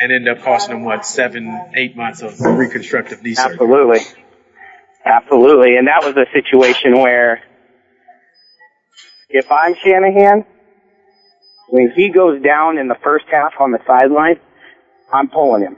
and 0.00 0.12
end 0.12 0.28
up 0.28 0.42
costing 0.42 0.76
him 0.76 0.84
what 0.84 1.04
seven, 1.04 1.72
eight 1.74 1.96
months 1.96 2.22
of 2.22 2.40
reconstructive 2.40 3.22
knee 3.22 3.34
surgery. 3.34 3.52
Absolutely. 3.52 4.00
Absolutely. 5.04 5.76
And 5.76 5.86
that 5.88 6.02
was 6.02 6.16
a 6.16 6.26
situation 6.32 6.94
where 6.94 7.42
if 9.28 9.50
I'm 9.50 9.74
Shanahan, 9.74 10.44
when 11.68 11.92
he 11.94 12.10
goes 12.10 12.42
down 12.42 12.78
in 12.78 12.88
the 12.88 12.96
first 13.02 13.26
half 13.30 13.52
on 13.60 13.70
the 13.70 13.78
sideline, 13.86 14.40
I'm 15.12 15.28
pulling 15.28 15.62
him. 15.62 15.76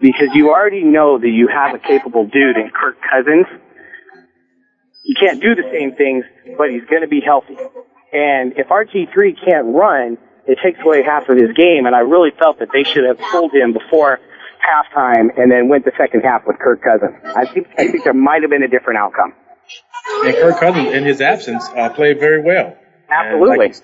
Because 0.00 0.28
you 0.34 0.50
already 0.50 0.84
know 0.84 1.18
that 1.18 1.28
you 1.28 1.48
have 1.48 1.74
a 1.74 1.78
capable 1.78 2.24
dude 2.24 2.56
in 2.56 2.70
Kirk 2.70 2.96
Cousins. 3.02 3.46
He 5.04 5.14
can't 5.14 5.40
do 5.40 5.54
the 5.54 5.68
same 5.72 5.94
things, 5.96 6.24
but 6.56 6.70
he's 6.70 6.84
going 6.88 7.02
to 7.02 7.08
be 7.08 7.20
healthy. 7.24 7.56
And 8.12 8.54
if 8.56 8.68
RG3 8.68 9.36
can't 9.44 9.74
run, 9.74 10.18
it 10.48 10.58
takes 10.64 10.80
away 10.84 11.02
half 11.02 11.28
of 11.28 11.36
his 11.36 11.52
game, 11.54 11.84
and 11.84 11.94
I 11.94 12.00
really 12.00 12.30
felt 12.38 12.58
that 12.58 12.68
they 12.72 12.82
should 12.82 13.04
have 13.04 13.18
pulled 13.30 13.52
him 13.52 13.74
before 13.74 14.18
halftime 14.58 15.28
and 15.36 15.52
then 15.52 15.68
went 15.68 15.84
the 15.84 15.92
second 15.96 16.22
half 16.22 16.42
with 16.46 16.58
Kirk 16.58 16.82
Cousins. 16.82 17.16
I 17.36 17.44
think 17.46 17.68
I 17.78 17.88
think 17.88 18.04
there 18.04 18.14
might 18.14 18.42
have 18.42 18.50
been 18.50 18.62
a 18.62 18.68
different 18.68 18.98
outcome. 18.98 19.34
And 20.24 20.34
Kirk 20.34 20.58
Cousins, 20.58 20.94
in 20.94 21.04
his 21.04 21.20
absence, 21.20 21.68
uh, 21.76 21.90
played 21.90 22.18
very 22.18 22.42
well. 22.42 22.76
Absolutely. 23.10 23.58
Like, 23.58 23.76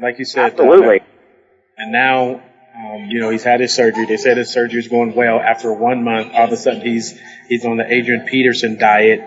like 0.00 0.18
you 0.18 0.24
said, 0.24 0.52
Absolutely. 0.52 1.00
Uh, 1.00 1.04
and 1.78 1.92
now, 1.92 2.42
um, 2.76 3.06
you 3.08 3.20
know, 3.20 3.30
he's 3.30 3.42
had 3.42 3.60
his 3.60 3.74
surgery. 3.74 4.06
They 4.06 4.16
said 4.16 4.36
his 4.36 4.50
surgery 4.50 4.80
is 4.80 4.88
going 4.88 5.14
well. 5.14 5.40
After 5.40 5.72
one 5.72 6.04
month, 6.04 6.32
all 6.32 6.44
of 6.44 6.52
a 6.52 6.56
sudden 6.56 6.80
he's 6.80 7.18
he's 7.48 7.64
on 7.64 7.76
the 7.76 7.92
Adrian 7.92 8.24
Peterson 8.26 8.78
diet. 8.78 9.20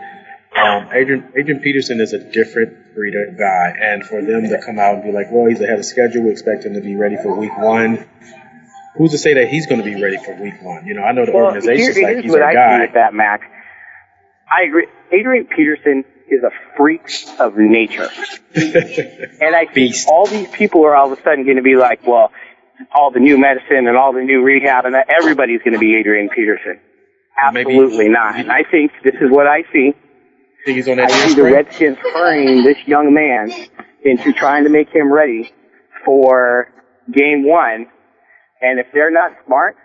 Um, 0.57 0.89
Adrian 0.93 1.31
Adrian 1.37 1.59
Peterson 1.61 1.99
is 2.01 2.13
a 2.13 2.19
different 2.19 2.93
breed 2.95 3.13
of 3.15 3.37
guy, 3.37 3.73
and 3.79 4.03
for 4.03 4.21
them 4.21 4.43
to 4.49 4.61
come 4.65 4.79
out 4.79 4.95
and 4.95 5.03
be 5.03 5.11
like, 5.11 5.27
"Well, 5.31 5.45
he's 5.47 5.61
ahead 5.61 5.79
of 5.79 5.85
schedule. 5.85 6.23
We 6.23 6.31
expect 6.31 6.65
him 6.65 6.73
to 6.73 6.81
be 6.81 6.95
ready 6.95 7.15
for 7.17 7.35
Week 7.35 7.55
One." 7.57 8.05
Who's 8.95 9.11
to 9.11 9.17
say 9.19 9.35
that 9.35 9.47
he's 9.49 9.67
going 9.67 9.77
to 9.79 9.85
be 9.85 10.01
ready 10.01 10.17
for 10.17 10.33
Week 10.41 10.59
One? 10.63 10.87
You 10.87 10.95
know, 10.95 11.03
I 11.03 11.11
know 11.11 11.25
the 11.25 11.31
Well, 11.31 11.45
organization's 11.45 11.95
here- 11.97 12.15
like 12.15 12.23
he's 12.23 12.31
what 12.31 12.41
our 12.41 12.49
I 12.49 12.53
guy. 12.53 12.79
with 12.81 12.93
that, 12.93 13.13
Mac. 13.13 13.41
I 14.51 14.63
agree. 14.63 14.87
Adrian 15.11 15.45
Peterson 15.45 16.03
is 16.29 16.41
a 16.43 16.49
freak 16.75 17.07
of 17.39 17.55
nature. 17.57 18.09
and 18.55 19.55
I 19.55 19.65
think 19.71 19.95
all 20.07 20.25
these 20.25 20.47
people 20.49 20.83
are 20.85 20.95
all 20.95 21.11
of 21.11 21.17
a 21.19 21.21
sudden 21.21 21.43
going 21.45 21.57
to 21.57 21.61
be 21.63 21.75
like, 21.75 22.05
well, 22.07 22.31
all 22.93 23.11
the 23.11 23.19
new 23.19 23.37
medicine 23.37 23.87
and 23.87 23.95
all 23.95 24.13
the 24.13 24.23
new 24.23 24.41
rehab 24.41 24.85
and 24.85 24.95
that 24.95 25.09
everybody's 25.09 25.59
going 25.61 25.73
to 25.73 25.79
be 25.79 25.95
Adrian 25.95 26.29
Peterson. 26.29 26.79
Absolutely 27.41 28.09
not. 28.09 28.35
And 28.37 28.51
I 28.51 28.63
think 28.63 28.91
this 29.03 29.15
is 29.21 29.29
what 29.29 29.45
I 29.47 29.63
see. 29.71 29.93
He's 30.75 30.87
on 30.87 30.97
that 30.97 31.11
I 31.11 31.27
see 31.27 31.35
the? 31.35 31.43
Redskins 31.43 31.97
hurrying 32.13 32.63
this 32.63 32.77
young 32.85 33.13
man 33.13 33.51
into 34.03 34.33
trying 34.33 34.63
to 34.65 34.69
make 34.69 34.89
him 34.89 35.11
ready 35.11 35.51
for 36.05 36.67
game 37.11 37.47
one. 37.47 37.87
And 38.61 38.79
if 38.79 38.87
they're 38.93 39.11
not 39.11 39.31
smart, 39.45 39.75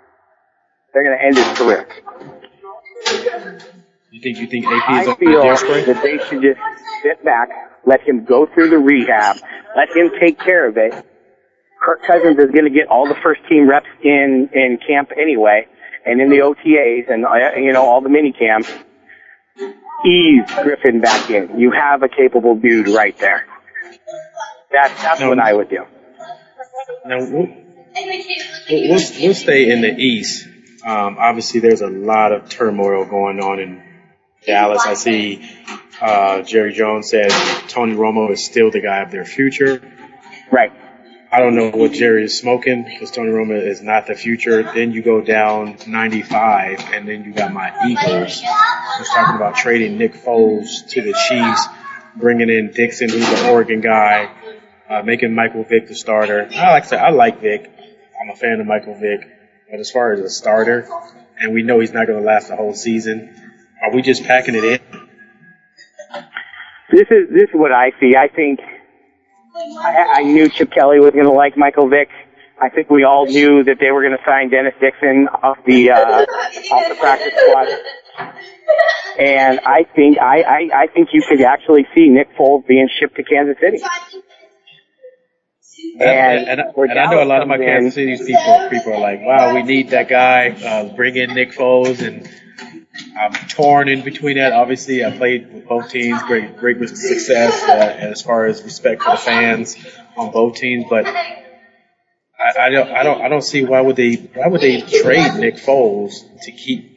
they're 0.92 1.04
going 1.04 1.18
to 1.18 1.24
end 1.24 1.36
his 1.36 1.58
career. 1.58 1.86
You 4.10 4.20
think 4.20 4.38
you 4.38 4.46
think 4.46 4.66
AP 4.66 5.02
is 5.02 5.08
I 5.08 5.14
feel 5.16 5.40
that 5.40 5.46
ear 5.46 5.56
spray? 5.56 5.84
that 5.84 6.02
they 6.02 6.18
should 6.28 6.42
just 6.42 6.60
sit 7.02 7.24
back, 7.24 7.48
let 7.86 8.00
him 8.02 8.24
go 8.24 8.46
through 8.52 8.70
the 8.70 8.78
rehab, 8.78 9.36
let 9.76 9.88
him 9.96 10.10
take 10.20 10.38
care 10.38 10.68
of 10.68 10.76
it. 10.76 10.92
Kirk 11.82 12.02
Cousins 12.06 12.38
is 12.38 12.50
going 12.50 12.64
to 12.64 12.70
get 12.70 12.88
all 12.88 13.08
the 13.08 13.16
first 13.22 13.40
team 13.48 13.68
reps 13.68 13.86
in 14.04 14.48
in 14.52 14.78
camp 14.86 15.10
anyway, 15.18 15.66
and 16.04 16.20
in 16.20 16.28
the 16.28 16.36
OTAs 16.38 17.10
and 17.12 17.24
uh, 17.24 17.56
you 17.56 17.72
know 17.72 17.84
all 17.84 18.00
the 18.00 18.08
mini 18.10 18.32
camps. 18.32 18.70
Ease 20.04 20.44
Griffin 20.62 21.00
back 21.00 21.30
in. 21.30 21.58
You 21.58 21.70
have 21.70 22.02
a 22.02 22.08
capable 22.08 22.54
dude 22.56 22.88
right 22.88 23.16
there. 23.18 23.46
That's 24.72 25.02
that's 25.02 25.20
No. 25.20 25.28
what 25.28 25.38
I 25.38 25.52
would 25.52 25.68
do. 25.68 25.84
Now 27.04 27.18
we'll, 27.18 27.48
we'll, 28.70 28.88
we'll 28.88 29.34
stay 29.34 29.70
in 29.70 29.80
the 29.82 29.94
East. 29.96 30.46
Um, 30.84 31.16
obviously, 31.18 31.60
there's 31.60 31.80
a 31.82 31.88
lot 31.88 32.32
of 32.32 32.48
turmoil 32.48 33.04
going 33.04 33.40
on 33.40 33.60
in 33.60 33.82
Dallas. 34.46 34.82
I 34.84 34.94
see 34.94 35.48
uh, 36.00 36.42
Jerry 36.42 36.72
Jones 36.72 37.10
said 37.10 37.30
Tony 37.68 37.94
Romo 37.94 38.30
is 38.32 38.44
still 38.44 38.70
the 38.70 38.80
guy 38.80 39.02
of 39.02 39.10
their 39.10 39.24
future. 39.24 39.80
Right. 40.50 40.72
I 41.32 41.38
don't 41.40 41.54
know 41.54 41.70
what 41.70 41.92
Jerry 41.92 42.24
is 42.24 42.38
smoking 42.38 42.84
because 42.84 43.10
Tony 43.10 43.30
Romo 43.30 43.58
is 43.58 43.80
not 43.80 44.06
the 44.06 44.14
future. 44.14 44.62
Then 44.64 44.92
you 44.92 45.00
go 45.00 45.22
down 45.22 45.78
95, 45.86 46.80
and 46.92 47.08
then 47.08 47.24
you 47.24 47.32
got 47.32 47.54
my 47.54 47.72
Eagles. 47.86 48.42
Who's 48.42 49.08
talking 49.08 49.36
about 49.36 49.56
trading 49.56 49.96
Nick 49.96 50.12
Foles 50.12 50.86
to 50.88 51.00
the 51.00 51.14
Chiefs, 51.26 51.66
bringing 52.16 52.50
in 52.50 52.70
Dixon, 52.72 53.08
who's 53.08 53.26
an 53.26 53.46
Oregon 53.46 53.80
guy, 53.80 54.30
uh, 54.90 55.00
making 55.04 55.34
Michael 55.34 55.64
Vick 55.64 55.88
the 55.88 55.94
starter. 55.94 56.50
I 56.54 56.70
like 56.70 56.88
to, 56.88 57.00
I 57.00 57.08
like 57.08 57.40
Vick. 57.40 57.72
I'm 58.20 58.28
a 58.28 58.36
fan 58.36 58.60
of 58.60 58.66
Michael 58.66 58.94
Vick, 59.00 59.26
but 59.70 59.80
as 59.80 59.90
far 59.90 60.12
as 60.12 60.20
a 60.20 60.28
starter, 60.28 60.86
and 61.38 61.54
we 61.54 61.62
know 61.62 61.80
he's 61.80 61.94
not 61.94 62.06
going 62.06 62.18
to 62.18 62.26
last 62.26 62.48
the 62.48 62.56
whole 62.56 62.74
season. 62.74 63.34
Are 63.82 63.90
we 63.90 64.02
just 64.02 64.24
packing 64.24 64.54
it 64.54 64.64
in? 64.64 64.80
This 66.90 67.08
is 67.10 67.30
this 67.30 67.44
is 67.44 67.54
what 67.54 67.72
I 67.72 67.92
see. 67.98 68.16
I 68.16 68.28
think 68.28 68.60
I, 69.54 70.06
I 70.14 70.22
knew 70.22 70.48
Chip 70.48 70.70
Kelly 70.70 71.00
was 71.00 71.12
going 71.12 71.26
to 71.26 71.32
like 71.32 71.56
Michael 71.56 71.88
Vick. 71.88 72.08
I 72.60 72.68
think 72.68 72.90
we 72.90 73.04
all 73.04 73.26
knew 73.26 73.64
that 73.64 73.78
they 73.80 73.90
were 73.90 74.02
going 74.02 74.16
to 74.16 74.24
sign 74.24 74.50
Dennis 74.50 74.74
Dixon 74.80 75.28
off 75.42 75.58
the 75.66 75.90
uh, 75.90 76.24
off 76.72 76.88
the 76.88 76.94
practice 76.94 77.32
squad. 77.34 77.68
And 79.18 79.60
I 79.60 79.84
think 79.96 80.18
I, 80.18 80.42
I 80.42 80.82
I 80.82 80.86
think 80.86 81.08
you 81.12 81.22
could 81.28 81.40
actually 81.42 81.86
see 81.94 82.08
Nick 82.08 82.36
Foles 82.36 82.66
being 82.66 82.88
shipped 83.00 83.16
to 83.16 83.24
Kansas 83.24 83.56
City. 83.60 83.82
And, 85.98 86.48
and, 86.48 86.62
where 86.74 86.88
and 86.88 86.98
I 86.98 87.10
know 87.10 87.22
a 87.22 87.24
lot 87.24 87.42
of 87.42 87.48
my 87.48 87.58
Kansas 87.58 87.94
City 87.94 88.16
people 88.16 88.68
people 88.70 88.94
are 88.94 89.00
like, 89.00 89.20
wow, 89.22 89.54
we 89.54 89.62
need 89.62 89.90
that 89.90 90.08
guy. 90.08 90.50
Uh, 90.50 90.94
bring 90.94 91.16
in 91.16 91.34
Nick 91.34 91.52
Foles, 91.52 92.06
and 92.06 92.28
I'm 93.18 93.32
torn 93.48 93.88
in 93.88 94.02
between 94.02 94.36
that. 94.38 94.52
Obviously, 94.52 95.04
I 95.04 95.16
played 95.16 95.52
with 95.52 95.66
both 95.66 95.90
teams, 95.90 96.22
great 96.24 96.56
great 96.58 96.78
success 96.88 97.62
uh, 97.64 97.72
as 97.72 98.22
far 98.22 98.46
as 98.46 98.62
respect 98.62 99.02
for 99.02 99.12
the 99.12 99.16
fans 99.18 99.76
on 100.16 100.30
both 100.32 100.56
teams, 100.56 100.86
but. 100.90 101.06
I, 102.38 102.66
I 102.66 102.70
don't, 102.70 102.90
I 102.90 103.02
don't, 103.02 103.20
I 103.22 103.28
don't 103.28 103.42
see 103.42 103.64
why 103.64 103.80
would 103.80 103.96
they, 103.96 104.16
why 104.16 104.48
would 104.48 104.60
they 104.60 104.80
trade 104.80 105.34
Nick 105.36 105.56
Foles 105.56 106.24
to 106.42 106.52
keep? 106.52 106.90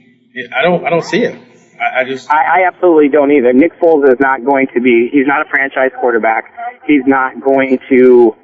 I 0.56 0.62
don't, 0.64 0.86
I 0.86 0.90
don't 0.90 1.04
see 1.06 1.22
it. 1.24 1.40
I, 1.80 2.02
I 2.02 2.04
just, 2.06 2.30
I, 2.32 2.62
I 2.64 2.68
absolutely 2.68 3.10
don't 3.10 3.32
either. 3.32 3.54
Nick 3.54 3.74
Foles 3.80 4.06
is 4.10 4.20
not 4.20 4.44
going 4.44 4.68
to 4.74 4.82
be, 4.82 5.10
he's 5.12 5.28
not 5.28 5.46
a 5.46 5.50
franchise 5.50 5.92
quarterback. 6.00 6.46
He's 6.88 7.04
not 7.06 7.40
going 7.42 7.80
to, 7.90 8.36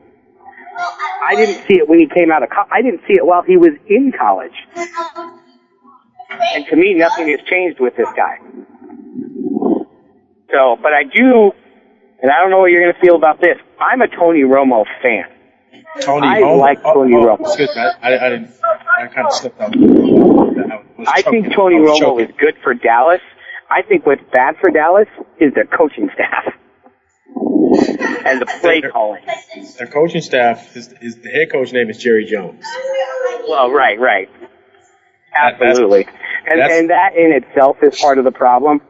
I 1.26 1.36
didn't 1.36 1.66
see 1.68 1.76
it 1.76 1.88
when 1.90 2.00
he 2.00 2.08
came 2.08 2.32
out 2.32 2.44
of, 2.44 2.50
co- 2.50 2.68
I 2.72 2.82
didn't 2.82 3.02
see 3.08 3.14
it 3.14 3.26
while 3.26 3.42
he 3.42 3.58
was 3.58 3.72
in 3.88 4.12
college. 4.18 4.54
And 6.32 6.66
to 6.68 6.76
me, 6.76 6.94
nothing 6.94 7.30
has 7.30 7.40
changed 7.50 7.80
with 7.80 7.96
this 7.96 8.08
guy. 8.16 8.38
So, 10.52 10.78
but 10.82 10.94
I 10.94 11.04
do, 11.04 11.52
and 12.22 12.32
I 12.32 12.40
don't 12.40 12.50
know 12.50 12.60
what 12.60 12.72
you're 12.72 12.82
going 12.82 12.94
to 12.94 13.00
feel 13.00 13.16
about 13.16 13.40
this. 13.42 13.58
I'm 13.80 14.02
a 14.02 14.08
Tony 14.08 14.42
Romo 14.42 14.86
fan. 15.02 15.26
Tony, 16.02 16.28
Romo? 16.28 16.32
I 16.32 16.42
oh, 16.42 16.58
like 16.58 16.80
oh, 16.84 16.94
Tony 16.94 17.16
oh, 17.16 17.26
Romo. 17.26 17.42
Excuse 17.42 17.76
me, 17.76 17.82
I, 17.82 17.92
I, 18.02 18.26
I 18.26 18.30
didn't, 18.30 18.52
I 19.00 19.08
kind 19.08 19.28
of 19.28 19.34
slipped 19.34 19.60
out. 19.60 19.74
I 21.08 21.22
think 21.22 21.54
Tony 21.56 21.78
Romo 21.78 22.22
is 22.22 22.30
good 22.38 22.56
for 22.64 22.74
Dallas. 22.74 23.22
I 23.70 23.82
think 23.82 24.06
what's 24.06 24.22
bad 24.34 24.56
for 24.60 24.70
Dallas 24.70 25.08
is 25.40 25.54
their 25.54 25.66
coaching 25.66 26.10
staff 26.14 26.54
and 28.26 28.42
the 28.42 28.46
play 28.62 28.82
calling. 28.82 29.24
Their 29.78 29.88
coaching 29.88 30.22
staff, 30.22 30.74
his, 30.74 30.94
his 31.00 31.22
the 31.22 31.30
head 31.30 31.52
coach 31.52 31.72
name 31.72 31.90
is 31.90 31.98
Jerry 31.98 32.26
Jones. 32.26 32.66
Well, 33.48 33.72
right, 33.72 34.00
right. 34.00 34.30
Absolutely. 35.34 36.08
And, 36.46 36.60
and 36.60 36.90
that 36.90 37.16
in 37.16 37.32
itself 37.34 37.78
is 37.82 38.00
part 38.00 38.18
of 38.18 38.26
the 38.26 38.32
problem. 38.32 38.82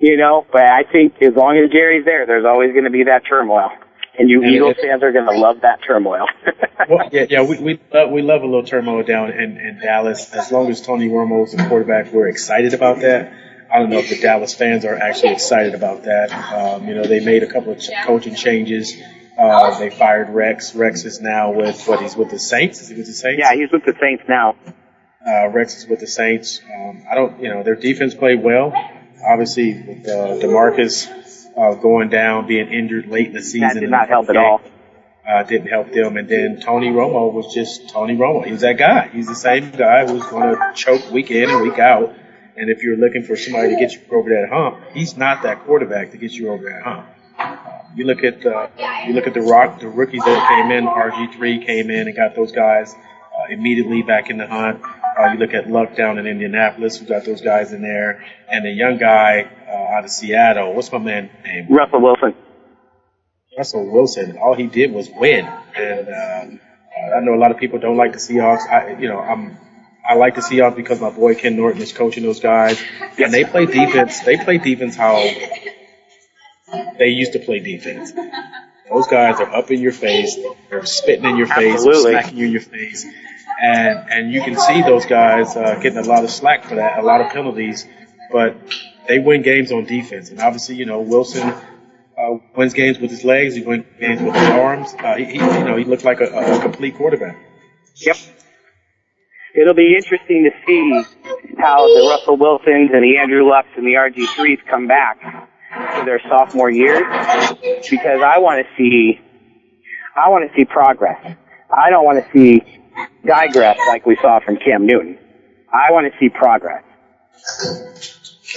You 0.00 0.16
know, 0.16 0.46
but 0.50 0.62
I 0.62 0.84
think 0.90 1.14
as 1.20 1.34
long 1.34 1.58
as 1.58 1.70
Jerry's 1.70 2.06
there, 2.06 2.24
there's 2.26 2.46
always 2.46 2.72
going 2.72 2.84
to 2.84 2.90
be 2.90 3.04
that 3.04 3.22
turmoil. 3.28 3.68
And 4.18 4.28
you 4.28 4.42
And 4.42 4.52
Eagles 4.52 4.76
fans 4.80 5.02
are 5.02 5.12
going 5.12 5.26
to 5.26 5.38
love 5.38 5.60
that 5.62 5.80
turmoil. 5.86 6.26
Well, 6.88 7.10
yeah, 7.12 7.26
yeah, 7.28 7.42
we 7.42 7.58
we 7.58 7.78
love, 7.92 8.10
we 8.10 8.22
love 8.22 8.42
a 8.42 8.46
little 8.46 8.64
turmoil 8.64 9.02
down 9.02 9.30
in, 9.30 9.58
in 9.58 9.80
Dallas. 9.82 10.32
As 10.32 10.50
long 10.50 10.70
as 10.70 10.80
Tony 10.80 11.10
Romo 11.10 11.44
is 11.44 11.52
the 11.52 11.68
quarterback, 11.68 12.10
we're 12.10 12.28
excited 12.28 12.72
about 12.72 13.00
that. 13.00 13.34
I 13.70 13.78
don't 13.78 13.90
know 13.90 13.98
if 13.98 14.08
the 14.08 14.18
Dallas 14.18 14.54
fans 14.54 14.86
are 14.86 14.96
actually 14.96 15.32
excited 15.34 15.74
about 15.74 16.04
that. 16.04 16.32
Um, 16.32 16.88
you 16.88 16.94
know, 16.94 17.04
they 17.04 17.20
made 17.22 17.42
a 17.42 17.46
couple 17.46 17.72
of 17.74 17.80
ch- 17.80 17.90
coaching 18.06 18.34
changes. 18.34 18.96
Uh, 19.38 19.78
they 19.78 19.90
fired 19.90 20.30
Rex. 20.30 20.74
Rex 20.74 21.04
is 21.04 21.20
now 21.20 21.52
with 21.52 21.86
what? 21.86 22.00
He's 22.00 22.16
with 22.16 22.30
the 22.30 22.38
Saints. 22.38 22.80
Is 22.80 22.88
he 22.88 22.96
with 22.96 23.06
the 23.06 23.12
Saints? 23.12 23.38
yeah, 23.38 23.54
he's 23.54 23.70
with 23.70 23.84
the 23.84 23.94
Saints 24.00 24.24
now. 24.26 24.56
Uh, 25.26 25.48
Rex 25.48 25.76
is 25.76 25.86
with 25.86 26.00
the 26.00 26.06
Saints. 26.06 26.60
Um, 26.74 27.04
I 27.10 27.14
don't, 27.14 27.42
you 27.42 27.48
know, 27.52 27.62
their 27.62 27.74
defense 27.74 28.14
played 28.14 28.42
well. 28.42 28.72
Obviously, 29.22 29.74
with 29.74 30.08
uh, 30.08 30.38
Demarcus 30.40 31.08
uh, 31.56 31.74
going 31.74 32.08
down, 32.08 32.46
being 32.46 32.68
injured 32.68 33.06
late 33.06 33.26
in 33.28 33.32
the 33.34 33.42
season, 33.42 33.68
That 33.68 33.80
did 33.80 33.90
not 33.90 34.08
help 34.08 34.30
at 34.30 34.36
all. 34.36 34.62
Uh, 35.28 35.42
didn't 35.42 35.68
help 35.68 35.92
them. 35.92 36.16
And 36.16 36.26
then 36.26 36.60
Tony 36.60 36.88
Romo 36.88 37.32
was 37.32 37.52
just 37.52 37.90
Tony 37.90 38.16
Romo. 38.16 38.46
He's 38.46 38.62
that 38.62 38.78
guy. 38.78 39.08
He's 39.08 39.26
the 39.26 39.34
same 39.34 39.70
guy 39.72 40.06
who's 40.06 40.24
going 40.24 40.54
to 40.54 40.72
choke 40.74 41.10
week 41.10 41.30
in 41.30 41.50
and 41.50 41.62
week 41.62 41.78
out. 41.78 42.14
And 42.56 42.70
if 42.70 42.82
you're 42.82 42.96
looking 42.96 43.22
for 43.22 43.36
somebody 43.36 43.74
to 43.74 43.76
get 43.78 43.92
you 43.92 44.00
over 44.12 44.30
that 44.30 44.48
hump, 44.50 44.78
he's 44.92 45.16
not 45.18 45.42
that 45.42 45.64
quarterback 45.64 46.12
to 46.12 46.16
get 46.16 46.32
you 46.32 46.48
over 46.50 46.64
that 46.64 46.82
hump. 46.82 47.06
Uh, 47.38 47.56
you 47.94 48.06
look 48.06 48.24
at 48.24 48.44
uh, 48.44 48.68
you 49.06 49.12
look 49.12 49.26
at 49.26 49.34
the 49.34 49.40
rock, 49.42 49.80
the 49.80 49.88
rookies 49.88 50.22
that 50.24 50.48
came 50.48 50.70
in. 50.72 50.86
RG3 50.86 51.66
came 51.66 51.90
in 51.90 52.08
and 52.08 52.16
got 52.16 52.34
those 52.34 52.52
guys 52.52 52.94
uh, 52.94 53.52
immediately 53.52 54.02
back 54.02 54.30
in 54.30 54.38
the 54.38 54.46
hunt. 54.46 54.82
Uh, 55.18 55.32
you 55.32 55.38
look 55.38 55.54
at 55.54 55.68
Luck 55.68 55.96
down 55.96 56.18
in 56.18 56.26
Indianapolis, 56.26 56.98
who 56.98 57.06
got 57.06 57.24
those 57.24 57.40
guys 57.40 57.72
in 57.72 57.82
there, 57.82 58.24
and 58.48 58.64
the 58.64 58.70
young 58.70 58.98
guy 58.98 59.50
uh, 59.68 59.96
out 59.96 60.04
of 60.04 60.10
Seattle. 60.10 60.74
What's 60.74 60.90
my 60.92 60.98
man 60.98 61.30
name? 61.44 61.66
Russell 61.68 62.00
Wilson. 62.00 62.34
Russell 63.56 63.92
Wilson, 63.92 64.38
all 64.38 64.54
he 64.54 64.66
did 64.66 64.92
was 64.92 65.08
win. 65.14 65.44
And 65.76 66.08
uh, 66.08 67.16
I 67.16 67.20
know 67.20 67.34
a 67.34 67.40
lot 67.40 67.50
of 67.50 67.58
people 67.58 67.78
don't 67.78 67.96
like 67.96 68.12
the 68.12 68.18
Seahawks. 68.18 68.68
I, 68.68 68.98
you 68.98 69.08
know, 69.08 69.18
I'm 69.18 69.56
I 70.08 70.14
like 70.14 70.34
the 70.34 70.40
Seahawks 70.40 70.76
because 70.76 71.00
my 71.00 71.10
boy 71.10 71.34
Ken 71.34 71.56
Norton 71.56 71.80
is 71.82 71.92
coaching 71.92 72.22
those 72.22 72.40
guys, 72.40 72.82
and 73.18 73.32
they 73.32 73.44
play 73.44 73.66
defense. 73.66 74.20
They 74.20 74.36
play 74.36 74.58
defense 74.58 74.96
how 74.96 75.16
they 76.98 77.08
used 77.08 77.32
to 77.34 77.38
play 77.38 77.60
defense. 77.60 78.12
Those 78.90 79.06
guys 79.06 79.38
are 79.40 79.54
up 79.54 79.70
in 79.70 79.80
your 79.80 79.92
face. 79.92 80.36
They're 80.68 80.84
spitting 80.84 81.24
in 81.24 81.36
your 81.36 81.46
face. 81.46 81.74
Absolutely. 81.74 82.12
They're 82.12 82.22
smacking 82.22 82.38
you 82.38 82.46
in 82.46 82.52
your 82.52 82.60
face. 82.60 83.06
And 83.62 84.10
and 84.10 84.32
you 84.32 84.42
can 84.42 84.58
see 84.58 84.82
those 84.82 85.04
guys 85.04 85.54
uh, 85.54 85.78
getting 85.80 85.98
a 85.98 86.08
lot 86.08 86.24
of 86.24 86.30
slack 86.30 86.64
for 86.64 86.76
that, 86.76 86.98
a 86.98 87.02
lot 87.02 87.20
of 87.20 87.30
penalties, 87.30 87.86
but 88.32 88.56
they 89.06 89.18
win 89.18 89.42
games 89.42 89.70
on 89.70 89.84
defense. 89.84 90.30
And 90.30 90.40
obviously, 90.40 90.76
you 90.76 90.86
know, 90.86 91.00
Wilson 91.00 91.52
uh, 92.16 92.38
wins 92.56 92.72
games 92.74 92.98
with 92.98 93.10
his 93.10 93.24
legs. 93.24 93.54
He 93.54 93.62
wins 93.62 93.84
games 93.98 94.22
with 94.22 94.34
his 94.34 94.48
arms. 94.48 94.94
Uh, 94.98 95.16
he, 95.16 95.24
he, 95.24 95.34
you 95.34 95.64
know, 95.64 95.76
he 95.76 95.84
looked 95.84 96.04
like 96.04 96.20
a, 96.20 96.26
a 96.26 96.60
complete 96.60 96.96
quarterback. 96.96 97.36
Yep. 97.96 98.16
It'll 99.54 99.74
be 99.74 99.94
interesting 99.96 100.44
to 100.44 100.50
see 100.66 101.02
how 101.58 101.86
the 101.86 102.08
Russell 102.08 102.36
Wilsons 102.36 102.90
and 102.94 103.02
the 103.02 103.18
Andrew 103.18 103.48
Lucks 103.48 103.68
and 103.76 103.84
the 103.84 103.94
RG3s 103.94 104.64
come 104.70 104.86
back 104.86 105.20
to 105.20 106.04
their 106.04 106.20
sophomore 106.28 106.70
years 106.70 107.02
because 107.90 108.22
I 108.22 108.38
want 108.38 108.64
to 108.64 108.72
see, 108.76 109.20
I 110.16 110.28
want 110.28 110.48
to 110.48 110.56
see 110.56 110.64
progress. 110.64 111.36
I 111.70 111.90
don't 111.90 112.04
want 112.04 112.24
to 112.24 112.30
see 112.32 112.79
digress 113.24 113.78
like 113.88 114.06
we 114.06 114.16
saw 114.16 114.40
from 114.40 114.56
Cam 114.56 114.86
Newton. 114.86 115.18
I 115.72 115.92
want 115.92 116.12
to 116.12 116.18
see 116.18 116.28
progress. 116.28 116.84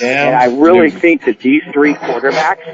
And 0.01 0.35
I 0.35 0.45
really 0.45 0.89
think 0.89 1.25
that 1.25 1.39
these 1.39 1.61
three 1.71 1.93
quarterbacks, 1.93 2.65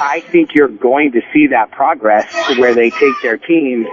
I 0.00 0.20
think 0.30 0.54
you're 0.54 0.68
going 0.68 1.12
to 1.12 1.20
see 1.32 1.48
that 1.48 1.72
progress 1.72 2.30
to 2.48 2.60
where 2.60 2.74
they 2.74 2.90
take 2.90 3.14
their 3.22 3.36
teams 3.36 3.86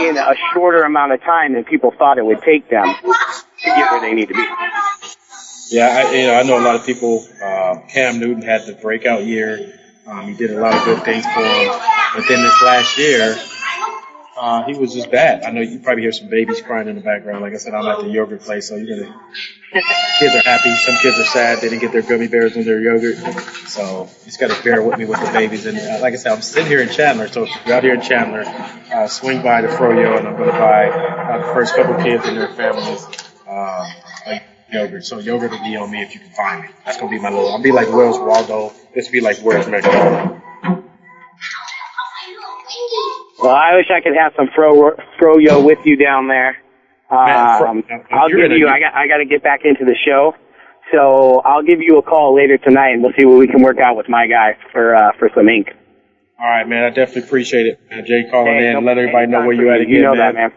in 0.00 0.18
a 0.18 0.34
shorter 0.52 0.82
amount 0.82 1.12
of 1.12 1.22
time 1.22 1.54
than 1.54 1.64
people 1.64 1.92
thought 1.96 2.18
it 2.18 2.24
would 2.24 2.42
take 2.42 2.68
them 2.68 2.86
to 2.86 3.64
get 3.64 3.90
where 3.90 4.00
they 4.00 4.12
need 4.12 4.28
to 4.28 4.34
be. 4.34 4.46
Yeah, 5.70 6.04
I, 6.04 6.14
you 6.14 6.26
know, 6.26 6.34
I 6.34 6.42
know 6.42 6.58
a 6.58 6.64
lot 6.64 6.74
of 6.74 6.84
people. 6.84 7.24
Uh, 7.42 7.78
Cam 7.88 8.18
Newton 8.18 8.42
had 8.42 8.66
the 8.66 8.74
breakout 8.74 9.24
year. 9.24 9.78
Um, 10.06 10.26
he 10.26 10.34
did 10.34 10.50
a 10.50 10.60
lot 10.60 10.74
of 10.74 10.84
good 10.84 11.02
things 11.04 11.24
for 11.24 11.40
him, 11.40 11.68
but 12.14 12.24
then 12.28 12.42
this 12.42 12.62
last 12.62 12.98
year, 12.98 13.38
uh, 14.40 14.64
he 14.64 14.74
was 14.74 14.94
just 14.94 15.10
bad. 15.10 15.44
I 15.44 15.50
know 15.50 15.60
you 15.60 15.80
probably 15.80 16.02
hear 16.02 16.12
some 16.12 16.28
babies 16.28 16.62
crying 16.62 16.88
in 16.88 16.94
the 16.94 17.02
background. 17.02 17.42
Like 17.42 17.52
I 17.52 17.58
said, 17.58 17.74
I'm 17.74 17.86
at 17.86 17.98
the 17.98 18.08
yogurt 18.08 18.40
place, 18.40 18.68
so 18.68 18.76
you're 18.76 18.96
gonna. 18.96 19.14
kids 20.18 20.34
are 20.34 20.40
happy. 20.40 20.74
Some 20.76 20.96
kids 20.96 21.18
are 21.18 21.24
sad. 21.24 21.58
They 21.60 21.68
didn't 21.68 21.82
get 21.82 21.92
their 21.92 22.00
gummy 22.00 22.26
bears 22.26 22.56
in 22.56 22.64
their 22.64 22.80
yogurt, 22.80 23.16
so 23.68 24.08
you 24.20 24.24
just 24.24 24.40
got 24.40 24.50
to 24.50 24.64
bear 24.64 24.82
with 24.82 24.98
me 24.98 25.04
with 25.04 25.20
the 25.20 25.30
babies. 25.32 25.66
And 25.66 25.76
uh, 25.76 25.98
like 26.00 26.14
I 26.14 26.16
said, 26.16 26.32
I'm 26.32 26.40
sitting 26.40 26.68
here 26.68 26.80
in 26.80 26.88
Chandler, 26.88 27.28
so 27.28 27.44
if 27.44 27.50
you're 27.66 27.76
out 27.76 27.82
here 27.82 27.92
in 27.92 28.00
Chandler, 28.00 28.44
uh, 28.46 29.06
swing 29.08 29.42
by 29.42 29.60
the 29.60 29.68
Froyo, 29.68 30.18
and 30.18 30.26
I'm 30.26 30.38
gonna 30.38 30.52
buy 30.52 30.88
uh, 30.88 31.46
the 31.46 31.52
first 31.52 31.74
couple 31.76 32.02
kids 32.02 32.24
and 32.26 32.38
their 32.38 32.48
families. 32.54 33.06
Uh, 33.46 33.92
like 34.26 34.42
yogurt. 34.72 35.04
So 35.04 35.18
yogurt 35.18 35.50
will 35.50 35.64
be 35.64 35.76
on 35.76 35.90
me 35.90 36.00
if 36.00 36.14
you 36.14 36.20
can 36.20 36.30
find 36.30 36.62
me. 36.62 36.68
That's 36.86 36.96
gonna 36.96 37.10
be 37.10 37.18
my 37.18 37.28
little. 37.28 37.52
I'll 37.52 37.62
be 37.62 37.72
like 37.72 37.88
Where's 37.88 38.18
Waldo. 38.18 38.72
This 38.94 39.06
will 39.06 39.12
be 39.12 39.20
like 39.20 39.36
Where's 39.38 39.66
McDonald. 39.66 40.39
Well, 43.40 43.54
I 43.54 43.74
wish 43.76 43.86
I 43.90 44.00
could 44.00 44.14
have 44.16 44.32
some 44.36 44.48
fro 44.54 44.92
froyo 45.20 45.64
with 45.64 45.78
you 45.84 45.96
down 45.96 46.28
there. 46.28 46.56
Um, 47.10 47.82
I'll 48.12 48.28
give 48.28 48.52
you. 48.52 48.68
I 48.68 48.78
got. 48.80 48.94
I 48.94 49.06
got 49.08 49.16
to 49.18 49.24
get 49.24 49.42
back 49.42 49.60
into 49.64 49.84
the 49.84 49.96
show, 50.06 50.34
so 50.92 51.40
I'll 51.44 51.62
give 51.62 51.80
you 51.80 51.98
a 51.98 52.02
call 52.02 52.34
later 52.36 52.58
tonight, 52.58 52.90
and 52.90 53.02
we'll 53.02 53.12
see 53.18 53.24
what 53.24 53.38
we 53.38 53.48
can 53.48 53.62
work 53.62 53.78
out 53.78 53.96
with 53.96 54.08
my 54.08 54.26
guy 54.26 54.56
for 54.72 54.94
uh, 54.94 55.12
for 55.18 55.30
some 55.34 55.48
ink. 55.48 55.68
All 56.38 56.46
right, 56.46 56.68
man. 56.68 56.84
I 56.84 56.90
definitely 56.90 57.22
appreciate 57.24 57.66
it. 57.66 57.80
Man. 57.90 58.06
Jay 58.06 58.28
calling 58.30 58.54
Hey, 58.54 58.68
in, 58.68 58.72
no- 58.74 58.80
let 58.80 58.98
everybody 58.98 59.26
know 59.26 59.40
where 59.44 59.52
you 59.52 59.62
for 59.66 59.72
at 59.72 59.80
again, 59.80 59.94
You 59.94 60.02
know 60.02 60.14
man. 60.14 60.34
that, 60.34 60.34
man. 60.34 60.52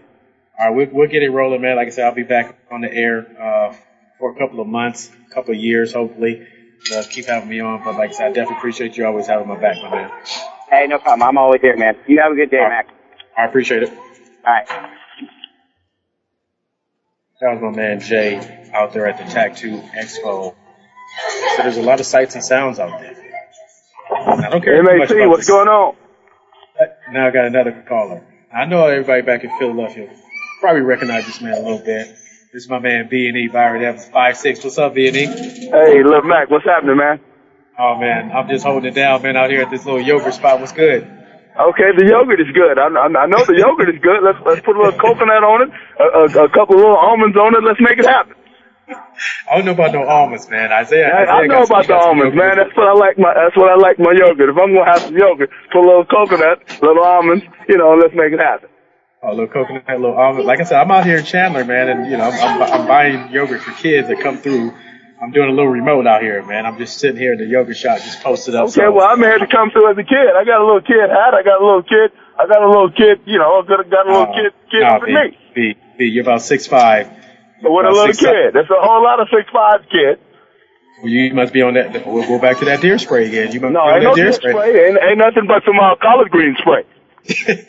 All 0.60 0.68
right, 0.68 0.76
we'll, 0.76 0.88
we'll 0.92 1.10
get 1.10 1.24
it 1.24 1.30
rolling, 1.30 1.62
man. 1.62 1.76
Like 1.78 1.88
I 1.88 1.90
said, 1.90 2.06
I'll 2.06 2.14
be 2.14 2.24
back 2.24 2.56
on 2.70 2.82
the 2.82 2.94
air 2.94 3.26
uh, 3.42 3.76
for 4.20 4.32
a 4.36 4.38
couple 4.38 4.62
of 4.62 4.68
months, 4.68 5.10
a 5.30 5.34
couple 5.34 5.54
of 5.56 5.60
years, 5.60 5.94
hopefully. 5.94 6.46
Uh, 6.94 7.02
keep 7.10 7.26
having 7.26 7.50
me 7.50 7.60
on, 7.62 7.84
but 7.84 7.96
like 7.96 8.12
I 8.12 8.14
said, 8.14 8.26
I 8.28 8.30
definitely 8.34 8.58
appreciate 8.58 8.96
you 8.98 9.06
always 9.06 9.26
having 9.26 9.48
my 9.48 9.58
back, 9.60 9.78
my 9.82 9.90
man. 9.90 10.12
Hey, 10.74 10.88
no 10.88 10.98
problem. 10.98 11.28
I'm 11.30 11.38
always 11.38 11.62
here, 11.62 11.78
man. 11.78 11.96
You 12.08 12.20
have 12.20 12.32
a 12.32 12.36
good 12.36 12.50
day, 12.50 12.66
Mac. 12.68 12.88
I 13.38 13.46
appreciate 13.46 13.84
it. 13.84 13.90
All 13.92 14.54
right. 14.54 14.68
That 17.42 17.54
was 17.54 17.62
my 17.62 17.70
man 17.70 18.00
Jay 18.00 18.72
out 18.74 18.92
there 18.92 19.06
at 19.06 19.20
the 19.20 19.32
Tattoo 19.32 19.78
Expo. 19.96 20.56
So 21.56 21.62
there's 21.62 21.78
a 21.78 21.84
lot 21.84 22.00
of 22.00 22.08
sights 22.08 22.34
and 22.34 22.44
sounds 22.44 22.80
out 22.80 23.00
there. 23.00 23.16
I 24.12 24.50
don't 24.50 24.64
care 24.64 24.78
too 24.78 24.98
much 24.98 25.10
MAC, 25.10 25.12
about 25.12 25.30
what's 25.30 25.46
the- 25.46 25.54
going 25.54 25.68
on? 25.68 25.96
Now 27.12 27.28
I 27.28 27.30
got 27.32 27.46
another 27.46 27.84
caller. 27.88 28.24
I 28.52 28.66
know 28.66 28.88
everybody 28.88 29.22
back 29.22 29.44
in 29.44 29.52
Philadelphia 29.60 30.10
probably 30.60 30.82
recognize 30.82 31.28
this 31.28 31.40
man 31.40 31.54
a 31.54 31.60
little 31.60 31.78
bit. 31.86 32.08
This 32.52 32.64
is 32.64 32.70
my 32.70 32.80
man 32.80 33.10
B 33.10 33.28
and 33.28 33.38
E 33.38 33.48
Byron 33.48 33.84
Evans 33.84 34.08
five 34.10 34.38
six. 34.38 34.64
What's 34.64 34.80
up, 34.80 34.96
B 34.96 35.08
and 35.08 35.16
E? 35.18 35.26
Hey, 35.26 36.04
Lil 36.04 36.24
Mac, 36.24 36.50
what's 36.50 36.66
happening, 36.66 36.98
man? 36.98 37.20
Oh 37.78 37.98
man, 37.98 38.32
I'm 38.32 38.48
just 38.48 38.66
holding 38.66 38.92
it 38.92 38.96
down, 38.96 39.24
man, 39.24 39.36
out 39.36 39.50
here 39.50 39.62
at 39.62 39.72
this 39.72 39.86
little 39.86 40.02
yogurt 40.02 40.34
spot. 40.36 40.60
What's 40.60 40.74
good? 40.74 41.04
Okay, 41.54 41.90
the 41.98 42.06
yogurt 42.06 42.42
is 42.42 42.50
good. 42.54 42.78
I, 42.78 42.90
I, 42.90 43.06
I 43.06 43.26
know 43.26 43.46
the 43.46 43.58
yogurt 43.58 43.90
is 43.90 44.02
good. 44.02 44.22
Let's 44.22 44.38
let's 44.46 44.62
put 44.62 44.76
a 44.76 44.80
little 44.80 44.98
coconut 44.98 45.42
on 45.42 45.66
it, 45.66 45.70
a, 46.02 46.06
a, 46.06 46.46
a 46.46 46.50
couple 46.50 46.78
little 46.78 46.98
almonds 46.98 47.38
on 47.38 47.54
it. 47.54 47.66
Let's 47.66 47.82
make 47.82 47.98
it 47.98 48.06
happen. 48.06 48.34
I 49.50 49.58
don't 49.58 49.66
know 49.66 49.78
about 49.78 49.94
no 49.94 50.04
almonds, 50.06 50.50
man. 50.50 50.72
Isaiah, 50.72 51.10
I, 51.10 51.24
I 51.24 51.38
Isaiah 51.42 51.48
know 51.50 51.64
about 51.64 51.88
the 51.88 51.96
almonds, 51.98 52.36
man. 52.36 52.58
That's 52.58 52.76
what 52.78 52.90
I 52.90 52.94
like. 52.94 53.18
My 53.18 53.34
that's 53.34 53.58
what 53.58 53.70
I 53.70 53.78
like 53.78 53.98
my 53.98 54.14
yogurt. 54.14 54.50
If 54.50 54.58
I'm 54.58 54.74
gonna 54.74 54.86
have 54.86 55.02
some 55.02 55.18
yogurt, 55.18 55.50
put 55.72 55.82
a 55.82 55.88
little 55.88 56.06
coconut, 56.06 56.62
little 56.82 57.04
almonds, 57.04 57.46
you 57.70 57.78
know, 57.78 57.98
let's 57.98 58.14
make 58.14 58.34
it 58.34 58.42
happen. 58.42 58.70
Oh, 59.22 59.30
a 59.30 59.36
little 59.38 59.48
coconut, 59.48 59.86
a 59.88 59.98
little 59.98 60.18
almond. 60.18 60.46
Like 60.46 60.60
I 60.60 60.64
said, 60.64 60.82
I'm 60.82 60.92
out 60.92 61.06
here 61.06 61.18
in 61.18 61.26
Chandler, 61.26 61.64
man, 61.66 61.90
and 61.90 62.12
you 62.12 62.18
know, 62.18 62.30
I'm, 62.30 62.62
I'm, 62.62 62.82
I'm 62.82 62.88
buying 62.88 63.32
yogurt 63.32 63.62
for 63.62 63.72
kids 63.72 64.10
that 64.10 64.20
come 64.22 64.38
through. 64.38 64.74
I'm 65.24 65.32
doing 65.32 65.48
a 65.48 65.54
little 65.56 65.72
remote 65.72 66.06
out 66.06 66.22
here, 66.22 66.44
man. 66.44 66.66
I'm 66.66 66.78
just 66.78 67.00
sitting 67.00 67.16
here 67.16 67.32
in 67.32 67.40
the 67.40 67.46
yoga 67.46 67.74
shop, 67.74 68.00
just 68.00 68.22
posted 68.22 68.56
up. 68.56 68.68
Okay, 68.68 68.84
so, 68.84 68.92
well, 68.92 69.08
I'm 69.08 69.20
here 69.20 69.40
to 69.40 69.48
come 69.48 69.72
through 69.72 69.90
as 69.90 69.98
a 69.98 70.04
kid. 70.04 70.36
I 70.36 70.44
got 70.44 70.60
a 70.60 70.66
little 70.68 70.82
kid 70.84 71.00
hat. 71.00 71.32
I 71.32 71.40
got 71.48 71.62
a 71.62 71.66
little 71.66 71.84
kid. 71.84 72.12
I 72.36 72.44
got 72.46 72.60
a 72.62 72.68
little 72.68 72.92
kid. 72.92 73.24
You 73.24 73.40
know, 73.40 73.64
I 73.64 73.66
got, 73.66 73.90
got 73.90 74.04
a 74.04 74.12
little 74.12 74.28
uh, 74.28 74.36
kid. 74.36 74.52
Kid 74.68 74.82
nah, 74.84 75.00
for 75.00 75.06
B, 75.08 75.14
me. 75.14 75.38
B, 75.56 75.76
B, 75.98 76.06
you're 76.12 76.28
about 76.28 76.42
six 76.42 76.68
five. 76.68 77.08
But 77.62 77.72
with 77.72 77.86
a 77.86 77.90
little 77.96 78.12
6'5". 78.12 78.20
kid, 78.20 78.54
That's 78.54 78.68
a 78.68 78.76
whole 78.76 79.02
lot 79.02 79.22
of 79.22 79.30
six 79.32 79.48
five 79.48 79.88
kids. 79.88 80.20
Well, 81.00 81.10
you 81.10 81.34
must 81.34 81.54
be 81.54 81.62
on 81.62 81.76
that. 81.76 82.06
We'll 82.06 82.28
go 82.28 82.38
back 82.38 82.60
to 82.60 82.66
that 82.66 82.82
deer 82.82 83.00
spray 83.00 83.28
again. 83.28 83.54
You 83.54 83.62
must 83.62 83.72
No, 83.72 83.80
be 83.80 83.88
on 83.88 83.96
ain't 83.96 84.04
no 84.04 84.16
deer 84.16 84.26
deer 84.26 84.34
spray. 84.34 84.92
Ain't, 84.92 85.00
ain't 85.00 85.18
nothing 85.24 85.48
but 85.48 85.64
some 85.64 85.80
uh, 85.80 85.96
collard 86.04 86.32
green 86.32 86.58
spray. 86.60 86.84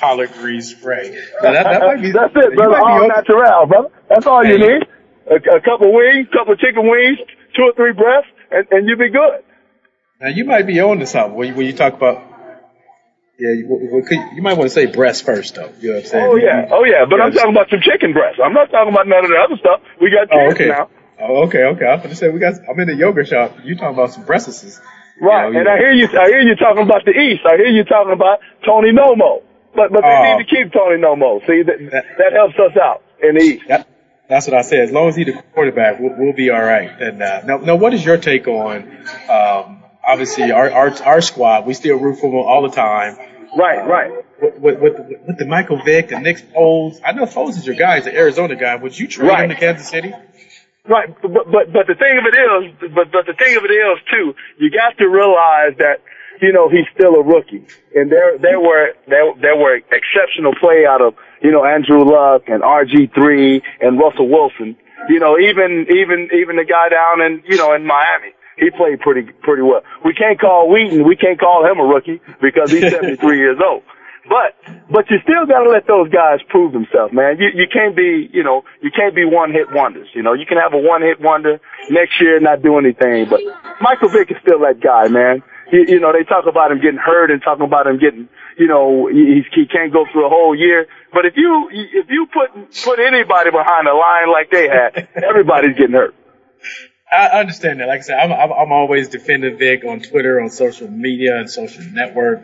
collard 0.00 0.32
green 0.32 0.62
spray. 0.62 1.22
Now, 1.40 1.52
that, 1.52 1.62
that 1.62 1.82
might 1.82 2.02
be. 2.02 2.10
That's 2.18 2.34
it, 2.34 2.56
brother. 2.56 2.82
All 2.82 3.06
natural, 3.06 3.66
brother. 3.66 3.90
That's 4.10 4.26
all 4.26 4.44
you 4.44 4.58
need. 4.58 4.82
A, 5.30 5.36
a 5.56 5.60
couple 5.60 5.92
wings, 5.92 6.28
couple 6.32 6.52
of 6.54 6.58
chicken 6.58 6.88
wings, 6.88 7.18
two 7.56 7.62
or 7.62 7.72
three 7.74 7.92
breasts, 7.92 8.30
and, 8.50 8.66
and 8.70 8.88
you 8.88 8.96
be 8.96 9.10
good. 9.10 9.42
Now 10.20 10.28
you 10.28 10.44
might 10.44 10.66
be 10.66 10.80
on 10.80 10.98
to 11.00 11.06
something 11.06 11.36
when 11.36 11.48
you, 11.48 11.54
when 11.54 11.66
you 11.66 11.72
talk 11.72 11.94
about. 11.94 12.22
Yeah, 13.38 13.52
you, 13.52 13.68
you 14.34 14.40
might 14.40 14.56
want 14.56 14.70
to 14.70 14.70
say 14.70 14.86
breast 14.86 15.26
first, 15.26 15.56
though. 15.56 15.70
You 15.80 15.88
know 15.90 15.94
what 15.96 16.04
I'm 16.04 16.08
saying? 16.10 16.28
Oh 16.30 16.36
yeah, 16.36 16.68
oh 16.70 16.84
yeah. 16.84 17.04
But 17.04 17.20
I'm 17.20 17.32
talking 17.32 17.50
about 17.50 17.68
some 17.68 17.80
chicken 17.82 18.14
breasts. 18.14 18.40
I'm 18.42 18.54
not 18.54 18.70
talking 18.70 18.92
about 18.92 19.06
none 19.06 19.24
of 19.24 19.30
the 19.30 19.36
other 19.36 19.56
stuff. 19.58 19.80
We 20.00 20.08
got 20.10 20.28
Oh, 20.32 20.50
okay. 20.52 20.68
now. 20.68 20.88
Oh, 21.20 21.44
okay, 21.44 21.64
okay. 21.64 21.84
I'm 21.86 22.00
gonna 22.00 22.14
say 22.14 22.28
we 22.30 22.38
got. 22.40 22.54
I'm 22.68 22.78
in 22.80 22.88
the 22.88 22.94
yogurt 22.94 23.28
shop. 23.28 23.58
You're 23.64 23.76
talking 23.76 23.92
about 23.94 24.12
some 24.12 24.24
breasts? 24.24 24.80
Right, 25.20 25.48
You 25.48 25.52
know, 25.52 25.60
and 25.60 25.68
I 25.68 25.76
hear 25.78 25.92
you. 25.92 26.06
I 26.08 26.28
hear 26.28 26.40
you 26.40 26.56
talking 26.56 26.82
about 26.82 27.04
the 27.04 27.12
East. 27.12 27.42
I 27.44 27.56
hear 27.56 27.66
you 27.68 27.84
talking 27.84 28.12
about 28.12 28.40
Tony 28.64 28.92
Romo. 28.92 29.42
But 29.74 29.92
but 29.92 30.02
they 30.02 30.16
Oh. 30.16 30.22
need 30.36 30.44
to 30.44 30.48
keep 30.48 30.72
Tony 30.72 30.96
Romo. 30.96 31.40
See 31.46 31.62
that 31.62 31.76
that 32.18 32.32
helps 32.32 32.54
us 32.58 32.76
out 32.80 33.02
in 33.22 33.34
the 33.36 33.42
East. 33.42 33.68
That, 33.68 33.86
that's 34.28 34.46
what 34.46 34.56
I 34.56 34.62
said. 34.62 34.80
As 34.80 34.92
long 34.92 35.08
as 35.08 35.16
he's 35.16 35.26
the 35.26 35.42
quarterback, 35.54 36.00
we'll, 36.00 36.14
we'll 36.16 36.32
be 36.32 36.50
all 36.50 36.62
right. 36.62 36.90
And 37.00 37.22
uh, 37.22 37.42
now, 37.44 37.56
now, 37.58 37.76
what 37.76 37.94
is 37.94 38.04
your 38.04 38.18
take 38.18 38.48
on? 38.48 38.82
Um, 39.28 39.84
obviously, 40.06 40.50
our, 40.52 40.70
our 40.70 41.02
our 41.02 41.20
squad. 41.20 41.66
We 41.66 41.74
still 41.74 41.96
root 41.96 42.18
for 42.20 42.30
them 42.30 42.40
all 42.40 42.62
the 42.62 42.74
time. 42.74 43.16
Right, 43.56 43.86
right. 43.86 44.24
With, 44.40 44.58
with, 44.58 44.80
with, 44.80 44.98
with 45.26 45.38
the 45.38 45.46
Michael 45.46 45.80
Vick, 45.82 46.08
the 46.08 46.20
Nick 46.20 46.38
Foles. 46.52 47.00
I 47.04 47.12
know 47.12 47.24
Foles 47.24 47.56
is 47.56 47.66
your 47.66 47.76
guy. 47.76 47.96
He's 47.96 48.06
an 48.06 48.14
Arizona 48.14 48.54
guy. 48.54 48.76
Would 48.76 48.98
you 48.98 49.08
trade 49.08 49.38
him 49.38 49.48
to 49.48 49.54
Kansas 49.54 49.88
City? 49.88 50.12
Right, 50.88 51.08
but 51.20 51.32
but 51.32 51.72
but 51.72 51.86
the 51.88 51.96
thing 51.98 52.14
of 52.18 52.24
it 52.30 52.36
is, 52.38 52.92
but 52.94 53.10
but 53.10 53.26
the 53.26 53.34
thing 53.34 53.56
of 53.56 53.64
it 53.64 53.74
is 53.74 53.98
too, 54.06 54.34
you 54.58 54.70
got 54.70 54.96
to 54.98 55.08
realize 55.08 55.74
that 55.78 55.98
you 56.40 56.52
know 56.52 56.68
he's 56.68 56.86
still 56.94 57.14
a 57.14 57.22
rookie, 57.22 57.66
and 57.94 58.10
there 58.10 58.38
there 58.38 58.60
were 58.60 58.92
there 59.08 59.32
there 59.40 59.56
were 59.56 59.76
exceptional 59.76 60.54
play 60.60 60.86
out 60.86 61.00
of 61.00 61.14
you 61.42 61.50
know 61.50 61.64
Andrew 61.64 62.04
Luck 62.04 62.42
and 62.48 62.62
RG 62.62 63.14
three 63.14 63.62
and 63.80 63.98
Russell 63.98 64.28
Wilson. 64.28 64.76
You 65.08 65.20
know 65.20 65.38
even 65.38 65.86
even 65.90 66.28
even 66.32 66.56
the 66.56 66.64
guy 66.64 66.88
down 66.88 67.20
in 67.20 67.42
you 67.46 67.56
know 67.56 67.74
in 67.74 67.86
Miami, 67.86 68.32
he 68.56 68.70
played 68.70 69.00
pretty 69.00 69.30
pretty 69.42 69.62
well. 69.62 69.82
We 70.04 70.14
can't 70.14 70.40
call 70.40 70.68
Weeden, 70.68 71.06
we 71.06 71.16
can't 71.16 71.38
call 71.38 71.64
him 71.64 71.78
a 71.78 71.84
rookie 71.84 72.20
because 72.40 72.70
he's 72.70 72.90
seventy 72.90 73.16
three 73.16 73.38
years 73.44 73.58
old. 73.64 73.82
But 74.28 74.58
but 74.90 75.10
you 75.10 75.18
still 75.22 75.46
got 75.46 75.62
to 75.62 75.70
let 75.70 75.86
those 75.86 76.10
guys 76.10 76.40
prove 76.48 76.72
themselves, 76.72 77.12
man. 77.12 77.38
You 77.38 77.48
you 77.54 77.66
can't 77.72 77.94
be 77.94 78.28
you 78.32 78.42
know 78.42 78.64
you 78.82 78.90
can't 78.90 79.14
be 79.14 79.24
one 79.24 79.52
hit 79.52 79.70
wonders. 79.72 80.08
You 80.14 80.22
know 80.22 80.32
you 80.32 80.46
can 80.46 80.58
have 80.58 80.74
a 80.74 80.78
one 80.78 81.02
hit 81.02 81.20
wonder 81.20 81.60
next 81.90 82.20
year 82.20 82.40
not 82.40 82.62
do 82.62 82.78
anything. 82.78 83.26
But 83.30 83.40
Michael 83.80 84.08
Vick 84.08 84.30
is 84.30 84.36
still 84.42 84.60
that 84.60 84.80
guy, 84.80 85.08
man. 85.08 85.42
He, 85.70 85.92
you 85.92 86.00
know 86.00 86.12
they 86.12 86.22
talk 86.24 86.46
about 86.46 86.70
him 86.70 86.80
getting 86.80 86.98
hurt 86.98 87.30
and 87.30 87.42
talking 87.42 87.64
about 87.64 87.86
him 87.86 87.98
getting 87.98 88.28
you 88.56 88.68
know 88.68 89.08
he, 89.08 89.42
he 89.54 89.66
can't 89.66 89.92
go 89.92 90.06
through 90.12 90.26
a 90.26 90.28
whole 90.28 90.54
year. 90.54 90.86
But 91.12 91.26
if 91.26 91.34
you 91.36 91.68
if 91.72 92.06
you 92.08 92.26
put 92.32 92.72
put 92.84 92.98
anybody 93.00 93.50
behind 93.50 93.88
a 93.88 93.94
line 93.94 94.30
like 94.30 94.50
they 94.50 94.68
had, 94.68 95.08
everybody's 95.24 95.76
getting 95.76 95.94
hurt. 95.94 96.14
I 97.10 97.38
understand 97.38 97.80
that. 97.80 97.86
Like 97.86 98.00
I 98.00 98.02
said, 98.02 98.18
I'm, 98.18 98.32
I'm, 98.32 98.52
I'm 98.52 98.72
always 98.72 99.08
defending 99.08 99.56
Vic 99.58 99.84
on 99.84 100.00
Twitter, 100.00 100.40
on 100.40 100.50
social 100.50 100.88
media, 100.90 101.38
and 101.38 101.48
social 101.48 101.84
network. 101.92 102.42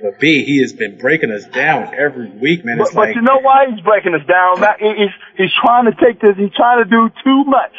But 0.00 0.20
B, 0.20 0.44
he 0.44 0.60
has 0.60 0.72
been 0.72 0.98
breaking 0.98 1.30
us 1.30 1.44
down 1.46 1.94
every 1.94 2.30
week, 2.30 2.64
man. 2.64 2.78
But, 2.78 2.86
It's 2.88 2.94
but 2.94 3.08
like 3.08 3.16
you 3.16 3.22
know 3.22 3.40
why 3.40 3.66
he's 3.70 3.80
breaking 3.80 4.14
us 4.14 4.26
down? 4.26 4.58
He's 4.78 5.10
he's 5.36 5.54
trying 5.64 5.86
to 5.86 5.94
take 5.98 6.20
this. 6.20 6.36
He's 6.36 6.54
trying 6.54 6.84
to 6.84 6.88
do 6.88 7.10
too 7.24 7.44
much. 7.44 7.72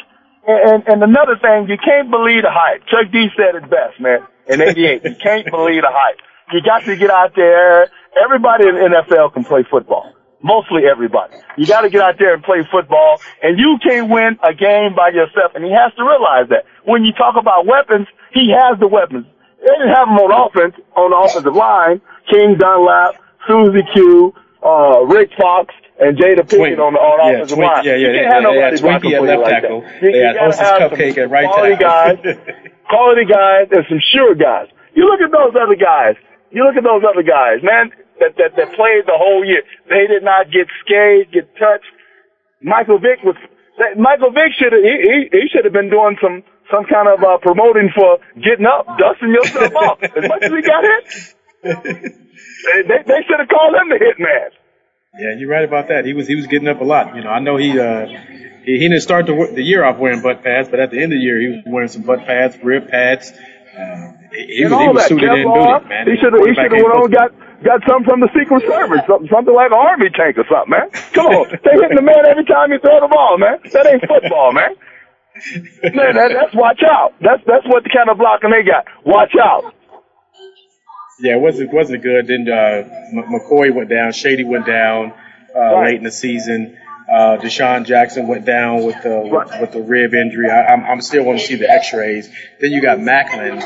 And, 0.46 0.70
and 0.70 0.88
and 0.88 1.02
another 1.02 1.36
thing, 1.40 1.68
you 1.68 1.76
can't 1.76 2.10
believe 2.10 2.42
the 2.42 2.52
hype. 2.52 2.82
Chuck 2.86 3.12
D 3.12 3.28
said 3.36 3.54
it 3.56 3.70
best, 3.70 4.00
man. 4.00 4.20
In 4.48 4.60
'88, 4.62 5.02
you 5.04 5.14
can't 5.22 5.50
believe 5.50 5.82
the 5.82 5.90
hype. 5.90 6.18
You 6.52 6.60
got 6.62 6.84
to 6.84 6.96
get 6.96 7.10
out 7.10 7.32
there. 7.34 7.90
Everybody 8.22 8.68
in 8.68 8.74
the 8.76 9.02
NFL 9.02 9.32
can 9.34 9.44
play 9.44 9.64
football. 9.70 10.12
Mostly 10.42 10.82
everybody. 10.90 11.34
You 11.56 11.66
got 11.66 11.80
to 11.82 11.90
get 11.90 12.00
out 12.02 12.14
there 12.18 12.34
and 12.34 12.42
play 12.42 12.58
football, 12.70 13.20
and 13.42 13.58
you 13.58 13.78
can't 13.82 14.08
win 14.10 14.38
a 14.44 14.54
game 14.54 14.94
by 14.94 15.08
yourself. 15.08 15.52
And 15.54 15.64
he 15.64 15.72
has 15.72 15.92
to 15.94 16.02
realize 16.04 16.48
that. 16.50 16.64
When 16.84 17.04
you 17.04 17.12
talk 17.12 17.34
about 17.38 17.66
weapons, 17.66 18.06
he 18.32 18.54
has 18.54 18.78
the 18.78 18.86
weapons. 18.86 19.26
They 19.58 19.66
didn't 19.66 19.94
have 19.94 20.06
him 20.06 20.14
on 20.22 20.30
offense, 20.46 20.76
on 20.94 21.10
the 21.10 21.16
offensive 21.16 21.54
line. 21.56 22.00
King 22.30 22.56
Dunlap, 22.58 23.16
Susie 23.48 23.82
Q, 23.92 24.32
uh, 24.62 25.02
Rick 25.06 25.30
Fox, 25.40 25.74
and 25.98 26.16
Jada 26.16 26.46
Pinkett 26.46 26.78
on 26.78 26.92
the 26.92 27.00
on 27.00 27.18
yeah, 27.18 27.34
offensive 27.40 27.56
Twink- 27.58 27.72
line. 27.72 27.84
yeah, 27.84 27.90
yeah, 27.92 27.96
you 27.96 28.12
they- 28.12 28.18
can't 28.22 28.44
have 28.44 28.52
they 28.54 28.60
had 28.60 28.74
nobody 28.82 29.08
Twinkie 29.08 29.14
at 29.16 29.22
left 29.24 29.42
like 29.42 29.62
tackle. 29.62 29.80
that. 29.80 30.02
You, 30.02 30.12
They 30.12 30.18
you 30.18 30.24
had 30.26 30.36
Hostess 30.36 30.70
Cupcake 30.70 31.18
at 31.18 31.30
right 31.30 31.50
tackle. 31.50 31.76
guys, 31.80 32.70
quality 32.88 33.24
guys, 33.24 33.68
and 33.70 33.84
some 33.88 34.00
sure 34.12 34.34
guys. 34.34 34.68
You 34.94 35.04
look 35.04 35.20
at 35.20 35.30
those 35.30 35.54
other 35.54 35.76
guys. 35.76 36.16
You 36.50 36.64
look 36.64 36.76
at 36.76 36.84
those 36.84 37.02
other 37.04 37.22
guys, 37.22 37.60
man. 37.62 37.92
That 38.18 38.36
that 38.40 38.56
that 38.56 38.72
played 38.74 39.04
the 39.04 39.18
whole 39.18 39.44
year. 39.44 39.62
They 39.88 40.06
did 40.08 40.24
not 40.24 40.50
get 40.50 40.66
scared, 40.80 41.32
get 41.32 41.52
touched. 41.60 41.90
Michael 42.62 42.98
Vick 42.98 43.20
was 43.22 43.36
that 43.78 43.98
Michael 44.00 44.32
Vick 44.32 44.56
should 44.56 44.72
have 44.72 44.80
he, 44.80 44.94
he, 45.04 45.16
he 45.32 45.44
should 45.52 45.64
have 45.68 45.76
been 45.76 45.90
doing 45.90 46.16
some 46.22 46.42
some 46.72 46.84
kind 46.88 47.08
of 47.08 47.22
uh, 47.22 47.38
promoting 47.38 47.90
for 47.94 48.18
getting 48.40 48.66
up, 48.66 48.86
dusting 48.98 49.30
yourself 49.30 49.74
off. 49.76 49.98
As 50.02 50.24
much 50.26 50.42
as 50.42 50.50
he 50.50 50.62
got 50.62 50.82
hit, 50.82 51.04
they, 51.62 52.82
they, 52.88 53.00
they 53.04 53.20
should 53.28 53.38
have 53.38 53.48
called 53.52 53.74
him 53.76 53.88
the 53.92 54.00
hitman. 54.00 54.50
Yeah, 55.18 55.34
you're 55.38 55.48
right 55.48 55.64
about 55.64 55.88
that. 55.88 56.04
He 56.04 56.12
was 56.12 56.28
he 56.28 56.34
was 56.34 56.46
getting 56.46 56.68
up 56.68 56.80
a 56.80 56.84
lot. 56.84 57.16
You 57.16 57.22
know, 57.22 57.30
I 57.30 57.40
know 57.40 57.56
he 57.56 57.78
uh 57.78 58.06
he, 58.06 58.78
he 58.78 58.88
didn't 58.88 59.00
start 59.00 59.26
the, 59.26 59.50
the 59.54 59.62
year 59.62 59.84
off 59.84 59.98
wearing 59.98 60.20
butt 60.20 60.42
pads, 60.42 60.68
but 60.68 60.80
at 60.80 60.90
the 60.90 60.96
end 60.96 61.12
of 61.12 61.18
the 61.18 61.24
year 61.24 61.40
he 61.40 61.48
was 61.48 61.62
wearing 61.66 61.88
some 61.88 62.02
butt 62.02 62.26
pads, 62.26 62.58
rib 62.62 62.88
pads. 62.88 63.32
Uh, 63.32 64.12
he, 64.32 64.60
he 64.60 64.64
was, 64.64 64.72
he 64.72 64.88
was 64.88 64.96
that 64.96 65.08
suited 65.08 65.32
in 65.32 65.44
booty, 65.48 65.88
man. 65.88 66.06
He 66.08 66.16
should 66.16 66.32
have 66.32 66.44
he 66.44 66.52
should 66.52 66.72
have 66.72 66.82
went 66.82 66.96
on 66.96 67.04
and 67.04 67.14
got 67.14 67.30
got 67.64 67.80
something 67.88 68.04
from 68.04 68.20
the 68.20 68.28
Secret 68.36 68.64
Service, 68.68 69.00
something, 69.08 69.28
something 69.32 69.54
like 69.54 69.70
an 69.72 69.78
army 69.78 70.10
tank 70.10 70.36
or 70.36 70.44
something, 70.50 70.72
man. 70.72 70.88
Come 71.12 71.26
on, 71.32 71.48
they 71.64 71.72
hitting 71.80 71.96
the 71.96 72.04
man 72.04 72.26
every 72.28 72.44
time 72.44 72.72
you 72.72 72.78
throw 72.80 73.00
the 73.00 73.08
ball, 73.08 73.38
man. 73.38 73.60
That 73.72 73.86
ain't 73.86 74.04
football, 74.04 74.52
man. 74.52 74.76
man, 75.92 76.16
that, 76.16 76.32
that's 76.32 76.54
watch 76.56 76.80
out. 76.84 77.12
That's 77.20 77.44
that's 77.46 77.68
what 77.68 77.84
the 77.84 77.92
kind 77.92 78.08
of 78.08 78.16
blocking 78.16 78.50
they 78.50 78.64
got. 78.64 78.84
Watch 79.04 79.36
out. 79.36 79.75
Yeah, 81.18 81.36
it 81.36 81.40
wasn't 81.40 81.72
wasn't 81.72 82.02
good. 82.02 82.26
Then 82.26 82.46
uh, 82.48 82.82
McCoy 83.14 83.74
went 83.74 83.88
down, 83.88 84.12
Shady 84.12 84.44
went 84.44 84.66
down 84.66 85.12
uh, 85.54 85.58
Right. 85.60 85.84
late 85.86 85.96
in 85.96 86.04
the 86.04 86.10
season. 86.12 86.76
Uh, 87.08 87.38
DeSean 87.38 87.86
Jackson 87.86 88.26
went 88.26 88.44
down 88.44 88.84
with 88.84 89.00
the 89.02 89.20
with, 89.30 89.60
with 89.60 89.72
the 89.72 89.80
rib 89.80 90.12
injury. 90.12 90.50
I, 90.50 90.66
I'm 90.66 90.84
I'm 90.84 91.00
still 91.00 91.24
want 91.24 91.38
to 91.38 91.46
see 91.46 91.54
the 91.54 91.70
X-rays. 91.70 92.28
Then 92.60 92.70
you 92.72 92.82
got 92.82 92.98
Maclin. 92.98 93.62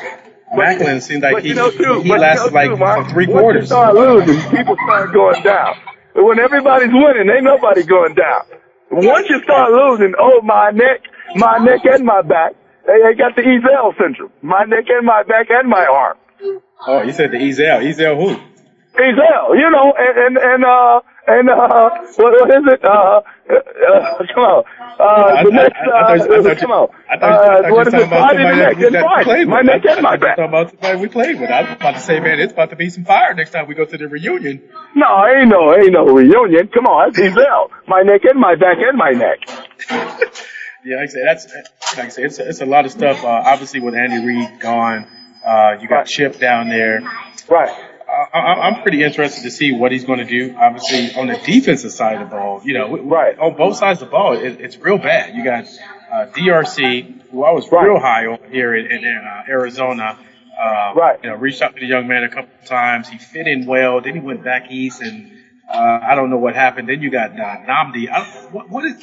Maclin 0.53 1.01
seemed 1.01 1.23
like 1.23 1.43
he 1.43 1.51
you 1.51 1.55
know, 1.55 1.71
too, 1.71 2.03
he 2.03 2.09
but 2.09 2.15
you 2.15 2.21
lasted 2.21 2.53
know, 2.53 2.55
like 2.55 2.71
too, 2.71 2.77
for 2.77 3.11
three 3.11 3.27
quarters. 3.27 3.67
Start 3.67 3.95
losing, 3.95 4.41
people 4.51 4.77
start 4.85 5.13
going 5.13 5.43
down. 5.43 5.75
But 6.15 6.25
when 6.25 6.39
everybody's 6.39 6.91
winning, 6.93 7.31
ain't 7.31 7.45
nobody 7.45 7.83
going 7.85 8.15
down. 8.15 8.43
Once 8.91 9.29
you 9.31 9.41
start 9.45 9.71
losing, 9.73 10.15
oh 10.19 10.41
my 10.43 10.71
neck, 10.71 11.03
my 11.37 11.59
neck 11.59 11.81
and 11.85 12.05
my 12.05 12.23
back, 12.23 12.53
they, 12.87 12.99
they 13.03 13.15
got 13.15 13.37
the 13.37 13.43
Ezal 13.43 13.97
syndrome. 13.97 14.33
My 14.43 14.65
neck 14.65 14.85
and 14.89 15.07
my 15.07 15.23
back 15.23 15.47
and 15.51 15.69
my 15.69 15.87
arm. 15.87 16.17
Oh, 16.87 17.03
you 17.03 17.13
said 17.13 17.31
the 17.33 17.37
Ezal. 17.39 17.83
Ezal 17.85 18.17
who? 18.17 18.37
Ezal, 18.97 19.55
you 19.57 19.71
know, 19.71 19.95
and 19.97 20.19
and 20.19 20.37
and 20.39 20.65
uh 20.65 21.01
and 21.29 21.49
uh 21.51 21.91
what, 22.17 22.33
what 22.33 22.51
is 22.51 22.65
it? 22.73 22.85
Uh, 22.85 23.21
uh 23.51 24.25
come 24.35 24.45
on. 24.45 24.65
Uh, 25.01 25.45
the 25.45 25.51
next, 25.51 25.77
uh, 25.81 25.93
I 25.95 26.13
I 26.15 26.19
thought 26.19 26.45
you- 26.45 26.55
come 26.57 26.73
on. 26.73 26.89
I 27.09 27.19
thought 27.19 27.31
you- 27.31 27.51
I 27.51 27.57
Uh, 27.57 27.63
talking 27.63 28.01
it? 28.01 28.07
about 28.07 28.11
Body 28.11 28.37
somebody 28.37 28.57
neck 28.57 28.77
that- 28.79 28.95
and 28.95 29.19
we 29.19 29.25
played 29.25 29.49
My 29.49 29.61
neck 29.63 29.85
and 29.87 30.03
my 30.03 30.11
I 30.11 30.19
thought 30.19 30.21
you 30.21 30.21
were 30.21 30.27
back. 30.27 30.37
talking 30.37 30.45
about 30.49 30.71
somebody 30.71 31.01
we 31.01 31.09
played 31.09 31.41
with. 31.41 31.51
I 31.51 31.63
was 31.63 31.71
about 31.73 31.95
to 31.95 32.01
say, 32.01 32.21
man, 32.21 32.41
it's 32.41 32.53
about 32.53 32.71
to 32.71 32.77
be 32.77 32.91
some 32.91 33.05
fire 33.05 33.33
next 33.35 33.51
time 33.53 33.67
we 33.67 33.75
go 33.75 33.85
to 33.87 33.97
the 33.97 34.09
reunion. 34.09 34.61
No, 34.95 35.27
ain't 35.27 35.49
no, 35.49 35.75
ain't 35.75 35.93
no 35.93 36.05
reunion. 36.05 36.69
Come 36.69 36.87
on, 36.87 37.13
that's 37.13 37.19
Ezal. 37.19 37.71
My 37.87 38.03
neck 38.03 38.25
and 38.25 38.39
my 38.39 38.57
back 38.57 38.77
and 38.81 38.99
my 38.99 39.11
neck. 39.13 39.39
Yeah, 40.83 40.97
like 40.97 41.11
I 41.11 41.13
said, 41.13 41.23
that's 41.27 41.53
like 41.99 42.07
I 42.07 42.09
said, 42.09 42.25
it's 42.25 42.39
a, 42.39 42.49
it's 42.49 42.61
a 42.63 42.65
lot 42.65 42.87
of 42.87 42.91
stuff. 42.93 43.23
Uh, 43.23 43.29
obviously, 43.29 43.81
with 43.81 43.95
Andy 43.95 44.25
Reid 44.27 44.61
gone, 44.61 45.07
uh, 45.45 45.77
you 45.81 45.89
got 45.89 46.07
Chip 46.07 46.39
down 46.39 46.69
there. 46.69 47.01
Right. 47.49 47.91
I, 48.11 48.39
I'm 48.39 48.83
pretty 48.83 49.03
interested 49.03 49.45
to 49.45 49.51
see 49.51 49.73
what 49.73 49.93
he's 49.93 50.05
going 50.05 50.19
to 50.19 50.25
do. 50.25 50.57
Obviously, 50.57 51.15
on 51.15 51.29
the 51.29 51.39
defensive 51.45 51.93
side 51.93 52.21
of 52.21 52.29
the 52.29 52.37
ball, 52.37 52.61
you 52.65 52.75
know, 52.75 52.99
right 52.99 53.39
on 53.39 53.57
both 53.57 53.77
sides 53.77 54.03
of 54.03 54.09
the 54.09 54.13
ball, 54.13 54.37
it, 54.37 54.61
it's 54.61 54.77
real 54.79 54.99
bad. 54.99 55.35
You 55.35 55.45
got 55.45 55.67
uh, 56.13 56.27
DRC, 56.27 57.31
who 57.31 57.45
I 57.45 57.53
was 57.53 57.71
real 57.71 57.99
high 58.01 58.27
on 58.27 58.51
here 58.51 58.75
in, 58.75 58.87
in 58.87 59.17
uh, 59.17 59.45
Arizona. 59.49 60.19
Uh, 60.61 60.93
right. 60.95 61.21
You 61.23 61.31
know, 61.31 61.37
reached 61.37 61.63
out 61.63 61.75
to 61.75 61.81
the 61.81 61.87
young 61.87 62.09
man 62.09 62.25
a 62.25 62.29
couple 62.29 62.51
of 62.61 62.67
times. 62.67 63.09
He 63.09 63.19
fit 63.19 63.47
in 63.47 63.67
well. 63.67 64.01
Then 64.01 64.15
he 64.15 64.21
went 64.21 64.43
back 64.45 64.71
east, 64.71 65.01
and 65.01 65.31
uh, 65.73 66.01
I 66.03 66.15
don't 66.17 66.31
know 66.31 66.39
what 66.39 66.55
happened. 66.55 66.89
Then 66.89 67.01
you 67.01 67.11
got 67.11 67.33
uh, 67.33 67.35
Nnamdi. 67.37 68.11
I 68.11 68.19
don't, 68.19 68.53
what, 68.53 68.69
what 68.69 68.85
is 68.85 69.03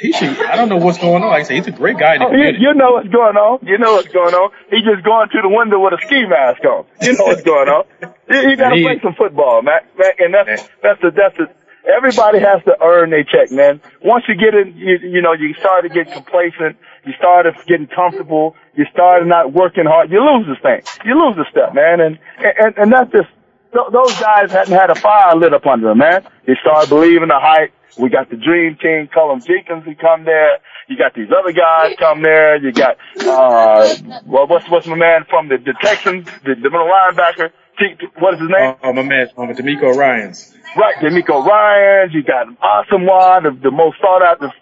he 0.00 0.12
should? 0.12 0.38
I 0.40 0.56
don't 0.56 0.68
know 0.68 0.76
what's 0.76 0.98
going 0.98 1.22
on. 1.22 1.28
Like 1.28 1.40
I 1.40 1.42
said, 1.44 1.56
he's 1.56 1.66
a 1.66 1.72
great 1.72 1.98
guy. 1.98 2.16
Oh, 2.20 2.32
you, 2.32 2.52
you 2.58 2.74
know 2.74 2.92
what's 2.92 3.08
going 3.08 3.36
on. 3.36 3.66
You 3.66 3.78
know 3.78 3.94
what's 3.94 4.08
going 4.08 4.34
on. 4.34 4.50
He 4.70 4.80
just 4.82 5.04
going 5.04 5.28
to 5.28 5.42
the 5.42 5.48
window 5.48 5.78
with 5.80 5.94
a 5.94 6.00
ski 6.06 6.24
mask 6.26 6.64
on. 6.64 6.86
You 7.02 7.12
know 7.12 7.24
what's 7.24 7.42
going 7.42 7.68
on. 7.68 7.84
You, 8.30 8.50
you 8.50 8.56
got 8.56 8.70
to 8.70 8.82
play 8.82 9.00
some 9.02 9.14
football, 9.14 9.62
man. 9.62 9.80
man. 9.98 10.12
And 10.18 10.34
that's 10.34 10.68
that's 10.82 11.00
the 11.02 11.10
that's 11.10 11.36
the. 11.36 11.52
Everybody 11.88 12.38
has 12.40 12.62
to 12.64 12.76
earn 12.82 13.10
their 13.10 13.24
check, 13.24 13.50
man. 13.50 13.80
Once 14.04 14.24
you 14.28 14.34
get 14.36 14.52
in, 14.52 14.76
you, 14.76 14.98
you 15.08 15.22
know, 15.22 15.32
you 15.32 15.54
start 15.54 15.84
to 15.84 15.88
get 15.88 16.12
complacent. 16.12 16.76
You 17.04 17.14
started 17.16 17.54
getting 17.66 17.86
comfortable. 17.86 18.56
You 18.74 18.84
start 18.92 19.26
not 19.26 19.52
working 19.54 19.86
hard. 19.86 20.10
You 20.10 20.20
lose 20.20 20.46
this 20.46 20.60
thing. 20.60 20.82
You 21.06 21.14
lose 21.16 21.36
the 21.36 21.46
stuff, 21.50 21.74
man. 21.74 22.00
And 22.00 22.18
and 22.38 22.76
and 22.76 22.92
that's 22.92 23.10
just 23.12 23.28
th- 23.72 23.92
those 23.92 24.14
guys 24.20 24.50
hadn't 24.52 24.74
had 24.74 24.90
a 24.90 24.94
fire 24.94 25.36
lit 25.36 25.54
up 25.54 25.66
under 25.66 25.88
them, 25.88 25.98
man. 25.98 26.26
They 26.46 26.54
started 26.60 26.88
believing 26.88 27.28
the 27.28 27.38
hype. 27.40 27.72
We 27.98 28.10
got 28.10 28.30
the 28.30 28.36
dream 28.36 28.76
team, 28.80 29.08
Cullen 29.12 29.40
Jenkins, 29.40 29.84
who 29.84 29.94
come 29.94 30.24
there. 30.24 30.58
You 30.88 30.96
got 30.96 31.14
these 31.14 31.28
other 31.36 31.52
guys 31.52 31.94
come 31.98 32.22
there. 32.22 32.56
You 32.56 32.72
got, 32.72 32.96
uh, 33.20 33.94
well, 34.24 34.46
what's, 34.46 34.68
what's 34.70 34.86
my 34.86 34.96
man 34.96 35.24
from 35.28 35.48
the, 35.48 35.58
the 35.58 35.74
Texans, 35.82 36.26
the, 36.44 36.54
the 36.54 36.70
middle 36.70 36.88
linebacker? 36.88 37.50
T- 37.78 38.06
what 38.18 38.34
is 38.34 38.40
his 38.40 38.48
name? 38.50 38.74
Oh, 38.82 38.92
my 38.92 39.02
man, 39.02 39.28
um, 39.36 39.48
DeMeco 39.48 39.94
Ryans. 39.96 40.54
Right, 40.76 40.96
DeMeco 40.96 41.44
Ryans. 41.44 42.12
You 42.14 42.22
got 42.22 42.48
an 42.48 42.56
Asomugha, 42.62 43.42
the, 43.42 43.60
the 43.62 43.70
most 43.70 43.98
sought 44.00 44.22
after, 44.22 44.52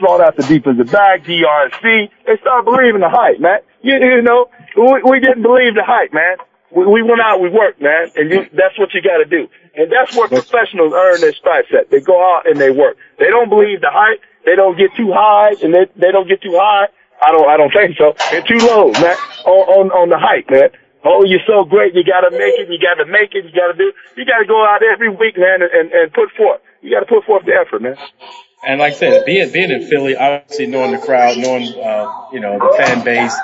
sought 0.00 0.20
after 0.20 0.42
defensive 0.42 0.90
back, 0.90 1.24
DRC. 1.24 1.82
They 2.26 2.36
started 2.40 2.64
believing 2.64 3.00
the 3.00 3.08
hype, 3.10 3.40
man. 3.40 3.60
You, 3.82 3.94
you 3.94 4.22
know, 4.22 4.46
we, 4.76 5.02
we 5.10 5.20
didn't 5.20 5.42
believe 5.42 5.74
the 5.74 5.84
hype, 5.84 6.12
man. 6.12 6.36
We, 6.70 6.86
we 6.86 7.02
went 7.02 7.20
out, 7.20 7.40
we 7.40 7.50
worked, 7.50 7.80
man, 7.82 8.10
and 8.16 8.30
you, 8.30 8.46
that's 8.52 8.78
what 8.78 8.94
you 8.94 9.02
gotta 9.02 9.24
do. 9.24 9.48
And 9.74 9.90
that's 9.90 10.14
where 10.16 10.28
professionals 10.28 10.92
earn 10.94 11.20
their 11.20 11.34
stripes 11.34 11.68
at. 11.76 11.90
They 11.90 12.00
go 12.00 12.18
out 12.18 12.46
and 12.46 12.60
they 12.60 12.70
work. 12.70 12.96
They 13.18 13.26
don't 13.26 13.48
believe 13.48 13.80
the 13.80 13.90
hype. 13.90 14.20
They 14.44 14.56
don't 14.56 14.76
get 14.78 14.94
too 14.96 15.12
high, 15.12 15.54
and 15.62 15.74
they, 15.74 15.86
they 15.96 16.10
don't 16.12 16.28
get 16.28 16.40
too 16.42 16.56
high. 16.56 16.88
I 17.20 17.32
don't, 17.32 17.48
I 17.48 17.56
don't 17.56 17.72
think 17.72 17.96
so. 17.98 18.14
They're 18.30 18.46
too 18.46 18.64
low, 18.64 18.92
man, 18.92 19.16
on, 19.44 19.62
on, 19.68 19.86
on 19.92 20.08
the 20.08 20.18
hype, 20.18 20.48
man. 20.50 20.70
Oh, 21.04 21.24
you're 21.24 21.44
so 21.46 21.64
great. 21.64 21.94
You 21.94 22.04
gotta 22.04 22.30
make 22.30 22.56
it. 22.60 22.68
You 22.68 22.78
gotta 22.78 23.04
make 23.10 23.34
it. 23.34 23.44
You 23.44 23.52
gotta 23.52 23.76
do, 23.76 23.92
you 24.16 24.24
gotta 24.24 24.46
go 24.46 24.64
out 24.64 24.80
every 24.82 25.08
week, 25.08 25.36
man, 25.36 25.62
and, 25.62 25.70
and, 25.72 25.92
and 25.92 26.12
put 26.12 26.30
forth. 26.36 26.60
You 26.82 26.92
gotta 26.92 27.06
put 27.06 27.24
forth 27.24 27.44
the 27.44 27.52
effort, 27.52 27.82
man. 27.82 27.96
And 28.62 28.78
like 28.78 28.92
I 28.92 28.96
said, 28.96 29.24
being 29.24 29.50
being 29.52 29.70
in 29.70 29.88
Philly, 29.88 30.16
obviously 30.16 30.66
knowing 30.66 30.92
the 30.92 30.98
crowd, 30.98 31.38
knowing 31.38 31.62
uh, 31.80 32.28
you 32.30 32.40
know 32.40 32.58
the 32.58 32.76
fan 32.76 33.02
base, 33.04 33.34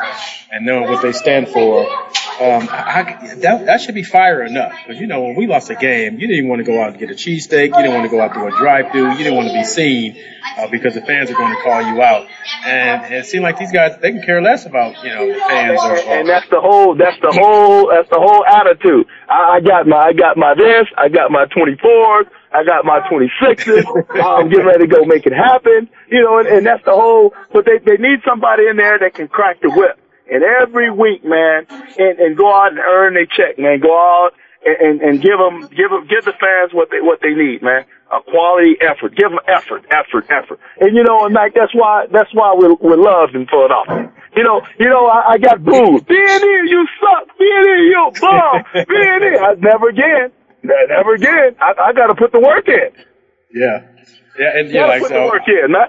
and 0.52 0.66
knowing 0.66 0.90
what 0.90 1.00
they 1.00 1.12
stand 1.12 1.48
for, 1.48 1.88
um, 1.88 2.68
I, 2.70 3.34
that 3.40 3.64
that 3.64 3.80
should 3.80 3.94
be 3.94 4.02
fire 4.02 4.42
enough. 4.42 4.74
Because 4.84 5.00
you 5.00 5.06
know 5.06 5.22
when 5.22 5.34
we 5.34 5.46
lost 5.46 5.70
a 5.70 5.74
game, 5.74 6.18
you 6.18 6.26
didn't 6.26 6.48
want 6.48 6.60
to 6.60 6.64
go 6.64 6.82
out 6.82 6.90
and 6.90 6.98
get 6.98 7.10
a 7.10 7.14
cheesesteak, 7.14 7.68
you 7.68 7.82
didn't 7.82 7.94
want 7.94 8.04
to 8.04 8.10
go 8.10 8.20
out 8.20 8.34
to 8.34 8.44
a 8.44 8.50
drive-through, 8.50 9.12
you 9.12 9.18
didn't 9.18 9.36
want 9.36 9.48
to 9.48 9.54
be 9.54 9.64
seen 9.64 10.22
uh, 10.58 10.68
because 10.68 10.92
the 10.92 11.00
fans 11.00 11.30
are 11.30 11.34
going 11.34 11.56
to 11.56 11.62
call 11.62 11.80
you 11.80 12.02
out. 12.02 12.28
And 12.66 13.14
it 13.14 13.24
seemed 13.24 13.42
like 13.42 13.58
these 13.58 13.72
guys 13.72 13.96
they 14.02 14.12
can 14.12 14.22
care 14.22 14.42
less 14.42 14.66
about 14.66 15.02
you 15.02 15.08
know 15.14 15.32
the 15.32 15.40
fans 15.40 15.80
or, 15.82 15.92
or 15.92 16.18
and 16.18 16.28
that's 16.28 16.48
the 16.50 16.60
whole 16.60 16.94
that's 16.94 17.16
the 17.22 17.32
whole 17.32 17.88
that's 17.88 18.10
the 18.10 18.20
whole 18.20 18.44
attitude. 18.44 19.06
I, 19.30 19.56
I 19.56 19.60
got 19.60 19.86
my 19.86 19.96
I 19.96 20.12
got 20.12 20.36
my 20.36 20.54
this, 20.54 20.86
I 20.98 21.08
got 21.08 21.30
my 21.30 21.46
twenty 21.46 21.76
fours, 21.80 22.26
I 22.56 22.64
got 22.64 22.84
my 22.84 23.06
twenty 23.08 23.30
sixes, 23.42 23.84
I'm 24.16 24.48
getting 24.48 24.66
ready 24.66 24.86
to 24.86 24.90
go 24.90 25.04
make 25.04 25.26
it 25.26 25.32
happen. 25.32 25.88
You 26.10 26.22
know, 26.22 26.38
and, 26.38 26.48
and 26.48 26.66
that's 26.66 26.84
the 26.84 26.92
whole 26.92 27.34
but 27.52 27.64
they 27.66 27.78
they 27.84 27.96
need 28.00 28.20
somebody 28.26 28.66
in 28.66 28.76
there 28.76 28.98
that 28.98 29.14
can 29.14 29.28
crack 29.28 29.60
the 29.60 29.70
whip. 29.70 30.00
And 30.28 30.42
every 30.42 30.90
week, 30.90 31.24
man, 31.24 31.66
and, 31.70 32.18
and 32.18 32.36
go 32.36 32.50
out 32.50 32.72
and 32.72 32.80
earn 32.80 33.14
their 33.14 33.26
check, 33.26 33.58
man. 33.58 33.78
Go 33.78 33.94
out 33.94 34.32
and, 34.66 34.76
and, 34.82 35.00
and 35.00 35.22
give 35.22 35.38
them, 35.38 35.62
give 35.70 35.90
them, 35.90 36.06
give 36.10 36.24
the 36.24 36.34
fans 36.34 36.74
what 36.74 36.90
they, 36.90 37.00
what 37.00 37.20
they 37.22 37.30
need, 37.30 37.62
man. 37.62 37.84
A 38.10 38.20
quality 38.22 38.74
effort. 38.82 39.14
Give 39.14 39.30
them 39.30 39.38
effort, 39.46 39.86
effort, 39.90 40.26
effort. 40.30 40.58
And 40.80 40.96
you 40.96 41.04
know, 41.04 41.24
and 41.24 41.34
Mike, 41.34 41.54
that's 41.54 41.74
why, 41.74 42.06
that's 42.10 42.32
why 42.34 42.54
we're, 42.58 42.74
we're 42.74 42.98
loved 42.98 43.34
in 43.34 43.46
Philadelphia. 43.46 44.10
You 44.36 44.42
know, 44.44 44.60
you 44.78 44.88
know, 44.90 45.06
I, 45.06 45.34
I 45.34 45.38
got 45.38 45.62
booed. 45.64 46.06
B&E, 46.06 46.60
you 46.66 46.86
suck. 47.00 47.38
B&E, 47.38 47.88
you 47.88 48.10
bum. 48.20 48.62
B&E. 48.74 49.38
I, 49.38 49.54
never 49.58 49.88
again. 49.88 50.30
Ne- 50.62 50.86
Never 50.88 51.14
again. 51.14 51.56
I, 51.60 51.74
I 51.88 51.92
gotta 51.92 52.14
put 52.14 52.32
the 52.32 52.40
work 52.40 52.68
in. 52.68 52.90
yeah, 53.52 53.86
yeah, 54.38 54.58
and 54.58 54.70
yeah, 54.70 54.86
like 54.86 55.02
put 55.02 55.08
so. 55.08 55.14
the 55.14 55.26
work 55.26 55.42
in, 55.48 55.72
man. 55.72 55.88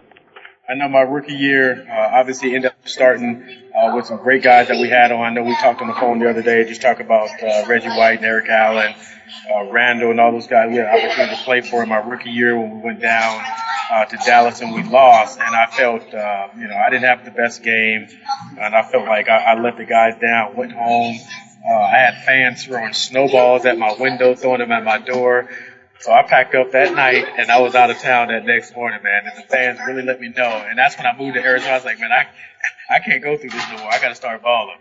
I 0.69 0.73
know 0.73 0.89
my 0.89 1.01
rookie 1.01 1.33
year, 1.33 1.87
uh, 1.89 2.19
obviously 2.19 2.53
ended 2.53 2.71
up 2.71 2.87
starting 2.89 3.41
uh, 3.73 3.93
with 3.95 4.05
some 4.05 4.17
great 4.17 4.43
guys 4.43 4.67
that 4.67 4.77
we 4.81 4.89
had 4.89 5.13
on. 5.13 5.21
I 5.21 5.29
know 5.29 5.43
we 5.43 5.55
talked 5.55 5.81
on 5.81 5.87
the 5.87 5.93
phone 5.93 6.19
the 6.19 6.29
other 6.29 6.41
day, 6.41 6.65
just 6.65 6.81
talk 6.81 6.99
about 6.99 7.29
uh, 7.41 7.63
Reggie 7.67 7.87
White 7.87 8.17
and 8.17 8.25
Eric 8.25 8.49
Allen, 8.49 8.93
uh, 9.49 9.63
Randall, 9.71 10.11
and 10.11 10.19
all 10.19 10.33
those 10.33 10.47
guys. 10.47 10.69
We 10.69 10.75
had 10.75 10.87
an 10.87 11.05
opportunity 11.05 11.35
to 11.37 11.41
play 11.43 11.61
for 11.61 11.83
in 11.83 11.89
my 11.89 11.99
rookie 11.99 12.31
year 12.31 12.59
when 12.59 12.81
we 12.81 12.85
went 12.85 12.99
down 12.99 13.41
uh, 13.89 14.05
to 14.05 14.17
Dallas 14.25 14.59
and 14.59 14.73
we 14.73 14.83
lost. 14.83 15.39
And 15.39 15.55
I 15.55 15.67
felt, 15.67 16.13
uh, 16.13 16.49
you 16.57 16.67
know, 16.67 16.75
I 16.75 16.89
didn't 16.89 17.05
have 17.05 17.23
the 17.23 17.31
best 17.31 17.63
game, 17.63 18.09
and 18.59 18.75
I 18.75 18.83
felt 18.83 19.07
like 19.07 19.29
I, 19.29 19.37
I 19.37 19.59
let 19.61 19.77
the 19.77 19.85
guys 19.85 20.15
down. 20.19 20.57
Went 20.57 20.73
home. 20.73 21.15
Uh, 21.69 21.73
I 21.73 21.97
had 21.97 22.23
fans 22.23 22.63
throwing 22.65 22.93
snowballs 22.93 23.65
at 23.65 23.77
my 23.77 23.93
window, 23.99 24.35
throwing 24.35 24.59
them 24.59 24.71
at 24.71 24.83
my 24.83 24.99
door. 24.99 25.49
So 25.99 26.11
I 26.13 26.23
packed 26.23 26.55
up 26.55 26.71
that 26.71 26.95
night 26.95 27.25
and 27.37 27.51
I 27.51 27.59
was 27.59 27.75
out 27.75 27.89
of 27.89 27.97
town 27.99 28.29
that 28.29 28.45
next 28.45 28.75
morning, 28.75 29.01
man. 29.03 29.23
And 29.25 29.43
the 29.43 29.47
fans 29.47 29.79
really 29.85 30.03
let 30.03 30.21
me 30.21 30.29
know. 30.29 30.63
And 30.69 30.77
that's 30.77 30.95
when 30.97 31.05
I 31.05 31.17
moved 31.17 31.35
to 31.35 31.43
Arizona. 31.43 31.73
I 31.73 31.75
was 31.75 31.85
like, 31.85 31.99
man, 31.99 32.11
I, 32.11 32.27
I 32.95 32.99
can't 32.99 33.21
go 33.21 33.35
through 33.35 33.49
this 33.49 33.65
no 33.71 33.79
more. 33.79 33.91
I 33.91 33.99
got 33.99 34.09
to 34.09 34.15
start 34.15 34.41
balling. 34.43 34.77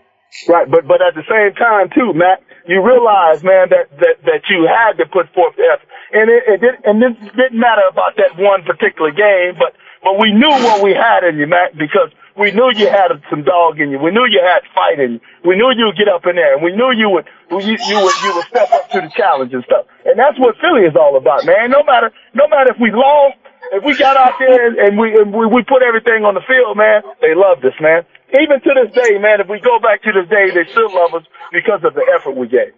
Right, 0.48 0.68
but 0.68 0.86
but 0.86 1.00
at 1.00 1.14
the 1.14 1.24
same 1.24 1.54
time 1.54 1.88
too, 1.94 2.12
Matt, 2.12 2.42
you 2.68 2.84
realize, 2.84 3.42
man, 3.42 3.70
that 3.70 3.88
that 3.96 4.16
that 4.26 4.42
you 4.50 4.68
had 4.68 4.98
to 4.98 5.06
put 5.06 5.32
forth 5.32 5.54
effort, 5.56 5.88
and 6.12 6.28
it, 6.28 6.42
it 6.46 6.60
did, 6.60 6.74
and 6.84 7.00
it 7.02 7.16
didn't 7.34 7.58
matter 7.58 7.86
about 7.88 8.18
that 8.18 8.36
one 8.36 8.62
particular 8.62 9.12
game, 9.12 9.56
but 9.56 9.72
but 10.02 10.20
we 10.20 10.34
knew 10.34 10.50
what 10.50 10.82
we 10.82 10.92
had 10.92 11.24
in 11.24 11.38
you, 11.38 11.46
Matt, 11.46 11.78
because 11.78 12.10
we 12.38 12.52
knew 12.52 12.70
you 12.76 12.88
had 12.88 13.08
some 13.30 13.42
dog 13.42 13.80
in 13.80 13.90
you. 13.90 13.98
We 13.98 14.10
knew 14.10 14.24
you 14.28 14.40
had 14.44 14.60
fight 14.74 15.00
in 15.00 15.18
you. 15.18 15.20
We 15.44 15.56
knew 15.56 15.72
you 15.72 15.86
would 15.86 15.96
get 15.96 16.08
up 16.08 16.26
in 16.26 16.36
there, 16.36 16.54
and 16.54 16.62
we 16.62 16.72
knew 16.76 16.92
you 16.92 17.08
would 17.10 17.26
you, 17.50 17.76
you 17.80 17.96
would 18.02 18.16
you 18.22 18.30
would 18.36 18.46
step 18.46 18.70
up 18.72 18.90
to 18.90 19.00
the 19.00 19.10
challenge 19.16 19.52
and 19.52 19.64
stuff. 19.64 19.86
And 20.04 20.18
that's 20.18 20.38
what 20.38 20.56
Philly 20.60 20.84
is 20.84 20.96
all 20.96 21.16
about, 21.16 21.44
man. 21.44 21.70
No 21.70 21.82
matter 21.82 22.12
no 22.34 22.46
matter 22.48 22.70
if 22.72 22.80
we 22.80 22.92
lost, 22.92 23.36
if 23.72 23.84
we 23.84 23.96
got 23.96 24.16
out 24.16 24.34
there 24.38 24.68
and, 24.68 24.76
and 24.78 24.98
we 24.98 25.16
and 25.16 25.32
we, 25.32 25.46
we 25.46 25.62
put 25.64 25.82
everything 25.82 26.24
on 26.24 26.34
the 26.34 26.44
field, 26.46 26.76
man, 26.76 27.02
they 27.20 27.34
loved 27.34 27.64
us, 27.64 27.76
man. 27.80 28.04
Even 28.36 28.60
to 28.60 28.70
this 28.74 28.92
day, 28.92 29.18
man, 29.18 29.40
if 29.40 29.48
we 29.48 29.60
go 29.60 29.78
back 29.78 30.02
to 30.02 30.12
this 30.12 30.28
day, 30.28 30.50
they 30.52 30.68
still 30.70 30.92
love 30.92 31.14
us 31.14 31.24
because 31.52 31.80
of 31.84 31.94
the 31.94 32.04
effort 32.14 32.36
we 32.36 32.48
gave. 32.48 32.74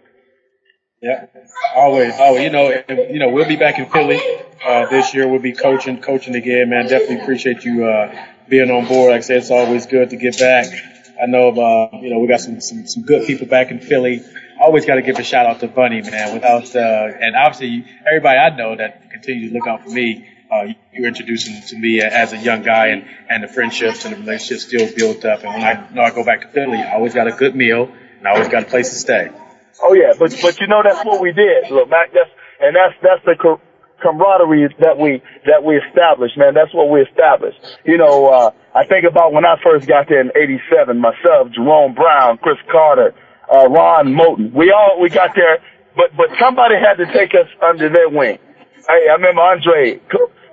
Yeah, 1.01 1.27
always. 1.75 2.13
Oh, 2.19 2.37
you 2.37 2.49
know, 2.49 2.71
and, 2.71 3.13
you 3.13 3.19
know, 3.19 3.29
we'll 3.29 3.47
be 3.47 3.55
back 3.55 3.79
in 3.79 3.89
Philly 3.89 4.19
uh, 4.65 4.85
this 4.87 5.13
year. 5.13 5.27
We'll 5.27 5.41
be 5.41 5.53
coaching, 5.53 6.01
coaching 6.01 6.35
again, 6.35 6.69
man. 6.69 6.87
Definitely 6.87 7.21
appreciate 7.21 7.63
you 7.63 7.85
uh, 7.85 8.13
being 8.49 8.71
on 8.71 8.87
board. 8.87 9.11
Like 9.11 9.19
I 9.19 9.21
said, 9.21 9.37
it's 9.37 9.51
always 9.51 9.85
good 9.85 10.09
to 10.11 10.17
get 10.17 10.39
back. 10.39 10.67
I 11.21 11.25
know, 11.25 11.49
uh, 11.49 11.97
you 12.01 12.09
know, 12.09 12.19
we 12.19 12.27
got 12.27 12.39
some, 12.39 12.61
some 12.61 12.87
some 12.87 13.03
good 13.03 13.27
people 13.27 13.47
back 13.47 13.71
in 13.71 13.79
Philly. 13.79 14.23
Always 14.59 14.85
got 14.85 14.95
to 14.95 15.01
give 15.01 15.17
a 15.19 15.23
shout 15.23 15.45
out 15.45 15.59
to 15.61 15.67
Bunny, 15.67 16.01
man. 16.01 16.33
Without 16.33 16.75
uh, 16.75 16.79
and 16.79 17.35
obviously 17.35 17.85
everybody 18.07 18.37
I 18.37 18.55
know 18.55 18.75
that 18.75 19.11
continues 19.11 19.51
to 19.51 19.57
look 19.57 19.67
out 19.67 19.83
for 19.83 19.89
me. 19.89 20.27
Uh, 20.51 20.73
you 20.91 21.05
introduced 21.05 21.47
him 21.47 21.61
to 21.67 21.77
me 21.77 22.01
as 22.01 22.33
a 22.33 22.37
young 22.37 22.63
guy, 22.63 22.87
and 22.87 23.05
and 23.29 23.43
the 23.43 23.47
friendships 23.47 24.05
and 24.05 24.15
the 24.15 24.19
relationships 24.19 24.63
still 24.65 24.89
built 24.95 25.23
up. 25.25 25.43
And 25.43 25.53
when 25.53 25.63
I 25.63 25.89
know 25.93 26.01
I 26.01 26.11
go 26.11 26.23
back 26.23 26.41
to 26.41 26.47
Philly, 26.47 26.79
I 26.79 26.95
always 26.95 27.13
got 27.13 27.27
a 27.27 27.31
good 27.31 27.55
meal 27.55 27.91
and 28.19 28.27
I 28.27 28.31
always 28.31 28.49
got 28.49 28.63
a 28.63 28.65
place 28.65 28.89
to 28.89 28.95
stay. 28.95 29.29
Oh 29.81 29.93
yeah, 29.93 30.13
but 30.19 30.37
but 30.41 30.59
you 30.59 30.67
know 30.67 30.81
that's 30.83 31.03
what 31.05 31.21
we 31.21 31.31
did. 31.31 31.71
Look, 31.71 31.89
Mac, 31.89 32.11
that's 32.11 32.29
and 32.59 32.75
that's 32.75 32.95
that's 33.01 33.25
the 33.25 33.35
camaraderie 34.01 34.73
that 34.79 34.97
we 34.97 35.21
that 35.45 35.63
we 35.63 35.77
established, 35.77 36.37
man. 36.37 36.53
That's 36.53 36.73
what 36.73 36.89
we 36.89 37.01
established. 37.01 37.59
You 37.85 37.97
know, 37.97 38.27
uh, 38.27 38.51
I 38.75 38.85
think 38.85 39.05
about 39.05 39.33
when 39.33 39.45
I 39.45 39.55
first 39.63 39.87
got 39.87 40.07
there 40.09 40.21
in 40.21 40.31
'87. 40.35 40.99
Myself, 40.99 41.51
Jerome 41.51 41.93
Brown, 41.93 42.37
Cris 42.37 42.57
Carter, 42.71 43.13
uh, 43.51 43.67
Ron 43.69 44.13
Moten. 44.13 44.53
We 44.53 44.71
all 44.71 44.99
we 45.01 45.09
got 45.09 45.35
there, 45.35 45.59
but 45.95 46.15
but 46.17 46.27
somebody 46.39 46.75
had 46.75 46.95
to 46.95 47.05
take 47.13 47.31
us 47.35 47.47
under 47.61 47.89
their 47.89 48.09
wing. 48.09 48.39
Hey, 48.87 49.07
I 49.09 49.13
remember 49.13 49.41
Andre, 49.41 49.99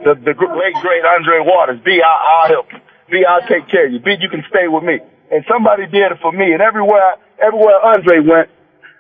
the 0.05 0.15
the 0.15 0.35
late 0.35 0.77
great 0.83 1.05
Andre 1.05 1.41
Waters. 1.41 1.81
B, 1.85 2.03
I, 2.05 2.43
I'll 2.43 2.49
help 2.49 2.67
you. 2.73 2.81
B, 3.11 3.25
I'll 3.25 3.47
take 3.47 3.69
care 3.69 3.87
of 3.87 3.93
you. 3.93 4.01
B, 4.01 4.17
you 4.21 4.29
can 4.29 4.45
stay 4.49 4.69
with 4.69 4.83
me. 4.83 4.99
And 5.31 5.45
somebody 5.51 5.87
did 5.87 6.13
it 6.13 6.19
for 6.23 6.33
me. 6.33 6.53
And 6.53 6.63
everywhere 6.63 7.17
everywhere 7.39 7.79
Andre 7.85 8.21
went, 8.21 8.51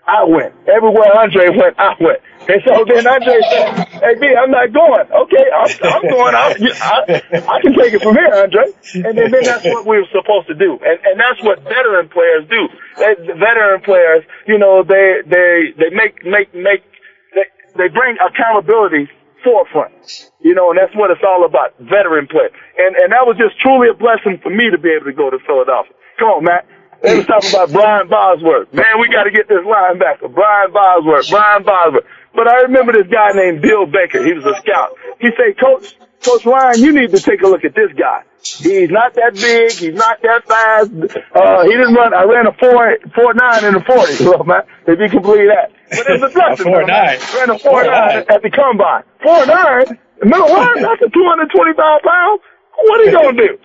I 0.06 0.24
went. 0.24 0.54
Everywhere 0.70 1.10
Andre 1.18 1.50
went, 1.50 1.74
I 1.78 1.94
went. 2.00 2.20
And 2.46 2.62
so 2.62 2.78
oh, 2.78 2.84
then 2.86 3.02
Andre 3.06 3.42
said, 3.50 3.66
hey, 3.98 4.14
B, 4.22 4.30
I'm 4.30 4.54
not 4.54 4.70
going. 4.70 5.06
Okay, 5.10 5.46
I'm, 5.50 5.70
I'm 5.82 6.06
going. 6.06 6.34
I, 6.34 6.54
I, 6.78 6.98
I 7.42 7.56
can 7.58 7.74
take 7.74 7.90
it 7.90 8.02
from 8.02 8.14
here, 8.14 8.30
Andre. 8.30 8.70
And 9.02 9.18
then, 9.18 9.34
then 9.34 9.42
that's 9.42 9.66
what 9.66 9.82
we 9.82 9.98
were 9.98 10.10
supposed 10.14 10.46
to 10.46 10.54
do. 10.54 10.78
And, 10.78 10.98
and 11.10 11.18
that's 11.18 11.42
what 11.42 11.58
veteran 11.66 12.06
players 12.08 12.46
do. 12.46 12.70
They, 13.02 13.18
the 13.18 13.34
veteran 13.34 13.82
players, 13.82 14.22
you 14.46 14.62
know, 14.62 14.86
they, 14.86 15.26
they, 15.26 15.74
they 15.74 15.90
make, 15.90 16.22
make, 16.22 16.54
make, 16.54 16.86
they, 17.34 17.50
they 17.74 17.88
bring 17.90 18.14
accountability 18.22 19.10
forefront. 19.42 20.30
You 20.38 20.54
know, 20.54 20.70
and 20.70 20.78
that's 20.78 20.94
what 20.94 21.10
it's 21.10 21.26
all 21.26 21.42
about, 21.42 21.74
veteran 21.82 22.30
play. 22.30 22.46
And, 22.78 22.94
and 22.94 23.10
that 23.10 23.26
was 23.26 23.34
just 23.34 23.58
truly 23.58 23.90
a 23.90 23.94
blessing 23.98 24.38
for 24.38 24.54
me 24.54 24.70
to 24.70 24.78
be 24.78 24.94
able 24.94 25.10
to 25.10 25.16
go 25.18 25.34
to 25.34 25.38
Philadelphia. 25.42 25.98
Come 26.22 26.30
on, 26.30 26.44
Matt. 26.44 26.62
They 27.02 27.16
was 27.18 27.26
talking 27.26 27.50
about 27.50 27.72
Brian 27.72 28.08
Bosworth. 28.08 28.72
Man, 28.72 29.00
we 29.00 29.08
got 29.08 29.24
to 29.24 29.30
get 29.30 29.48
this 29.48 29.62
linebacker. 29.64 30.32
Brian 30.32 30.72
Bosworth. 30.72 31.28
Brian 31.30 31.62
Bosworth. 31.62 32.04
But 32.34 32.48
I 32.48 32.62
remember 32.62 32.92
this 32.92 33.06
guy 33.10 33.32
named 33.34 33.62
Bill 33.62 33.86
Baker. 33.86 34.24
He 34.24 34.32
was 34.32 34.44
a 34.44 34.54
scout. 34.60 34.96
He 35.20 35.28
said, 35.36 35.58
Coach, 35.58 35.96
Coach 36.24 36.44
Ryan, 36.44 36.80
you 36.82 36.92
need 36.92 37.10
to 37.12 37.20
take 37.20 37.42
a 37.42 37.46
look 37.48 37.64
at 37.64 37.74
this 37.74 37.92
guy. 37.98 38.22
He's 38.42 38.90
not 38.90 39.14
that 39.14 39.34
big. 39.34 39.72
He's 39.72 39.94
not 39.94 40.22
that 40.22 40.46
fast. 40.46 40.90
Uh, 41.34 41.62
he 41.64 41.70
didn't 41.70 41.94
run. 41.94 42.14
I 42.14 42.24
ran 42.24 42.46
a 42.46 42.52
four 42.54 42.78
four 43.12 43.34
nine 43.34 43.64
in 43.64 43.74
the 43.74 43.80
forty. 43.82 44.12
So 44.14 44.38
man, 44.44 44.62
if 44.86 45.00
you 45.00 45.08
can 45.10 45.22
believe 45.22 45.50
that. 45.50 45.72
But 45.90 46.06
it's 46.06 46.22
a 46.22 46.28
blessing. 46.34 46.66
four 46.66 46.86
nine. 46.86 47.18
Ran 47.34 47.50
a 47.50 47.58
four, 47.58 47.82
four 47.82 47.84
nine, 47.84 48.22
nine 48.22 48.24
at 48.30 48.42
the 48.42 48.50
combine. 48.54 49.02
Four 49.18 49.46
nine. 49.46 49.98
Middle 50.22 50.46
linebacker, 50.46 51.10
two 51.12 51.26
hundred 51.26 51.50
twenty 51.50 51.74
five 51.74 52.02
pounds. 52.06 52.40
What 52.86 53.00
are 53.00 53.04
you 53.04 53.12
gonna 53.12 53.36
do? 53.36 53.58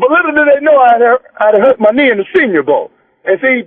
But 0.00 0.10
little 0.10 0.32
did 0.32 0.48
they 0.48 0.60
know 0.64 0.78
I'd, 0.80 1.02
I'd 1.40 1.60
hurt 1.60 1.78
my 1.80 1.90
knee 1.90 2.10
in 2.10 2.18
the 2.18 2.26
Senior 2.34 2.62
Bowl. 2.62 2.90
And 3.24 3.38
see, 3.40 3.62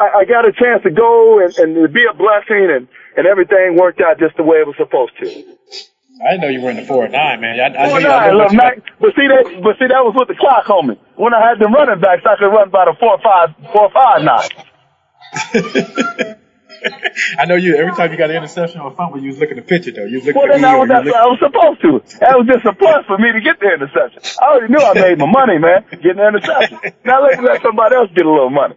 I, 0.00 0.20
I 0.20 0.24
got 0.24 0.48
a 0.48 0.52
chance 0.52 0.82
to 0.84 0.90
go 0.90 1.44
and, 1.44 1.54
and 1.58 1.74
to 1.76 1.88
be 1.88 2.04
a 2.08 2.14
blessing, 2.14 2.70
and 2.72 2.88
and 3.16 3.26
everything 3.26 3.76
worked 3.78 4.00
out 4.00 4.18
just 4.18 4.36
the 4.36 4.42
way 4.42 4.58
it 4.58 4.66
was 4.66 4.76
supposed 4.78 5.12
to. 5.20 5.26
I 6.24 6.32
didn't 6.32 6.40
know 6.42 6.48
you 6.48 6.60
were 6.62 6.70
in 6.70 6.76
the 6.76 6.86
four 6.86 7.06
nine, 7.08 7.40
man. 7.40 7.60
I, 7.60 7.84
I 7.84 7.88
four 7.90 8.00
knew 8.00 8.08
nine, 8.08 8.56
Mac, 8.56 8.78
but 9.00 9.14
see 9.14 9.28
that, 9.28 9.44
but 9.62 9.76
see 9.78 9.86
that 9.88 10.02
was 10.04 10.14
with 10.18 10.28
the 10.28 10.34
clock 10.40 10.70
on 10.70 10.88
me. 10.88 11.00
When 11.16 11.34
I 11.34 11.40
had 11.46 11.58
them 11.60 11.74
running 11.74 12.00
backs, 12.00 12.22
I 12.24 12.36
could 12.38 12.48
run 12.48 12.68
about 12.68 12.88
a 12.88 12.94
four 12.98 13.18
five, 13.22 13.54
four 13.72 13.90
five 13.92 14.22
nine. 14.22 14.50
I 17.38 17.44
know 17.46 17.56
you. 17.56 17.76
Every 17.76 17.92
time 17.92 18.12
you 18.12 18.18
got 18.18 18.30
an 18.30 18.36
interception 18.36 18.80
or 18.80 18.92
fumble, 18.92 19.20
you 19.20 19.28
was 19.28 19.38
looking 19.38 19.58
at 19.58 19.64
the 19.64 19.68
picture 19.68 19.92
though. 19.92 20.04
You 20.04 20.18
was 20.18 20.26
looking 20.26 20.42
well, 20.42 20.52
then 20.52 20.62
that 20.62 20.78
was 20.78 20.88
what 20.88 21.16
I 21.16 21.26
was 21.26 21.40
supposed 21.40 21.80
to. 21.82 22.18
That 22.20 22.36
was 22.36 22.46
just 22.46 22.64
a 22.64 22.72
plus 22.72 23.06
for 23.06 23.18
me 23.18 23.32
to 23.32 23.40
get 23.40 23.60
the 23.60 23.72
interception. 23.72 24.20
I 24.40 24.44
already 24.44 24.72
knew 24.72 24.82
I 24.82 24.94
made 24.94 25.18
my 25.18 25.30
money, 25.30 25.58
man, 25.58 25.84
getting 25.90 26.20
the 26.20 26.28
interception. 26.28 26.78
now 27.04 27.22
let 27.22 27.38
me 27.38 27.44
let 27.46 27.62
somebody 27.62 27.96
else 27.96 28.10
get 28.14 28.26
a 28.26 28.30
little 28.30 28.50
money. 28.50 28.76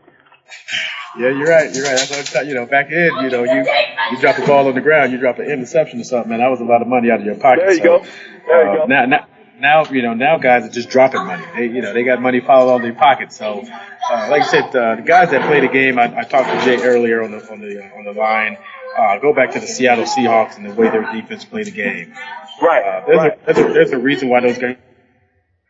Yeah, 1.17 1.29
you're 1.29 1.49
right. 1.49 1.73
You're 1.73 1.83
right. 1.83 1.97
That's 1.97 2.09
what 2.09 2.37
I'm. 2.37 2.47
You 2.47 2.55
know, 2.55 2.65
back 2.65 2.91
in, 2.91 3.11
you 3.25 3.29
know, 3.29 3.43
you 3.43 3.65
you 4.11 4.17
drop 4.21 4.37
the 4.37 4.45
ball 4.45 4.67
on 4.67 4.75
the 4.75 4.81
ground, 4.81 5.11
you 5.11 5.17
drop 5.17 5.39
an 5.39 5.49
interception 5.49 5.99
or 5.99 6.03
something, 6.03 6.29
man. 6.29 6.39
That 6.39 6.49
was 6.49 6.61
a 6.61 6.65
lot 6.65 6.81
of 6.81 6.87
money 6.87 7.09
out 7.11 7.19
of 7.19 7.25
your 7.25 7.35
pocket. 7.35 7.65
There 7.65 7.71
you 7.71 7.77
so, 7.77 7.83
go. 7.83 8.05
There 8.47 8.63
you 8.63 8.69
uh, 8.69 8.75
go. 8.75 8.85
Now, 8.85 9.05
now, 9.05 9.27
now, 9.59 9.85
you 9.85 10.01
know, 10.01 10.13
now 10.13 10.37
guys 10.37 10.63
are 10.65 10.69
just 10.69 10.89
dropping 10.89 11.25
money. 11.25 11.43
They, 11.55 11.65
you 11.67 11.81
know, 11.81 11.93
they 11.93 12.03
got 12.03 12.21
money 12.21 12.41
piled 12.41 12.69
on 12.69 12.81
their 12.81 12.93
pockets. 12.93 13.37
So, 13.37 13.61
uh, 13.61 14.27
like 14.29 14.43
I 14.43 14.47
said, 14.47 14.75
uh, 14.75 14.95
the 14.95 15.01
guys 15.01 15.31
that 15.31 15.47
play 15.47 15.59
the 15.59 15.67
game, 15.67 15.99
I, 15.99 16.05
I 16.05 16.23
talked 16.23 16.49
to 16.49 16.65
Jay 16.65 16.81
earlier 16.83 17.23
on 17.23 17.31
the 17.31 17.51
on 17.51 17.59
the 17.59 17.83
uh, 17.83 17.97
on 17.97 18.05
the 18.05 18.13
line. 18.13 18.57
Uh, 18.97 19.19
go 19.19 19.33
back 19.33 19.51
to 19.51 19.59
the 19.59 19.67
Seattle 19.67 20.05
Seahawks 20.05 20.57
and 20.57 20.65
the 20.65 20.73
way 20.73 20.89
their 20.89 21.11
defense 21.11 21.45
play 21.45 21.63
the 21.63 21.71
game. 21.71 22.13
Right. 22.61 22.83
Uh, 22.83 23.05
there's, 23.05 23.17
right. 23.17 23.33
A, 23.33 23.53
there's, 23.53 23.57
a, 23.57 23.73
there's 23.73 23.91
a 23.91 23.99
reason 23.99 24.29
why 24.29 24.41
those 24.41 24.57
guys 24.57 24.77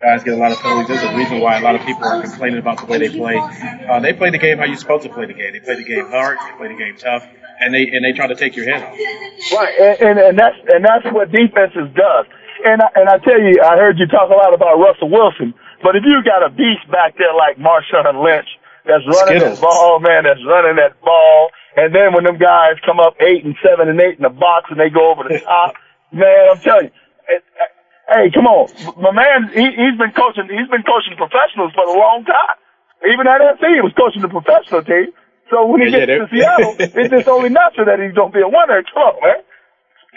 guys 0.01 0.23
get 0.23 0.35
a 0.35 0.37
lot 0.37 0.51
of 0.51 0.59
penalties. 0.59 0.87
There's 0.87 1.11
a 1.11 1.17
reason 1.17 1.39
why 1.39 1.57
a 1.57 1.61
lot 1.61 1.75
of 1.75 1.81
people 1.81 2.05
are 2.05 2.21
complaining 2.21 2.59
about 2.59 2.79
the 2.79 2.85
way 2.85 2.99
they 2.99 3.09
play. 3.09 3.37
Uh, 3.37 3.99
they 3.99 4.13
play 4.13 4.29
the 4.29 4.37
game 4.37 4.59
how 4.59 4.65
you're 4.65 4.77
supposed 4.77 5.03
to 5.03 5.09
play 5.09 5.25
the 5.25 5.33
game. 5.33 5.53
They 5.53 5.59
play 5.59 5.75
the 5.75 5.83
game 5.83 6.07
hard. 6.07 6.37
They 6.37 6.57
play 6.57 6.67
the 6.67 6.77
game 6.77 6.95
tough, 6.97 7.27
and 7.59 7.73
they 7.73 7.87
and 7.89 8.05
they 8.05 8.13
try 8.13 8.27
to 8.27 8.35
take 8.35 8.55
your 8.55 8.65
head 8.65 8.83
off. 8.83 8.93
Right, 9.51 9.73
and, 9.79 10.01
and 10.01 10.19
and 10.19 10.39
that's 10.39 10.55
and 10.67 10.85
that's 10.85 11.05
what 11.11 11.31
defenses 11.31 11.89
does. 11.95 12.25
And 12.65 12.81
I, 12.81 12.89
and 12.95 13.07
I 13.09 13.17
tell 13.21 13.37
you, 13.41 13.61
I 13.61 13.77
heard 13.77 13.99
you 13.99 14.07
talk 14.07 14.31
a 14.31 14.37
lot 14.37 14.53
about 14.53 14.79
Russell 14.79 15.09
Wilson, 15.11 15.53
but 15.83 15.95
if 15.95 16.03
you 16.07 16.23
got 16.25 16.45
a 16.45 16.49
beast 16.49 16.87
back 16.91 17.17
there 17.17 17.33
like 17.35 17.57
Marshawn 17.61 18.17
Lynch 18.23 18.49
that's 18.87 19.05
running 19.05 19.37
Skittles. 19.37 19.43
that 19.43 19.59
ball, 19.59 19.97
oh, 19.97 19.99
man, 19.99 20.23
that's 20.25 20.41
running 20.47 20.77
that 20.77 20.97
ball, 21.01 21.51
and 21.77 21.93
then 21.93 22.13
when 22.15 22.23
them 22.25 22.39
guys 22.39 22.79
come 22.85 22.99
up 22.99 23.17
eight 23.21 23.45
and 23.45 23.55
seven 23.61 23.89
and 23.89 23.99
eight 24.01 24.17
in 24.17 24.25
the 24.25 24.33
box 24.33 24.71
and 24.71 24.79
they 24.79 24.89
go 24.89 25.11
over 25.11 25.23
the 25.27 25.35
top, 25.45 25.75
man, 26.13 26.55
I'm 26.55 26.61
telling 26.61 26.89
you. 26.89 26.95
It, 27.29 27.43
uh, 27.59 27.69
Hey, 28.05 28.29
come 28.35 28.45
on, 28.45 28.69
my 29.01 29.11
man. 29.15 29.49
He, 29.55 29.65
he's 29.73 29.97
been 29.97 30.13
coaching. 30.13 30.45
He's 30.51 30.69
been 30.69 30.85
coaching 30.85 31.17
professionals 31.17 31.73
for 31.73 31.89
a 31.89 31.97
long 31.97 32.21
time. 32.27 32.57
Even 33.07 33.25
at 33.25 33.41
SC, 33.57 33.65
he 33.79 33.81
was 33.81 33.95
coaching 33.97 34.21
the 34.21 34.29
professional 34.29 34.85
team. 34.85 35.09
So 35.49 35.65
when 35.65 35.81
he 35.81 35.89
Yeah, 35.89 35.97
gets 35.97 36.13
yeah, 36.13 36.19
to 36.19 36.29
Seattle, 36.29 36.77
it's 36.93 37.09
just 37.09 37.27
only 37.29 37.49
natural 37.49 37.89
that 37.89 37.97
he's 38.03 38.13
gonna 38.13 38.33
be 38.35 38.45
a 38.45 38.49
winner. 38.49 38.83
Come 38.93 39.03
on, 39.09 39.15
man. 39.25 39.41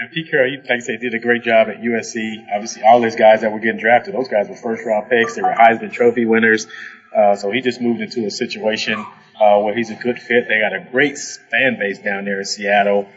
And 0.00 0.10
Pete 0.10 0.30
Carroll, 0.30 0.50
like 0.50 0.70
I 0.70 0.78
said, 0.78 1.00
did 1.00 1.12
a 1.12 1.18
great 1.18 1.42
job 1.42 1.68
at 1.68 1.82
USC. 1.82 2.46
Obviously, 2.54 2.82
all 2.82 3.02
those 3.02 3.16
guys 3.16 3.42
that 3.42 3.52
were 3.52 3.58
getting 3.58 3.80
drafted, 3.80 4.14
those 4.14 4.28
guys 4.28 4.48
were 4.48 4.56
first 4.56 4.82
round 4.86 5.10
picks. 5.10 5.34
They 5.36 5.42
were 5.42 5.52
Heisman 5.52 5.92
Trophy 5.92 6.24
winners. 6.24 6.66
Uh, 7.14 7.36
so 7.36 7.50
he 7.50 7.60
just 7.60 7.82
moved 7.82 8.00
into 8.00 8.24
a 8.24 8.30
situation 8.30 8.98
uh, 9.38 9.58
where 9.58 9.74
he's 9.74 9.90
a 9.90 9.94
good 9.94 10.18
fit. 10.18 10.48
They 10.48 10.58
got 10.58 10.72
a 10.72 10.88
great 10.90 11.18
fan 11.18 11.76
base 11.78 11.98
down 11.98 12.24
there 12.24 12.38
in 12.38 12.46
Seattle. 12.46 13.10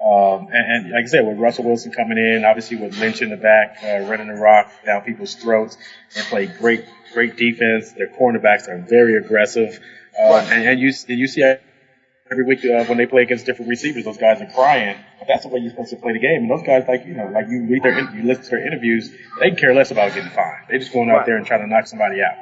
Um, 0.00 0.46
and, 0.52 0.86
and 0.86 0.92
like 0.92 1.02
I 1.02 1.06
said, 1.06 1.26
with 1.26 1.36
Russell 1.36 1.64
Wilson 1.64 1.90
coming 1.90 2.16
in, 2.16 2.44
obviously 2.44 2.76
with 2.76 2.96
Lynch 3.00 3.22
in 3.22 3.30
the 3.30 3.36
back, 3.36 3.78
uh, 3.82 4.08
running 4.08 4.28
the 4.28 4.34
rock 4.34 4.70
down 4.86 5.02
people's 5.02 5.34
throats, 5.34 5.76
and 6.14 6.24
play 6.26 6.46
great, 6.46 6.84
great 7.12 7.36
defense. 7.36 7.90
Their 7.92 8.06
cornerbacks 8.06 8.68
are 8.68 8.78
very 8.78 9.16
aggressive, 9.16 9.80
uh, 10.16 10.46
and, 10.48 10.64
and 10.64 10.80
you 10.80 10.92
and 11.08 11.18
you 11.18 11.26
see 11.26 11.42
every 12.30 12.44
week 12.44 12.64
uh, 12.64 12.84
when 12.84 12.96
they 12.98 13.06
play 13.06 13.22
against 13.22 13.44
different 13.46 13.68
receivers, 13.68 14.04
those 14.04 14.16
guys 14.16 14.40
are 14.40 14.46
crying. 14.46 14.96
But 15.18 15.28
that's 15.28 15.42
the 15.42 15.48
way 15.48 15.60
you're 15.60 15.70
supposed 15.70 15.90
to 15.90 15.96
play 15.96 16.12
the 16.12 16.20
game. 16.22 16.42
And 16.46 16.50
those 16.50 16.62
guys, 16.62 16.84
like 16.86 17.04
you 17.04 17.14
know, 17.14 17.26
like 17.26 17.46
you 17.48 17.66
read 17.66 17.82
their, 17.82 17.98
you 18.14 18.22
listen 18.22 18.44
to 18.44 18.50
their 18.50 18.66
interviews, 18.66 19.10
they 19.40 19.50
care 19.52 19.74
less 19.74 19.90
about 19.90 20.14
getting 20.14 20.30
fined. 20.30 20.66
They're 20.68 20.78
just 20.78 20.92
going 20.92 21.10
out 21.10 21.18
Right. 21.18 21.26
there 21.26 21.36
and 21.36 21.46
trying 21.46 21.60
to 21.62 21.66
knock 21.66 21.86
somebody 21.86 22.22
out. 22.22 22.34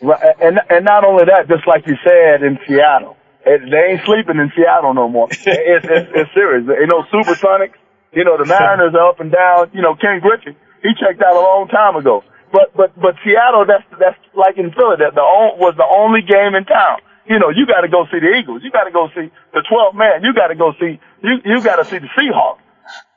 Right, 0.00 0.34
and 0.40 0.60
and 0.70 0.84
not 0.84 1.04
only 1.04 1.24
that, 1.26 1.48
just 1.48 1.66
like 1.66 1.86
you 1.86 1.96
said 2.02 2.42
in 2.42 2.58
Seattle, 2.66 3.16
it, 3.44 3.60
they 3.70 3.92
ain't 3.92 4.02
sleeping 4.06 4.40
in 4.40 4.50
Seattle 4.56 4.94
no 4.94 5.08
more. 5.08 5.28
it's, 5.30 5.44
it's 5.46 6.08
it's 6.14 6.30
serious. 6.34 6.64
You 6.66 6.86
know, 6.88 7.04
Supersonics. 7.12 7.76
You 8.12 8.22
know, 8.24 8.38
the 8.38 8.46
Mariners 8.46 8.94
are 8.94 9.10
up 9.10 9.18
and 9.18 9.30
down. 9.32 9.70
You 9.74 9.82
know, 9.82 9.96
Ken 9.96 10.20
Griffey, 10.22 10.56
he 10.82 10.90
checked 10.94 11.20
out 11.20 11.34
a 11.34 11.40
long 11.42 11.66
time 11.68 11.96
ago. 11.96 12.22
But 12.52 12.70
but 12.76 12.94
but 12.94 13.16
Seattle, 13.26 13.66
that's 13.66 13.82
that's 13.98 14.16
like 14.34 14.56
in 14.56 14.70
Philly, 14.70 15.02
that 15.02 15.14
the 15.18 15.22
was 15.58 15.74
the 15.76 15.84
only 15.84 16.22
game 16.22 16.54
in 16.54 16.64
town. 16.64 17.02
You 17.26 17.38
know, 17.38 17.50
you 17.50 17.66
got 17.66 17.82
to 17.82 17.88
go 17.88 18.04
see 18.12 18.20
the 18.20 18.36
Eagles. 18.36 18.62
You 18.62 18.70
got 18.70 18.84
to 18.84 18.92
go 18.92 19.08
see 19.14 19.30
the 19.52 19.62
12th 19.64 19.94
man. 19.94 20.22
You 20.22 20.34
got 20.34 20.48
to 20.48 20.54
go 20.54 20.72
see, 20.78 21.00
you, 21.22 21.34
you 21.44 21.62
got 21.62 21.76
to 21.76 21.84
see 21.84 21.98
the 21.98 22.08
Seahawks. 22.16 22.60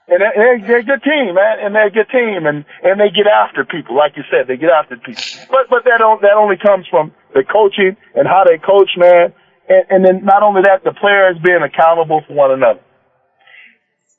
And 0.08 0.22
they're, 0.22 0.60
they're 0.64 0.80
a 0.80 0.84
good 0.88 1.04
team, 1.04 1.36
man, 1.36 1.60
and 1.60 1.76
they're 1.76 1.88
a 1.88 1.92
good 1.92 2.08
team, 2.08 2.48
and 2.48 2.64
and 2.82 2.96
they 2.96 3.12
get 3.12 3.28
after 3.28 3.66
people, 3.66 3.98
like 3.98 4.16
you 4.16 4.24
said, 4.32 4.48
they 4.48 4.56
get 4.56 4.70
after 4.70 4.96
people. 4.96 5.22
But 5.52 5.68
but 5.70 5.84
that 5.84 6.00
don't, 6.00 6.22
that 6.22 6.40
only 6.40 6.56
comes 6.56 6.88
from 6.88 7.12
the 7.36 7.44
coaching 7.44 7.98
and 8.16 8.26
how 8.26 8.46
they 8.48 8.58
coach, 8.58 8.92
man, 8.96 9.34
and, 9.68 9.84
and 9.90 10.06
then 10.06 10.24
not 10.24 10.44
only 10.44 10.62
that, 10.64 10.86
the 10.86 10.94
players 10.94 11.36
being 11.44 11.60
accountable 11.62 12.24
for 12.26 12.34
one 12.34 12.52
another. 12.52 12.80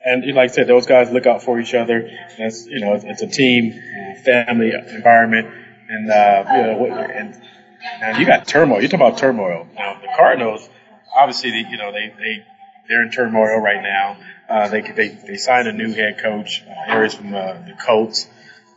And 0.04 0.22
like 0.34 0.50
I 0.50 0.52
said, 0.52 0.66
those 0.66 0.84
guys 0.86 1.10
look 1.10 1.26
out 1.26 1.42
for 1.42 1.58
each 1.58 1.72
other. 1.72 2.06
It's 2.36 2.66
you 2.66 2.80
know, 2.80 2.92
it's 3.02 3.22
a 3.22 3.26
team, 3.26 3.72
family 4.26 4.72
environment, 4.72 5.48
and 5.88 6.10
uh, 6.10 6.44
you 6.52 6.62
know, 6.64 6.76
what 6.76 7.10
and 7.10 7.34
now 8.00 8.18
you 8.18 8.26
got 8.26 8.46
turmoil. 8.46 8.80
You're 8.80 8.88
talking 8.88 9.06
about 9.06 9.18
turmoil. 9.18 9.68
Now 9.74 9.98
the 10.00 10.08
Cardinals, 10.16 10.68
obviously, 11.14 11.50
they, 11.50 11.68
you 11.70 11.76
know, 11.76 11.92
they 11.92 12.08
they 12.18 12.44
they're 12.88 13.02
in 13.02 13.10
turmoil 13.10 13.58
right 13.58 13.82
now. 13.82 14.16
Uh, 14.48 14.68
they 14.68 14.80
they 14.80 15.08
they 15.08 15.36
signed 15.36 15.68
a 15.68 15.72
new 15.72 15.92
head 15.92 16.18
coach, 16.18 16.62
uh, 16.66 16.92
Arians 16.92 17.14
from 17.14 17.34
uh, 17.34 17.52
the 17.54 17.74
Colts. 17.84 18.26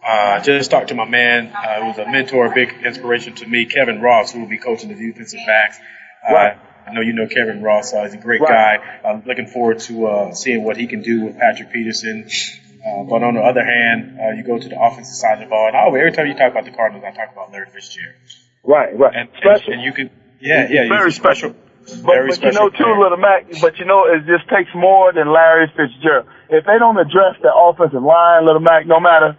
Uh, 0.05 0.39
just 0.41 0.71
talked 0.71 0.87
to 0.87 0.95
my 0.95 1.05
man, 1.05 1.51
uh, 1.55 1.79
who 1.81 1.87
was 1.89 1.97
a 1.99 2.11
mentor, 2.11 2.47
a 2.47 2.55
big 2.55 2.73
inspiration 2.83 3.35
to 3.35 3.45
me, 3.45 3.65
Kevin 3.65 4.01
Ross, 4.01 4.31
who 4.31 4.39
will 4.39 4.47
be 4.47 4.57
coaching 4.57 4.89
the 4.89 4.95
defensive 4.95 5.39
backs. 5.45 5.77
Uh, 6.27 6.33
right. 6.33 6.57
I 6.87 6.93
know 6.93 7.01
you 7.01 7.13
know 7.13 7.27
Kevin 7.27 7.61
Ross. 7.61 7.93
Uh, 7.93 8.03
he's 8.03 8.15
a 8.15 8.17
great 8.17 8.41
Right. 8.41 8.79
guy. 8.81 9.07
I'm 9.07 9.23
looking 9.25 9.45
forward 9.45 9.79
to 9.81 10.07
uh, 10.07 10.33
seeing 10.33 10.63
what 10.63 10.77
he 10.77 10.87
can 10.87 11.03
do 11.03 11.25
with 11.25 11.37
Patrick 11.37 11.71
Peterson. 11.71 12.27
Uh, 12.83 13.03
but 13.03 13.21
on 13.21 13.35
the 13.35 13.41
other 13.41 13.63
hand, 13.63 14.17
uh, 14.19 14.31
you 14.31 14.43
go 14.43 14.57
to 14.57 14.67
the 14.67 14.81
offensive 14.81 15.13
side 15.15 15.33
of 15.33 15.39
the 15.41 15.45
ball, 15.45 15.67
and 15.67 15.75
oh, 15.75 15.93
every 15.93 16.11
time 16.11 16.25
you 16.25 16.33
talk 16.33 16.49
about 16.51 16.65
the 16.65 16.71
Cardinals, 16.71 17.05
I 17.07 17.11
talk 17.11 17.31
about 17.31 17.51
Larry 17.51 17.67
Fitzgerald. 17.71 18.15
Right, 18.63 18.97
right. 18.97 19.13
And, 19.15 19.29
and, 19.29 19.37
Special. 19.41 19.73
and 19.73 19.81
you 19.81 19.93
can, 19.93 20.09
yeah, 20.39 20.67
yeah, 20.69 20.87
Very 20.87 21.09
he's 21.09 21.17
a 21.17 21.19
special. 21.19 21.55
But, 21.81 22.13
very 22.13 22.29
but 22.29 22.43
you 22.43 22.51
know 22.53 22.69
too, 22.69 22.77
player. 22.77 22.99
little 22.99 23.17
Mac. 23.17 23.49
But 23.59 23.77
you 23.79 23.85
know, 23.85 24.05
it 24.05 24.25
just 24.29 24.47
takes 24.49 24.69
more 24.75 25.11
than 25.13 25.33
Larry 25.33 25.65
Fitzgerald. 25.75 26.27
If 26.49 26.65
they 26.65 26.77
don't 26.77 26.97
address 26.97 27.41
the 27.41 27.49
offensive 27.49 28.03
line, 28.03 28.45
little 28.45 28.61
Mac, 28.61 28.85
no 28.85 28.99
matter 28.99 29.37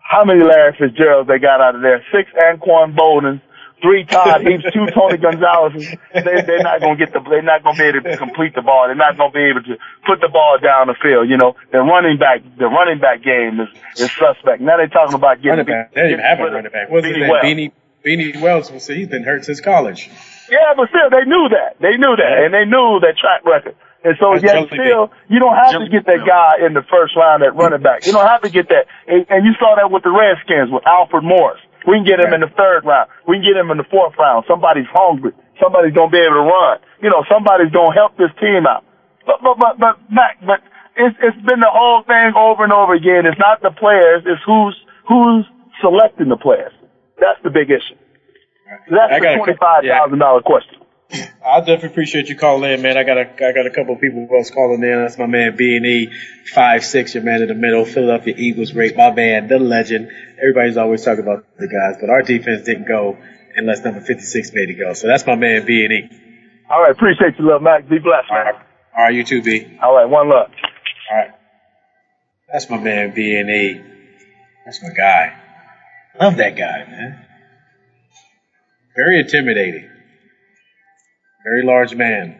how 0.00 0.24
many 0.24 0.42
Larry 0.42 0.74
Fitzgeralds 0.78 1.28
they 1.28 1.38
got 1.38 1.60
out 1.60 1.74
of 1.74 1.82
there, 1.82 2.02
six 2.10 2.30
Anquan 2.32 2.96
Boldin, 2.96 3.42
three 3.82 4.04
Todd 4.08 4.40
Heaps, 4.40 4.64
two 4.72 4.86
Tony 4.94 5.18
Gonzalez, 5.18 5.84
they 6.14 6.40
they're 6.42 6.64
not 6.64 6.80
gonna 6.80 6.96
get 6.96 7.12
the 7.12 7.20
they're 7.28 7.42
not 7.42 7.62
gonna 7.62 7.76
be 7.76 7.84
able 7.84 8.02
to 8.08 8.16
complete 8.16 8.54
the 8.54 8.62
ball. 8.62 8.86
They're 8.86 8.96
not 8.96 9.18
gonna 9.18 9.32
be 9.32 9.44
able 9.52 9.62
to 9.62 9.76
put 10.06 10.20
the 10.20 10.28
ball 10.32 10.58
down 10.62 10.86
the 10.86 10.96
field. 11.02 11.28
You 11.28 11.36
know, 11.36 11.54
the 11.72 11.84
running 11.84 12.16
back 12.16 12.40
the 12.56 12.66
running 12.72 13.00
back 13.00 13.22
game 13.22 13.60
is 13.60 13.68
is 14.00 14.10
suspect. 14.16 14.62
Now 14.62 14.78
they're 14.78 14.88
talking 14.88 15.14
about 15.14 15.42
getting 15.42 15.60
running 15.60 15.66
back. 15.66 15.92
They 15.92 16.08
didn't 16.08 16.24
even 16.24 16.24
have 16.24 16.40
a 16.40 16.44
running 16.48 16.72
back. 16.72 16.88
What's 16.90 17.06
his 17.06 17.16
Beanie 17.16 17.20
name? 17.20 17.68
Wells. 17.68 17.81
Beanie 18.04 18.34
Beanie 18.34 18.42
Wells. 18.42 18.70
Well, 18.70 18.80
see, 18.80 18.96
he's 18.96 19.08
been 19.08 19.24
hurt 19.24 19.44
since 19.44 19.60
college. 19.60 20.10
Yeah, 20.50 20.74
but 20.76 20.88
still, 20.90 21.08
they 21.10 21.24
knew 21.24 21.48
that. 21.50 21.80
They 21.80 21.96
knew 21.96 22.14
that, 22.16 22.34
and 22.44 22.52
they 22.52 22.66
knew 22.66 23.00
that 23.00 23.16
track 23.16 23.46
record. 23.46 23.74
And 24.02 24.18
so, 24.18 24.34
That's 24.34 24.42
yet 24.42 24.66
still, 24.66 25.06
Bean. 25.06 25.30
you 25.30 25.38
don't 25.38 25.54
have 25.54 25.78
Jelly 25.78 25.86
to 25.86 25.94
get 25.94 26.10
that 26.10 26.26
guy 26.26 26.66
in 26.66 26.74
the 26.74 26.82
first 26.90 27.14
round 27.14 27.46
at 27.46 27.54
running 27.54 27.80
back. 27.86 28.02
You 28.02 28.10
don't 28.10 28.26
have 28.26 28.42
to 28.42 28.50
get 28.50 28.66
that. 28.68 28.90
And, 29.06 29.22
and 29.30 29.40
you 29.46 29.54
saw 29.62 29.78
that 29.78 29.94
with 29.94 30.02
the 30.02 30.10
Redskins 30.10 30.74
with 30.74 30.82
Alfred 30.82 31.22
Morris. 31.22 31.62
We 31.86 31.98
can 31.98 32.06
get 32.06 32.18
him 32.18 32.34
in 32.34 32.42
the 32.42 32.50
third 32.50 32.82
round. 32.82 33.10
We 33.26 33.38
can 33.38 33.46
get 33.46 33.54
him 33.58 33.70
in 33.70 33.78
the 33.78 33.86
fourth 33.86 34.14
round. 34.18 34.46
Somebody's 34.46 34.90
hungry. 34.90 35.34
Somebody's 35.58 35.94
gonna 35.94 36.10
be 36.10 36.18
able 36.18 36.42
to 36.42 36.46
run. 36.46 36.78
You 37.02 37.10
know, 37.10 37.22
somebody's 37.30 37.70
gonna 37.70 37.94
help 37.94 38.18
this 38.18 38.30
team 38.38 38.66
out. 38.66 38.82
But 39.26 39.42
but 39.42 39.58
but 39.58 39.78
but 39.78 39.94
Mac, 40.10 40.38
but 40.42 40.62
it's 40.98 41.14
it's 41.22 41.38
been 41.46 41.58
the 41.58 41.70
whole 41.70 42.02
thing 42.06 42.34
over 42.34 42.62
and 42.62 42.72
over 42.72 42.94
again. 42.94 43.26
It's 43.26 43.38
not 43.38 43.62
the 43.62 43.70
players. 43.74 44.22
It's 44.26 44.42
who's 44.46 44.74
who's 45.06 45.46
selecting 45.82 46.30
the 46.30 46.38
players. 46.38 46.74
That's 47.22 47.38
the 47.44 47.50
big 47.50 47.70
issue. 47.70 47.94
That's 48.90 49.12
I 49.12 49.20
the 49.20 49.26
a 49.32 49.36
twenty 49.38 49.52
couple- 49.54 49.66
five 49.66 49.84
thousand 49.86 50.18
dollar 50.18 50.42
question. 50.42 50.78
I 51.44 51.58
definitely 51.60 51.88
appreciate 51.90 52.28
you 52.30 52.36
calling 52.36 52.70
in, 52.72 52.80
man. 52.80 52.96
I 52.96 53.02
got 53.04 53.18
a 53.18 53.28
I 53.46 53.52
got 53.52 53.66
a 53.66 53.70
couple 53.70 53.94
of 53.94 54.00
people 54.00 54.26
who 54.26 54.36
else 54.38 54.50
calling 54.50 54.82
in. 54.82 55.02
That's 55.02 55.18
my 55.18 55.26
man 55.26 55.56
B 55.56 55.76
and 55.76 55.84
E, 55.84 56.10
five 56.54 56.82
six, 56.82 57.14
your 57.14 57.22
man 57.22 57.42
in 57.42 57.48
the 57.48 57.54
middle, 57.54 57.84
Philadelphia 57.84 58.34
Eagles 58.36 58.72
rate, 58.72 58.96
my 58.96 59.10
man, 59.12 59.46
the 59.46 59.58
legend. 59.58 60.10
Everybody's 60.38 60.78
always 60.78 61.04
talking 61.04 61.22
about 61.22 61.44
the 61.58 61.68
guys, 61.68 61.98
but 62.00 62.08
our 62.08 62.22
defense 62.22 62.64
didn't 62.64 62.88
go 62.88 63.18
unless 63.56 63.84
number 63.84 64.00
fifty 64.00 64.22
six 64.24 64.52
made 64.54 64.70
it 64.70 64.78
go. 64.78 64.94
So 64.94 65.06
that's 65.06 65.26
my 65.26 65.34
man 65.36 65.66
B 65.66 65.84
and 65.84 65.92
E. 65.92 66.08
All 66.70 66.80
right, 66.80 66.92
appreciate 66.92 67.38
you, 67.38 67.46
love 67.46 67.60
Mac. 67.60 67.86
Be 67.90 67.98
blessed, 67.98 68.30
All 68.30 68.36
man. 68.36 68.46
right, 68.46 68.54
all 68.96 69.04
right, 69.04 69.14
you 69.14 69.22
too, 69.24 69.42
B. 69.42 69.78
All 69.82 69.94
right, 69.94 70.06
one 70.08 70.30
love. 70.30 70.48
All 71.10 71.16
right, 71.18 71.30
that's 72.50 72.70
my 72.70 72.78
man 72.78 73.12
B 73.14 73.36
and 73.36 73.50
E. 73.50 73.82
That's 74.64 74.82
my 74.82 74.88
guy. 74.96 75.41
Love 76.20 76.36
that 76.36 76.56
guy, 76.56 76.84
man. 76.88 77.24
Very 78.94 79.20
intimidating. 79.20 79.88
Very 81.44 81.64
large 81.64 81.94
man. 81.94 82.38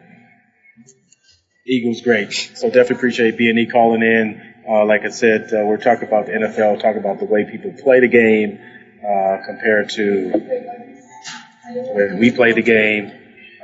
Eagles 1.65 2.01
great. 2.01 2.31
So 2.31 2.67
definitely 2.67 2.97
appreciate 2.97 3.37
B 3.37 3.49
and 3.49 3.57
E 3.57 3.65
calling 3.65 4.03
in. 4.03 4.41
Uh, 4.67 4.85
like 4.85 5.03
I 5.03 5.09
said, 5.09 5.51
uh, 5.53 5.65
we're 5.65 5.77
talking 5.77 6.07
about 6.07 6.27
the 6.27 6.33
NFL, 6.33 6.81
talking 6.81 6.99
about 6.99 7.19
the 7.19 7.25
way 7.25 7.45
people 7.45 7.73
play 7.73 7.99
the 7.99 8.07
game 8.07 8.59
uh, 9.03 9.39
compared 9.45 9.89
to 9.89 10.31
when 11.93 12.19
we 12.19 12.31
play 12.31 12.53
the 12.53 12.61
game. 12.61 13.07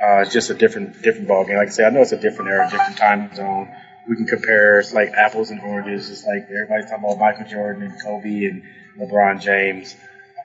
Uh, 0.02 0.22
it's 0.22 0.32
just 0.32 0.50
a 0.50 0.54
different 0.54 1.02
different 1.02 1.28
ball 1.28 1.44
game. 1.44 1.56
Like 1.56 1.68
I 1.68 1.70
said, 1.70 1.86
I 1.86 1.90
know 1.90 2.00
it's 2.00 2.12
a 2.12 2.20
different 2.20 2.50
era, 2.50 2.68
different 2.70 2.96
time 2.96 3.34
zone. 3.34 3.70
We 4.08 4.16
can 4.16 4.26
compare 4.26 4.80
it's 4.80 4.92
like 4.92 5.10
apples 5.10 5.50
and 5.50 5.60
oranges. 5.60 6.10
It's 6.10 6.26
like 6.26 6.44
everybody's 6.44 6.90
talking 6.90 7.04
about 7.04 7.18
Michael 7.18 7.46
Jordan 7.46 7.82
and 7.82 8.02
Kobe 8.02 8.44
and 8.44 8.62
LeBron 9.00 9.40
James. 9.40 9.96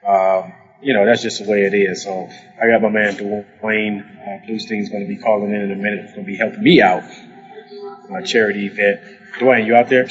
Um, 0.08 0.54
you 0.82 0.94
know, 0.94 1.06
that's 1.06 1.22
just 1.22 1.44
the 1.44 1.50
way 1.50 1.64
it 1.64 1.74
is. 1.74 2.04
So 2.04 2.30
I 2.62 2.68
got 2.68 2.82
my 2.82 2.90
man 2.90 3.16
Dwayne 3.16 4.02
uh, 4.22 4.46
Bluestein's 4.46 4.90
going 4.90 5.04
to 5.04 5.08
be 5.08 5.18
calling 5.18 5.52
in 5.52 5.62
in 5.62 5.72
a 5.72 5.76
minute. 5.76 6.06
He's 6.06 6.14
going 6.14 6.26
to 6.26 6.32
be 6.32 6.38
helping 6.38 6.64
me 6.64 6.82
out 6.82 7.04
on 8.10 8.22
a 8.22 8.26
charity 8.26 8.68
event. 8.68 9.02
Dwayne, 9.40 9.66
you 9.66 9.76
out 9.76 9.90
there? 9.90 10.08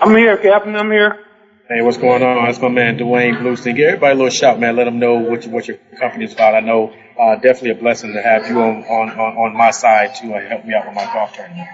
I'm 0.00 0.16
here, 0.16 0.36
Captain. 0.36 0.74
I'm 0.74 0.90
here. 0.90 1.24
Hey, 1.68 1.80
what's 1.80 1.96
going 1.96 2.22
on? 2.22 2.44
That's 2.44 2.60
my 2.60 2.68
man 2.68 2.98
Dwayne 2.98 3.38
Bluestein. 3.38 3.74
Give 3.76 3.88
everybody 3.88 4.12
a 4.12 4.16
little 4.16 4.30
shout, 4.30 4.60
man. 4.60 4.76
Let 4.76 4.84
them 4.84 4.98
know 4.98 5.14
what, 5.14 5.44
you, 5.44 5.50
what 5.50 5.66
your 5.66 5.78
company 5.98 6.26
is 6.26 6.34
about. 6.34 6.54
I 6.54 6.60
know 6.60 6.94
uh, 7.18 7.36
definitely 7.36 7.70
a 7.70 7.74
blessing 7.76 8.12
to 8.12 8.22
have 8.22 8.46
you 8.48 8.60
on 8.60 8.84
on, 8.84 9.10
on, 9.10 9.36
on 9.36 9.56
my 9.56 9.70
side 9.70 10.14
to 10.16 10.34
uh, 10.34 10.46
help 10.46 10.64
me 10.64 10.74
out 10.74 10.86
with 10.86 10.94
my 10.94 11.04
golf 11.04 11.32
tournament. 11.32 11.68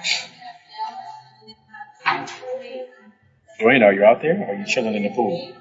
Dwayne, 3.61 3.85
are 3.85 3.93
you 3.93 4.05
out 4.05 4.23
there? 4.23 4.41
Or 4.41 4.55
are 4.55 4.59
you 4.59 4.65
chilling 4.67 4.95
in 4.95 5.03
the 5.03 5.11
pool? 5.11 5.55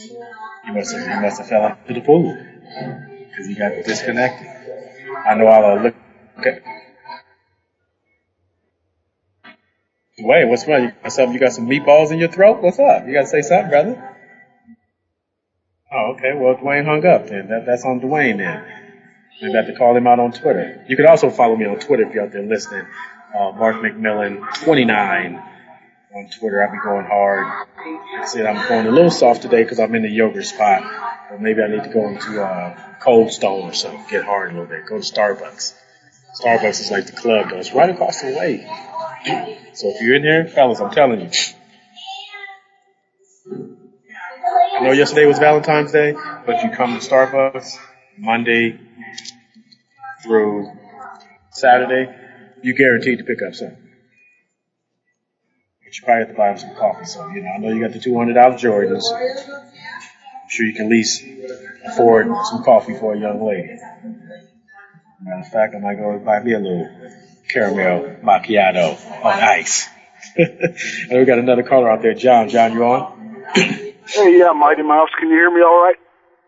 You 0.00 0.72
must 0.72 0.94
have, 0.94 1.02
you 1.02 1.20
must 1.20 1.38
have 1.38 1.48
fell 1.48 1.78
into 1.86 2.00
the 2.00 2.06
pool 2.06 2.34
because 3.30 3.48
you 3.48 3.56
got 3.56 3.72
disconnected. 3.84 4.46
I 5.26 5.34
know 5.34 5.46
I'll 5.46 5.82
look. 5.82 5.94
Okay. 6.38 6.60
Dwayne, 10.18 10.48
what's 10.48 10.66
wrong? 10.66 10.84
You 10.84 10.92
got? 11.02 11.32
You 11.32 11.38
got 11.38 11.52
some 11.52 11.66
meatballs 11.66 12.12
in 12.12 12.18
your 12.18 12.30
throat? 12.30 12.62
What's 12.62 12.78
up? 12.78 13.06
You 13.06 13.12
got 13.12 13.22
to 13.22 13.26
say 13.26 13.42
something, 13.42 13.68
brother. 13.70 14.16
Oh, 15.92 16.14
okay. 16.14 16.32
Well, 16.34 16.54
Dwayne 16.56 16.84
hung 16.86 17.04
up 17.04 17.26
then. 17.26 17.48
That, 17.48 17.66
that's 17.66 17.84
on 17.84 18.00
Dwayne 18.00 18.38
then. 18.38 18.64
Maybe 19.42 19.54
I 19.54 19.62
have 19.62 19.66
to 19.66 19.76
call 19.76 19.96
him 19.96 20.06
out 20.06 20.18
on 20.18 20.32
Twitter. 20.32 20.84
You 20.88 20.96
can 20.96 21.06
also 21.06 21.30
follow 21.30 21.56
me 21.56 21.66
on 21.66 21.78
Twitter 21.78 22.06
if 22.06 22.14
you're 22.14 22.24
out 22.24 22.32
there 22.32 22.42
listening. 22.42 22.86
Uh, 23.34 23.52
Mark 23.52 23.76
McMillian 23.76 24.50
29 24.64 25.42
on 26.14 26.28
Twitter. 26.28 26.64
I'll 26.64 26.72
be 26.72 26.78
going 26.78 27.06
hard. 27.06 27.46
I 27.46 28.26
said, 28.26 28.46
I'm 28.46 28.68
going 28.68 28.86
a 28.86 28.90
little 28.90 29.10
soft 29.10 29.42
today 29.42 29.62
because 29.62 29.80
I'm 29.80 29.94
in 29.94 30.02
the 30.02 30.10
yogurt 30.10 30.44
spot. 30.44 30.82
Or 31.30 31.38
maybe 31.38 31.62
I 31.62 31.68
need 31.68 31.84
to 31.84 31.90
go 31.90 32.08
into 32.08 32.42
uh, 32.42 32.76
Cold 33.00 33.30
Stone 33.30 33.70
or 33.70 33.72
something, 33.72 34.04
get 34.10 34.24
hard 34.24 34.50
a 34.50 34.52
little 34.52 34.66
bit. 34.66 34.86
Go 34.86 35.00
to 35.00 35.04
Starbucks. 35.04 35.74
Starbucks 36.40 36.80
is 36.80 36.90
like 36.90 37.06
the 37.06 37.12
club 37.12 37.50
though. 37.50 37.58
It's 37.58 37.72
right 37.72 37.90
across 37.90 38.20
the 38.20 38.36
way. 38.36 38.66
So 39.74 39.88
if 39.88 40.00
you're 40.00 40.16
in 40.16 40.22
there, 40.22 40.48
fellas, 40.48 40.80
I'm 40.80 40.90
telling 40.90 41.20
you. 41.20 41.30
I 44.78 44.82
know 44.82 44.92
yesterday 44.92 45.26
was 45.26 45.38
Valentine's 45.38 45.92
Day, 45.92 46.12
but 46.46 46.62
you 46.62 46.70
come 46.70 46.98
to 46.98 47.06
Starbucks 47.06 47.76
Monday 48.18 48.80
through 50.22 50.70
Saturday, 51.50 52.14
you're 52.62 52.76
guaranteed 52.76 53.18
to 53.18 53.24
pick 53.24 53.42
up 53.46 53.54
something. 53.54 53.89
But 55.90 55.96
you 55.98 56.04
probably 56.04 56.20
have 56.20 56.28
to 56.28 56.34
buy 56.34 56.48
them 56.50 56.58
some 56.58 56.76
coffee. 56.76 57.04
So, 57.04 57.28
you 57.30 57.42
know, 57.42 57.50
I 57.50 57.58
know 57.58 57.70
you 57.70 57.80
got 57.80 57.92
the 57.92 57.98
$200 57.98 58.32
Jordans. 58.60 59.02
I'm 59.12 60.48
sure 60.48 60.64
you 60.64 60.72
can 60.72 60.84
at 60.86 60.90
least 60.92 61.24
afford 61.84 62.28
some 62.44 62.62
coffee 62.62 62.94
for 62.94 63.14
a 63.14 63.18
young 63.18 63.44
lady. 63.44 63.76
Matter 65.20 65.40
of 65.40 65.48
fact, 65.48 65.74
I 65.74 65.80
might 65.80 65.96
go 65.96 66.16
buy 66.18 66.44
me 66.44 66.52
a 66.52 66.60
little 66.60 66.88
caramel 67.48 68.18
macchiato 68.22 69.04
on 69.24 69.32
ice. 69.32 69.88
and 70.36 71.18
we 71.18 71.24
got 71.24 71.40
another 71.40 71.64
caller 71.64 71.90
out 71.90 72.02
there, 72.02 72.14
John. 72.14 72.48
John, 72.48 72.72
you 72.72 72.84
on? 72.84 73.44
Hey, 74.12 74.38
yeah, 74.38 74.50
Mighty 74.50 74.82
Mouse. 74.82 75.08
Can 75.20 75.28
you 75.28 75.36
hear 75.36 75.50
me 75.50 75.62
all 75.62 75.84
right? 75.84 75.94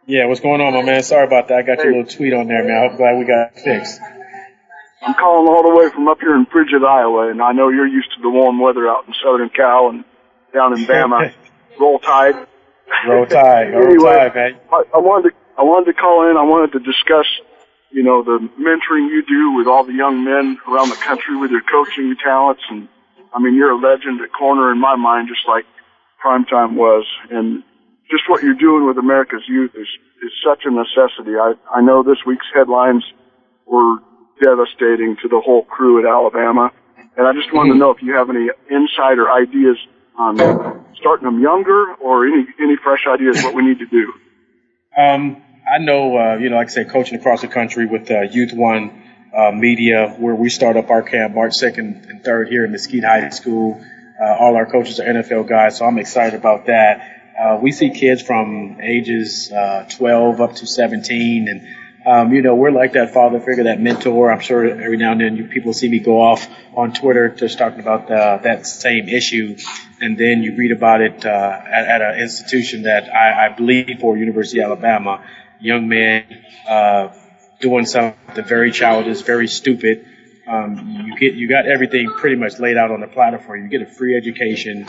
Yeah, 0.06 0.26
what's 0.26 0.40
going 0.40 0.60
on, 0.60 0.72
my 0.72 0.82
man? 0.82 1.04
Sorry 1.04 1.24
about 1.24 1.46
that. 1.46 1.58
I 1.58 1.62
got 1.62 1.78
your 1.84 1.92
little 1.96 2.06
tweet 2.06 2.32
on 2.32 2.48
there, 2.48 2.64
man. 2.64 2.90
I'm 2.90 2.96
glad 2.96 3.18
we 3.18 3.24
got 3.24 3.52
it 3.56 3.60
fixed. 3.62 4.00
I'm 5.04 5.14
calling 5.14 5.48
all 5.48 5.62
the 5.62 5.74
way 5.76 5.90
from 5.90 6.08
up 6.08 6.20
here 6.20 6.34
in 6.34 6.46
Frigid, 6.46 6.84
Iowa, 6.84 7.30
and 7.30 7.42
I 7.42 7.52
know 7.52 7.68
you're 7.68 7.86
used 7.86 8.12
to 8.16 8.22
the 8.22 8.30
warm 8.30 8.60
weather 8.60 8.88
out 8.88 9.06
in 9.06 9.14
Southern 9.22 9.50
Cal 9.50 9.88
and 9.88 10.04
down 10.54 10.78
in 10.78 10.84
Bama. 10.86 11.32
Roll 11.80 11.98
Tide. 11.98 12.46
Roll 13.08 13.26
Tide, 13.26 13.72
roll 13.72 13.84
Anyway, 13.84 14.14
Tide, 14.14 14.34
man. 14.34 14.60
I, 14.70 14.82
I 14.94 14.98
wanted 14.98 15.30
to 15.30 15.36
I 15.58 15.62
wanted 15.62 15.92
to 15.92 15.98
call 15.98 16.30
in. 16.30 16.36
I 16.36 16.42
wanted 16.42 16.72
to 16.72 16.80
discuss 16.80 17.26
you 17.92 18.02
know, 18.02 18.22
the 18.22 18.38
mentoring 18.58 19.08
you 19.08 19.22
do 19.22 19.52
with 19.56 19.66
all 19.66 19.84
the 19.84 19.92
young 19.92 20.24
men 20.24 20.58
around 20.66 20.88
the 20.88 20.96
country 20.96 21.36
with 21.36 21.50
your 21.50 21.62
coaching 21.62 22.16
talents. 22.24 22.62
And 22.70 22.88
I 23.34 23.38
mean, 23.38 23.54
you're 23.54 23.70
a 23.70 23.78
legend 23.78 24.20
at 24.22 24.32
corner 24.32 24.72
in 24.72 24.80
my 24.80 24.96
mind, 24.96 25.28
just 25.28 25.46
like 25.46 25.64
Primetime 26.24 26.74
was. 26.74 27.06
And 27.30 27.62
just 28.10 28.28
what 28.28 28.42
you're 28.42 28.54
doing 28.54 28.86
with 28.86 28.96
America's 28.96 29.42
youth 29.46 29.72
is, 29.74 29.88
is 30.24 30.32
such 30.44 30.64
a 30.64 30.70
necessity. 30.70 31.36
I, 31.36 31.54
I 31.70 31.80
know 31.82 32.02
this 32.02 32.24
week's 32.26 32.46
headlines 32.54 33.04
were 33.66 33.98
devastating 34.42 35.16
to 35.22 35.28
the 35.28 35.40
whole 35.40 35.64
crew 35.64 36.00
at 36.00 36.10
Alabama. 36.10 36.72
And 37.16 37.26
I 37.26 37.32
just 37.32 37.52
wanted 37.52 37.74
to 37.74 37.78
know 37.78 37.90
if 37.90 38.02
you 38.02 38.14
have 38.14 38.30
any 38.30 38.48
insider 38.68 39.30
ideas 39.30 39.76
on 40.18 40.84
starting 40.96 41.24
them 41.24 41.40
younger 41.40 41.94
or 41.94 42.26
any, 42.26 42.46
any 42.60 42.76
fresh 42.82 43.06
ideas 43.06 43.42
what 43.42 43.54
we 43.54 43.62
need 43.62 43.78
to 43.78 43.86
do. 43.86 44.12
Um, 44.96 45.42
I 45.70 45.78
know, 45.78 46.16
uh, 46.16 46.36
you 46.36 46.50
know, 46.50 46.56
like 46.56 46.68
I 46.68 46.70
said, 46.70 46.90
coaching 46.90 47.18
across 47.18 47.40
the 47.40 47.48
country 47.48 47.86
with 47.86 48.10
uh, 48.10 48.22
Youth 48.22 48.52
One 48.52 49.02
uh, 49.34 49.52
Media, 49.52 50.14
where 50.18 50.34
we 50.34 50.48
start 50.48 50.76
up 50.76 50.90
our 50.90 51.02
camp 51.02 51.34
March 51.34 51.52
2nd 51.60 52.10
and 52.10 52.24
3rd 52.24 52.48
here 52.48 52.64
in 52.64 52.72
Mesquite 52.72 53.04
High 53.04 53.28
School. 53.30 53.82
Uh, 54.20 54.36
all 54.38 54.56
our 54.56 54.66
coaches 54.70 55.00
are 55.00 55.04
NFL 55.04 55.48
guys, 55.48 55.78
so 55.78 55.86
I'm 55.86 55.98
excited 55.98 56.38
about 56.38 56.66
that. 56.66 57.34
Uh, 57.38 57.58
we 57.60 57.72
see 57.72 57.90
kids 57.90 58.22
from 58.22 58.78
ages 58.82 59.50
uh, 59.50 59.86
12 59.88 60.40
up 60.40 60.54
to 60.56 60.66
17, 60.66 61.48
and 61.48 61.66
um, 62.04 62.32
you 62.32 62.42
know, 62.42 62.54
we're 62.54 62.70
like 62.70 62.94
that 62.94 63.14
father 63.14 63.38
figure, 63.40 63.64
that 63.64 63.80
mentor. 63.80 64.32
I'm 64.32 64.40
sure 64.40 64.66
every 64.66 64.96
now 64.96 65.12
and 65.12 65.20
then 65.20 65.36
you, 65.36 65.46
people 65.46 65.72
see 65.72 65.88
me 65.88 66.00
go 66.00 66.20
off 66.20 66.46
on 66.74 66.92
Twitter 66.92 67.28
just 67.28 67.58
talking 67.58 67.80
about 67.80 68.08
the, 68.08 68.40
that 68.42 68.66
same 68.66 69.08
issue, 69.08 69.56
and 70.00 70.18
then 70.18 70.42
you 70.42 70.56
read 70.56 70.72
about 70.72 71.00
it 71.00 71.24
uh, 71.24 71.28
at, 71.28 71.86
at 71.86 72.02
an 72.02 72.20
institution 72.20 72.82
that 72.82 73.12
I, 73.12 73.46
I 73.46 73.48
believe 73.50 74.00
for 74.00 74.16
University 74.16 74.60
of 74.60 74.66
Alabama, 74.66 75.24
young 75.60 75.88
man 75.88 76.24
uh, 76.68 77.08
doing 77.60 77.86
something 77.86 78.44
very 78.44 78.72
childish, 78.72 79.20
very 79.22 79.46
stupid. 79.46 80.06
Um, 80.46 81.04
you 81.06 81.16
get 81.18 81.34
you 81.34 81.48
got 81.48 81.66
everything 81.66 82.10
pretty 82.18 82.36
much 82.36 82.58
laid 82.58 82.76
out 82.76 82.90
on 82.90 83.00
the 83.00 83.06
platter 83.06 83.38
for 83.38 83.56
you. 83.56 83.64
You 83.64 83.68
get 83.70 83.82
a 83.82 83.86
free 83.86 84.16
education, 84.16 84.88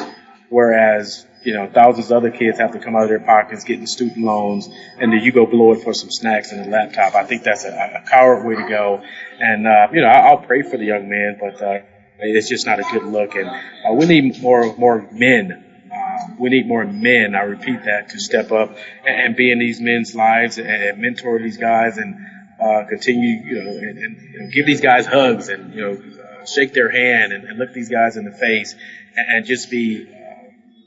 whereas 0.50 1.28
you 1.44 1.54
know, 1.54 1.68
thousands 1.68 2.10
of 2.10 2.18
other 2.18 2.32
kids 2.32 2.60
have 2.60 2.72
to 2.72 2.80
come 2.80 2.96
out 2.96 3.04
of 3.04 3.10
their 3.10 3.20
pockets 3.20 3.64
getting 3.64 3.86
student 3.86 4.24
loans, 4.26 4.68
and 5.00 5.12
then 5.12 5.20
you 5.22 5.32
go 5.32 5.46
blow 5.46 5.74
it 5.74 5.84
for 5.84 5.94
some 5.94 6.10
snacks 6.10 6.52
and 6.52 6.66
a 6.66 6.70
laptop. 6.70 7.16
I 7.16 7.26
think 7.26 7.44
that's 7.44 7.66
a, 7.66 7.70
a 7.70 8.10
coward 8.10 8.46
way 8.46 8.56
to 8.56 8.68
go. 8.68 9.04
And, 9.40 9.68
uh, 9.68 9.88
you 9.92 10.02
know, 10.02 10.08
I'll 10.08 10.38
pray 10.38 10.62
for 10.64 10.78
the 10.78 10.86
young 10.86 11.10
man, 11.10 11.38
but, 11.40 11.62
uh, 11.62 11.80
it's 12.20 12.48
just 12.48 12.66
not 12.66 12.80
a 12.80 12.84
good 12.84 13.04
look. 13.04 13.36
And, 13.36 13.50
uh, 13.50 13.94
we 13.94 14.06
need 14.06 14.42
more, 14.42 14.76
more 14.78 15.08
men. 15.12 15.66
Uh, 15.94 16.36
we 16.40 16.50
need 16.50 16.68
more 16.68 16.86
men, 16.86 17.36
I 17.36 17.42
repeat 17.42 17.84
that, 17.86 18.10
to 18.10 18.20
step 18.20 18.52
up 18.52 18.78
and, 19.06 19.22
and 19.22 19.36
be 19.36 19.52
in 19.52 19.60
these 19.60 19.82
men's 19.82 20.16
lives 20.16 20.58
and, 20.58 20.68
and 20.68 21.02
mentor 21.02 21.40
these 21.40 21.58
guys 21.58 21.98
and, 21.98 22.16
uh, 22.62 22.86
continue, 22.88 23.44
you 23.44 23.64
know, 23.64 23.72
and, 23.72 23.98
and 23.98 24.22
you 24.22 24.40
know, 24.40 24.50
give 24.50 24.66
these 24.66 24.82
guys 24.82 25.06
hugs 25.06 25.50
and, 25.50 25.74
you 25.74 25.82
know, 25.82 25.94
uh, 25.94 26.46
shake 26.46 26.74
their 26.74 26.90
hand 26.90 27.34
and, 27.34 27.44
and 27.44 27.60
look 27.60 27.74
these 27.74 27.90
guys 27.90 28.16
in 28.16 28.24
the 28.24 28.32
face 28.32 28.76
and, 29.18 29.28
and 29.30 29.46
just 29.46 29.70
be, 29.70 30.08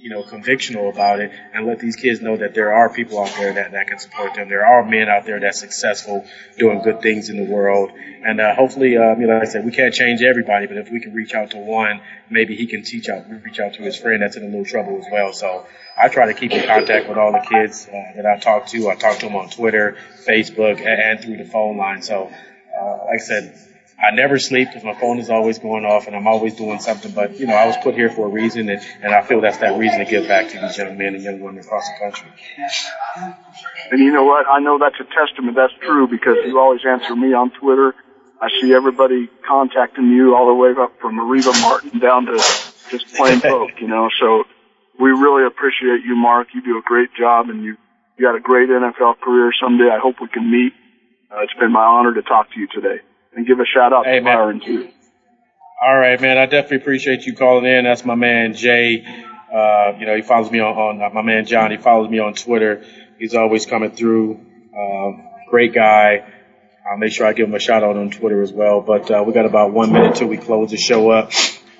you 0.07 0.13
know, 0.13 0.23
convictional 0.23 0.89
about 0.89 1.19
it 1.19 1.33
and 1.53 1.67
let 1.67 1.81
these 1.81 1.97
kids 1.97 2.21
know 2.21 2.37
that 2.37 2.55
there 2.55 2.73
are 2.73 2.89
people 2.89 3.21
out 3.21 3.35
there 3.39 3.53
that, 3.53 3.73
that 3.73 3.89
can 3.89 3.99
support 3.99 4.35
them. 4.35 4.49
There 4.49 4.65
are 4.65 4.85
men 4.85 5.09
out 5.09 5.27
there 5.27 5.41
that's 5.41 5.59
successful 5.59 6.25
doing 6.57 6.81
good 6.81 7.03
things 7.03 7.29
in 7.29 7.37
the 7.37 7.53
world. 7.53 7.91
And, 8.25 8.41
uh, 8.41 8.55
hopefully, 8.55 8.97
um, 8.97 9.21
you 9.21 9.27
know, 9.27 9.35
like 9.35 9.49
I 9.49 9.51
said, 9.51 9.65
we 9.65 9.73
can't 9.73 9.93
change 9.93 10.23
everybody, 10.23 10.69
but 10.69 10.77
if 10.77 10.93
we 10.93 11.01
can 11.01 11.13
reach 11.13 11.35
out 11.35 11.51
to 11.51 11.57
one, 11.57 12.01
maybe 12.31 12.55
he 12.55 12.67
can 12.69 12.85
teach 12.85 13.09
out, 13.09 13.29
reach 13.43 13.59
out 13.59 13.75
to 13.75 13.83
his 13.83 13.97
friend 13.97 14.23
that's 14.23 14.37
in 14.37 14.45
a 14.45 14.47
little 14.47 14.65
trouble 14.65 14.97
as 15.05 15.07
well. 15.11 15.33
So 15.33 15.67
I 16.01 16.07
try 16.07 16.27
to 16.27 16.35
keep 16.35 16.53
in 16.53 16.65
contact 16.65 17.09
with 17.09 17.19
all 17.19 17.33
the 17.33 17.45
kids 17.45 17.89
uh, 17.89 18.13
that 18.15 18.27
I 18.27 18.39
talk 18.39 18.69
to. 18.69 18.89
I 18.89 18.95
talk 18.95 19.19
to 19.19 19.27
them 19.27 19.35
on 19.35 19.51
Twitter, 19.51 19.97
Facebook, 20.25 20.79
and, 20.79 20.87
and 20.87 21.21
through 21.21 21.39
the 21.39 21.51
phone 21.51 21.79
line. 21.79 22.03
So, 22.03 22.31
uh, 22.81 23.07
like 23.07 23.15
I 23.15 23.25
said, 23.25 23.59
I 23.99 24.11
never 24.15 24.39
sleep 24.39 24.69
because 24.69 24.85
my 24.85 24.95
phone 24.95 25.19
is 25.19 25.31
always 25.31 25.59
going 25.59 25.87
off 25.87 26.07
and 26.07 26.15
I'm 26.15 26.27
always 26.27 26.55
doing 26.55 26.79
something. 26.81 27.13
But, 27.13 27.39
you 27.41 27.47
know, 27.47 27.55
I 27.55 27.67
was 27.67 27.77
put 27.83 27.95
here 27.95 28.11
for 28.11 28.27
a 28.27 28.29
reason 28.29 28.69
and, 28.69 28.83
and 29.01 29.15
I 29.15 29.23
feel 29.23 29.41
that's 29.41 29.59
that 29.59 29.79
reason 29.79 30.01
to 30.01 30.05
give 30.05 30.29
back 30.29 30.51
to 30.51 30.61
these 30.61 30.77
young 30.77 30.99
men 30.99 31.15
and 31.15 31.23
young 31.23 31.41
women 31.41 31.61
across 31.61 31.89
the 31.89 32.05
country. 32.05 32.29
And 33.91 34.01
you 34.01 34.13
know 34.13 34.25
what? 34.25 34.47
I 34.47 34.61
know 34.61 34.79
that's 34.79 35.01
a 35.01 35.05
testament. 35.05 35.57
That's 35.57 35.73
true 35.81 36.07
because 36.09 36.37
you 36.45 36.59
always 36.59 36.83
answer 36.87 37.17
me 37.17 37.33
on 37.33 37.51
Twitter. 37.53 37.95
I 38.41 38.49
see 38.61 38.75
everybody 38.75 39.31
contacting 39.49 40.11
you 40.11 40.37
all 40.37 40.47
the 40.47 40.55
way 40.55 40.73
up 40.79 41.01
from 41.01 41.17
Areva 41.17 41.59
Martin 41.63 41.99
down 41.99 42.27
to 42.27 42.37
just 42.91 43.15
plain 43.17 43.41
folk, 43.41 43.71
you 43.81 43.89
know. 43.89 44.11
So 44.21 44.45
we 45.01 45.09
really 45.09 45.47
appreciate 45.47 46.05
you, 46.05 46.17
Mark. 46.17 46.49
You 46.53 46.61
do 46.61 46.77
a 46.79 46.83
great 46.83 47.15
job 47.19 47.49
and 47.49 47.65
you, 47.65 47.79
you 48.19 48.27
got 48.27 48.37
a 48.37 48.41
great 48.41 48.69
NFL 48.69 49.21
career. 49.21 49.53
Someday 49.59 49.89
I 49.89 49.99
hope 49.99 50.17
we 50.21 50.29
can 50.29 50.51
meet. 50.51 50.75
Uh, 51.31 51.41
it's 51.41 51.55
been 51.55 51.73
my 51.73 51.85
honor 51.85 52.13
to 52.13 52.23
talk 52.23 52.53
to 52.53 52.61
you 52.61 52.67
today 52.69 53.01
and 53.37 53.47
give 53.47 53.61
a 53.61 53.64
shout 53.64 53.93
out 53.93 54.07
hey, 54.07 54.18
to 54.18 54.24
Byron 54.24 54.61
too. 54.64 54.89
All 55.80 55.97
right, 55.97 56.20
man. 56.20 56.39
I 56.39 56.47
definitely 56.47 56.78
appreciate 56.78 57.26
you 57.26 57.34
calling 57.37 57.66
in. 57.66 57.84
That's 57.84 58.05
my 58.05 58.14
man 58.14 58.55
Jay. 58.55 59.05
Uh, 59.53 59.93
you 59.99 60.07
know, 60.07 60.16
he 60.16 60.22
follows 60.22 60.51
me 60.51 60.59
on, 60.59 60.76
on 60.76 61.03
uh, 61.03 61.11
my 61.11 61.22
man 61.22 61.47
John. 61.47 61.70
He 61.70 61.76
follows 61.76 62.11
me 62.11 62.18
on 62.18 62.34
Twitter. 62.34 62.84
He's 63.18 63.34
always 63.34 63.66
coming 63.66 63.93
through. 63.93 64.41
Um, 64.76 65.28
great 65.49 65.72
guy. 65.72 66.32
I'll 66.91 66.99
make 66.99 67.12
sure 67.12 67.26
I 67.26 67.32
give 67.32 67.49
him 67.49 67.55
a 67.55 67.61
shout 67.61 67.82
out 67.82 67.97
on 67.97 68.11
Twitter 68.11 68.43
as 68.43 68.53
well. 68.53 68.80
But 68.80 69.11
uh, 69.11 69.22
we 69.26 69.32
got 69.32 69.45
about 69.45 69.72
one 69.72 69.93
minute 69.93 70.16
till 70.16 70.28
we 70.28 70.39
close 70.39 70.70
the 70.70 70.76
show 70.76 71.11
up. 71.11 71.30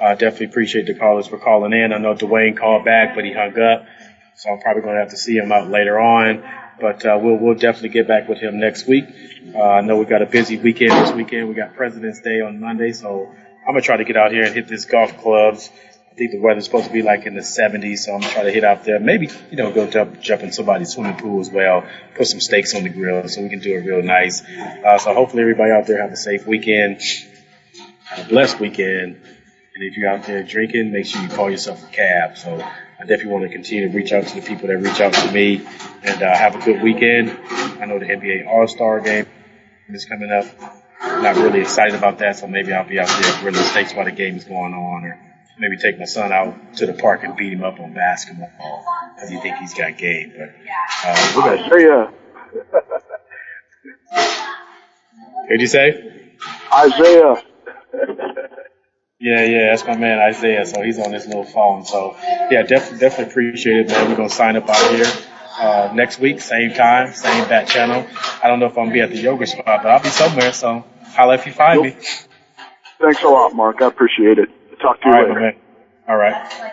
I 0.01 0.13
uh, 0.13 0.15
definitely 0.15 0.47
appreciate 0.47 0.87
the 0.87 0.95
callers 0.95 1.27
for 1.27 1.39
calling 1.39 1.73
in. 1.73 1.93
I 1.93 1.99
know 1.99 2.15
Dwayne 2.15 2.57
called 2.57 2.85
back, 2.85 3.15
but 3.15 3.25
he 3.25 3.33
hung 3.33 3.59
up, 3.59 3.87
so 4.35 4.51
I'm 4.51 4.61
probably 4.61 4.83
going 4.83 4.95
to 4.95 5.01
have 5.01 5.11
to 5.11 5.17
see 5.17 5.37
him 5.37 5.51
out 5.51 5.71
later 5.71 5.99
on. 5.99 6.45
But 6.81 7.05
uh, 7.07 7.19
we'll 7.21 7.37
we'll 7.37 7.55
definitely 7.55 7.91
get 7.91 8.07
back 8.07 8.29
with 8.29 8.39
him 8.39 8.59
next 8.61 8.87
week. 8.87 9.07
Uh, 9.55 9.63
I 9.63 9.81
know 9.81 9.97
we've 9.97 10.09
got 10.09 10.23
a 10.23 10.27
busy 10.27 10.59
weekend 10.59 10.91
this 10.93 11.13
weekend. 11.13 11.49
We 11.49 11.55
got 11.55 11.75
President's 11.75 12.21
Day 12.21 12.41
on 12.41 12.61
Monday, 12.61 12.93
so 12.93 13.27
I'm 13.67 13.73
gonna 13.73 13.81
try 13.81 13.97
to 13.97 14.05
get 14.05 14.17
out 14.17 14.33
here 14.33 14.45
and 14.45 14.55
hit 14.55 14.69
this 14.69 14.85
golf 14.85 15.17
clubs. 15.19 15.71
I 16.11 16.15
think 16.15 16.33
the 16.33 16.41
weather's 16.41 16.65
supposed 16.65 16.87
to 16.87 16.93
be 16.93 17.03
like 17.03 17.27
in 17.27 17.35
the 17.35 17.43
70s, 17.43 17.99
so 17.99 18.15
I'm 18.15 18.21
gonna 18.21 18.33
try 18.33 18.43
to 18.45 18.51
hit 18.51 18.65
out 18.65 18.85
there. 18.85 18.99
Maybe 18.99 19.29
you 19.51 19.57
know 19.57 19.73
go 19.73 19.87
jump 19.87 20.21
jump 20.21 20.43
in 20.43 20.53
somebody's 20.53 20.91
swimming 20.91 21.17
pool 21.17 21.41
as 21.41 21.51
well. 21.51 21.87
Put 22.15 22.27
some 22.27 22.41
steaks 22.41 22.75
on 22.75 22.85
the 22.85 22.91
grill 22.91 23.29
so 23.29 23.43
we 23.43 23.49
can 23.49 23.61
do 23.61 23.75
it 23.75 23.85
real 23.85 24.03
nice. 24.03 24.43
Uh, 24.43 24.99
so 24.99 25.15
hopefully 25.15 25.43
everybody 25.43 25.73
out 25.73 25.87
there 25.87 26.01
have 26.01 26.13
a 26.13 26.17
safe 26.17 26.47
weekend, 26.47 27.01
a 28.17 28.25
blessed 28.25 28.61
weekend. 28.61 29.21
And 29.75 29.85
if 29.85 29.97
you're 29.99 30.09
out 30.09 30.25
there 30.25 30.43
drinking, 30.43 30.91
make 30.91 31.05
sure 31.05 31.21
you 31.21 31.29
call 31.29 31.51
yourself 31.51 31.87
a 31.87 31.93
cab. 31.93 32.39
So 32.39 32.67
I 32.99 33.03
definitely 33.05 33.33
want 33.33 33.45
to 33.45 33.51
continue 33.51 33.89
to 33.89 33.95
reach 33.95 34.13
out 34.13 34.27
to 34.27 34.35
the 34.41 34.47
people 34.47 34.69
that 34.69 34.79
reach 34.79 35.01
out 35.01 35.13
to 35.13 35.33
me 35.33 35.67
and 36.03 36.23
uh, 36.23 36.35
have 36.35 36.57
a 36.57 36.65
good 36.65 36.83
weekend. 36.83 37.31
I 37.81 37.85
know 37.85 37.99
the 37.99 38.07
NBA 38.07 38.47
All 38.47 38.67
Star 38.67 39.01
game 39.01 39.27
is 39.91 40.07
coming 40.07 40.31
up. 40.31 40.47
I'm 41.01 41.23
not 41.23 41.37
really 41.37 41.61
excited 41.61 41.95
about 41.95 42.19
that, 42.19 42.37
so 42.37 42.47
maybe 42.47 42.73
I'll 42.73 42.89
be 42.89 42.99
out 42.99 43.09
there 43.09 43.41
grilling 43.41 43.63
steaks 43.63 43.95
while 43.95 44.07
the 44.07 44.13
game 44.13 44.37
is 44.37 44.45
going 44.45 44.73
on, 44.73 45.05
or 45.05 45.21
maybe 45.59 45.77
take 45.77 45.99
my 45.99 46.07
son 46.07 46.33
out 46.33 46.77
to 46.77 46.87
the 46.87 46.95
park 46.95 47.23
and 47.23 47.37
beat 47.37 47.53
him 47.53 47.65
up 47.65 47.79
on 47.81 47.93
basketball 47.93 48.51
because 49.15 49.29
he 49.31 49.39
think 49.41 49.57
he's 49.59 49.75
got 49.75 49.99
game. 49.99 50.33
But 50.37 50.55
uh, 51.05 51.67
Isaiah. 51.67 52.13
What'd 55.45 55.61
you 55.61 55.67
say? 55.67 56.33
Isaiah. 56.73 57.43
Yeah, 59.27 59.43
yeah, 59.43 59.71
that's 59.71 59.85
my 59.85 59.97
man 59.97 60.21
Isaiah. 60.21 60.65
So 60.65 60.83
he's 60.83 61.01
on 61.01 61.13
his 61.13 61.27
little 61.27 61.43
phone. 61.43 61.85
So 61.85 62.15
yeah, 62.49 62.63
definitely, 62.63 63.01
definitely 63.01 63.33
appreciate 63.33 63.79
it, 63.79 63.89
man. 63.89 64.09
We're 64.09 64.15
gonna 64.15 64.29
sign 64.29 64.55
up 64.55 64.71
out 64.71 64.91
here 64.93 65.13
uh, 65.59 65.91
next 65.93 66.21
week, 66.21 66.41
same 66.41 66.73
time, 66.75 67.13
same 67.13 67.49
bat 67.49 67.67
channel. 67.67 68.07
I 68.41 68.47
don't 68.47 68.61
know 68.61 68.67
if 68.67 68.79
I'm 68.79 68.85
gonna 68.85 68.93
be 68.93 69.01
at 69.01 69.11
the 69.11 69.19
yoga 69.19 69.45
spot, 69.49 69.83
but 69.83 69.87
I'll 69.87 70.01
be 70.01 70.11
somewhere. 70.11 70.53
So 70.53 70.85
holla 71.07 71.35
if 71.35 71.45
you 71.45 71.53
find 71.53 71.83
me. 71.83 71.97
Thanks 73.01 73.25
a 73.25 73.29
lot, 73.29 73.53
Mark. 73.53 73.83
I 73.83 73.87
appreciate 73.87 74.39
it. 74.39 74.49
Talk 74.81 75.01
to 75.01 75.09
you 75.09 75.15
All 75.15 75.21
right, 75.21 75.29
later. 75.29 75.41
Man. 75.41 75.55
All 76.07 76.17
right. 76.17 76.73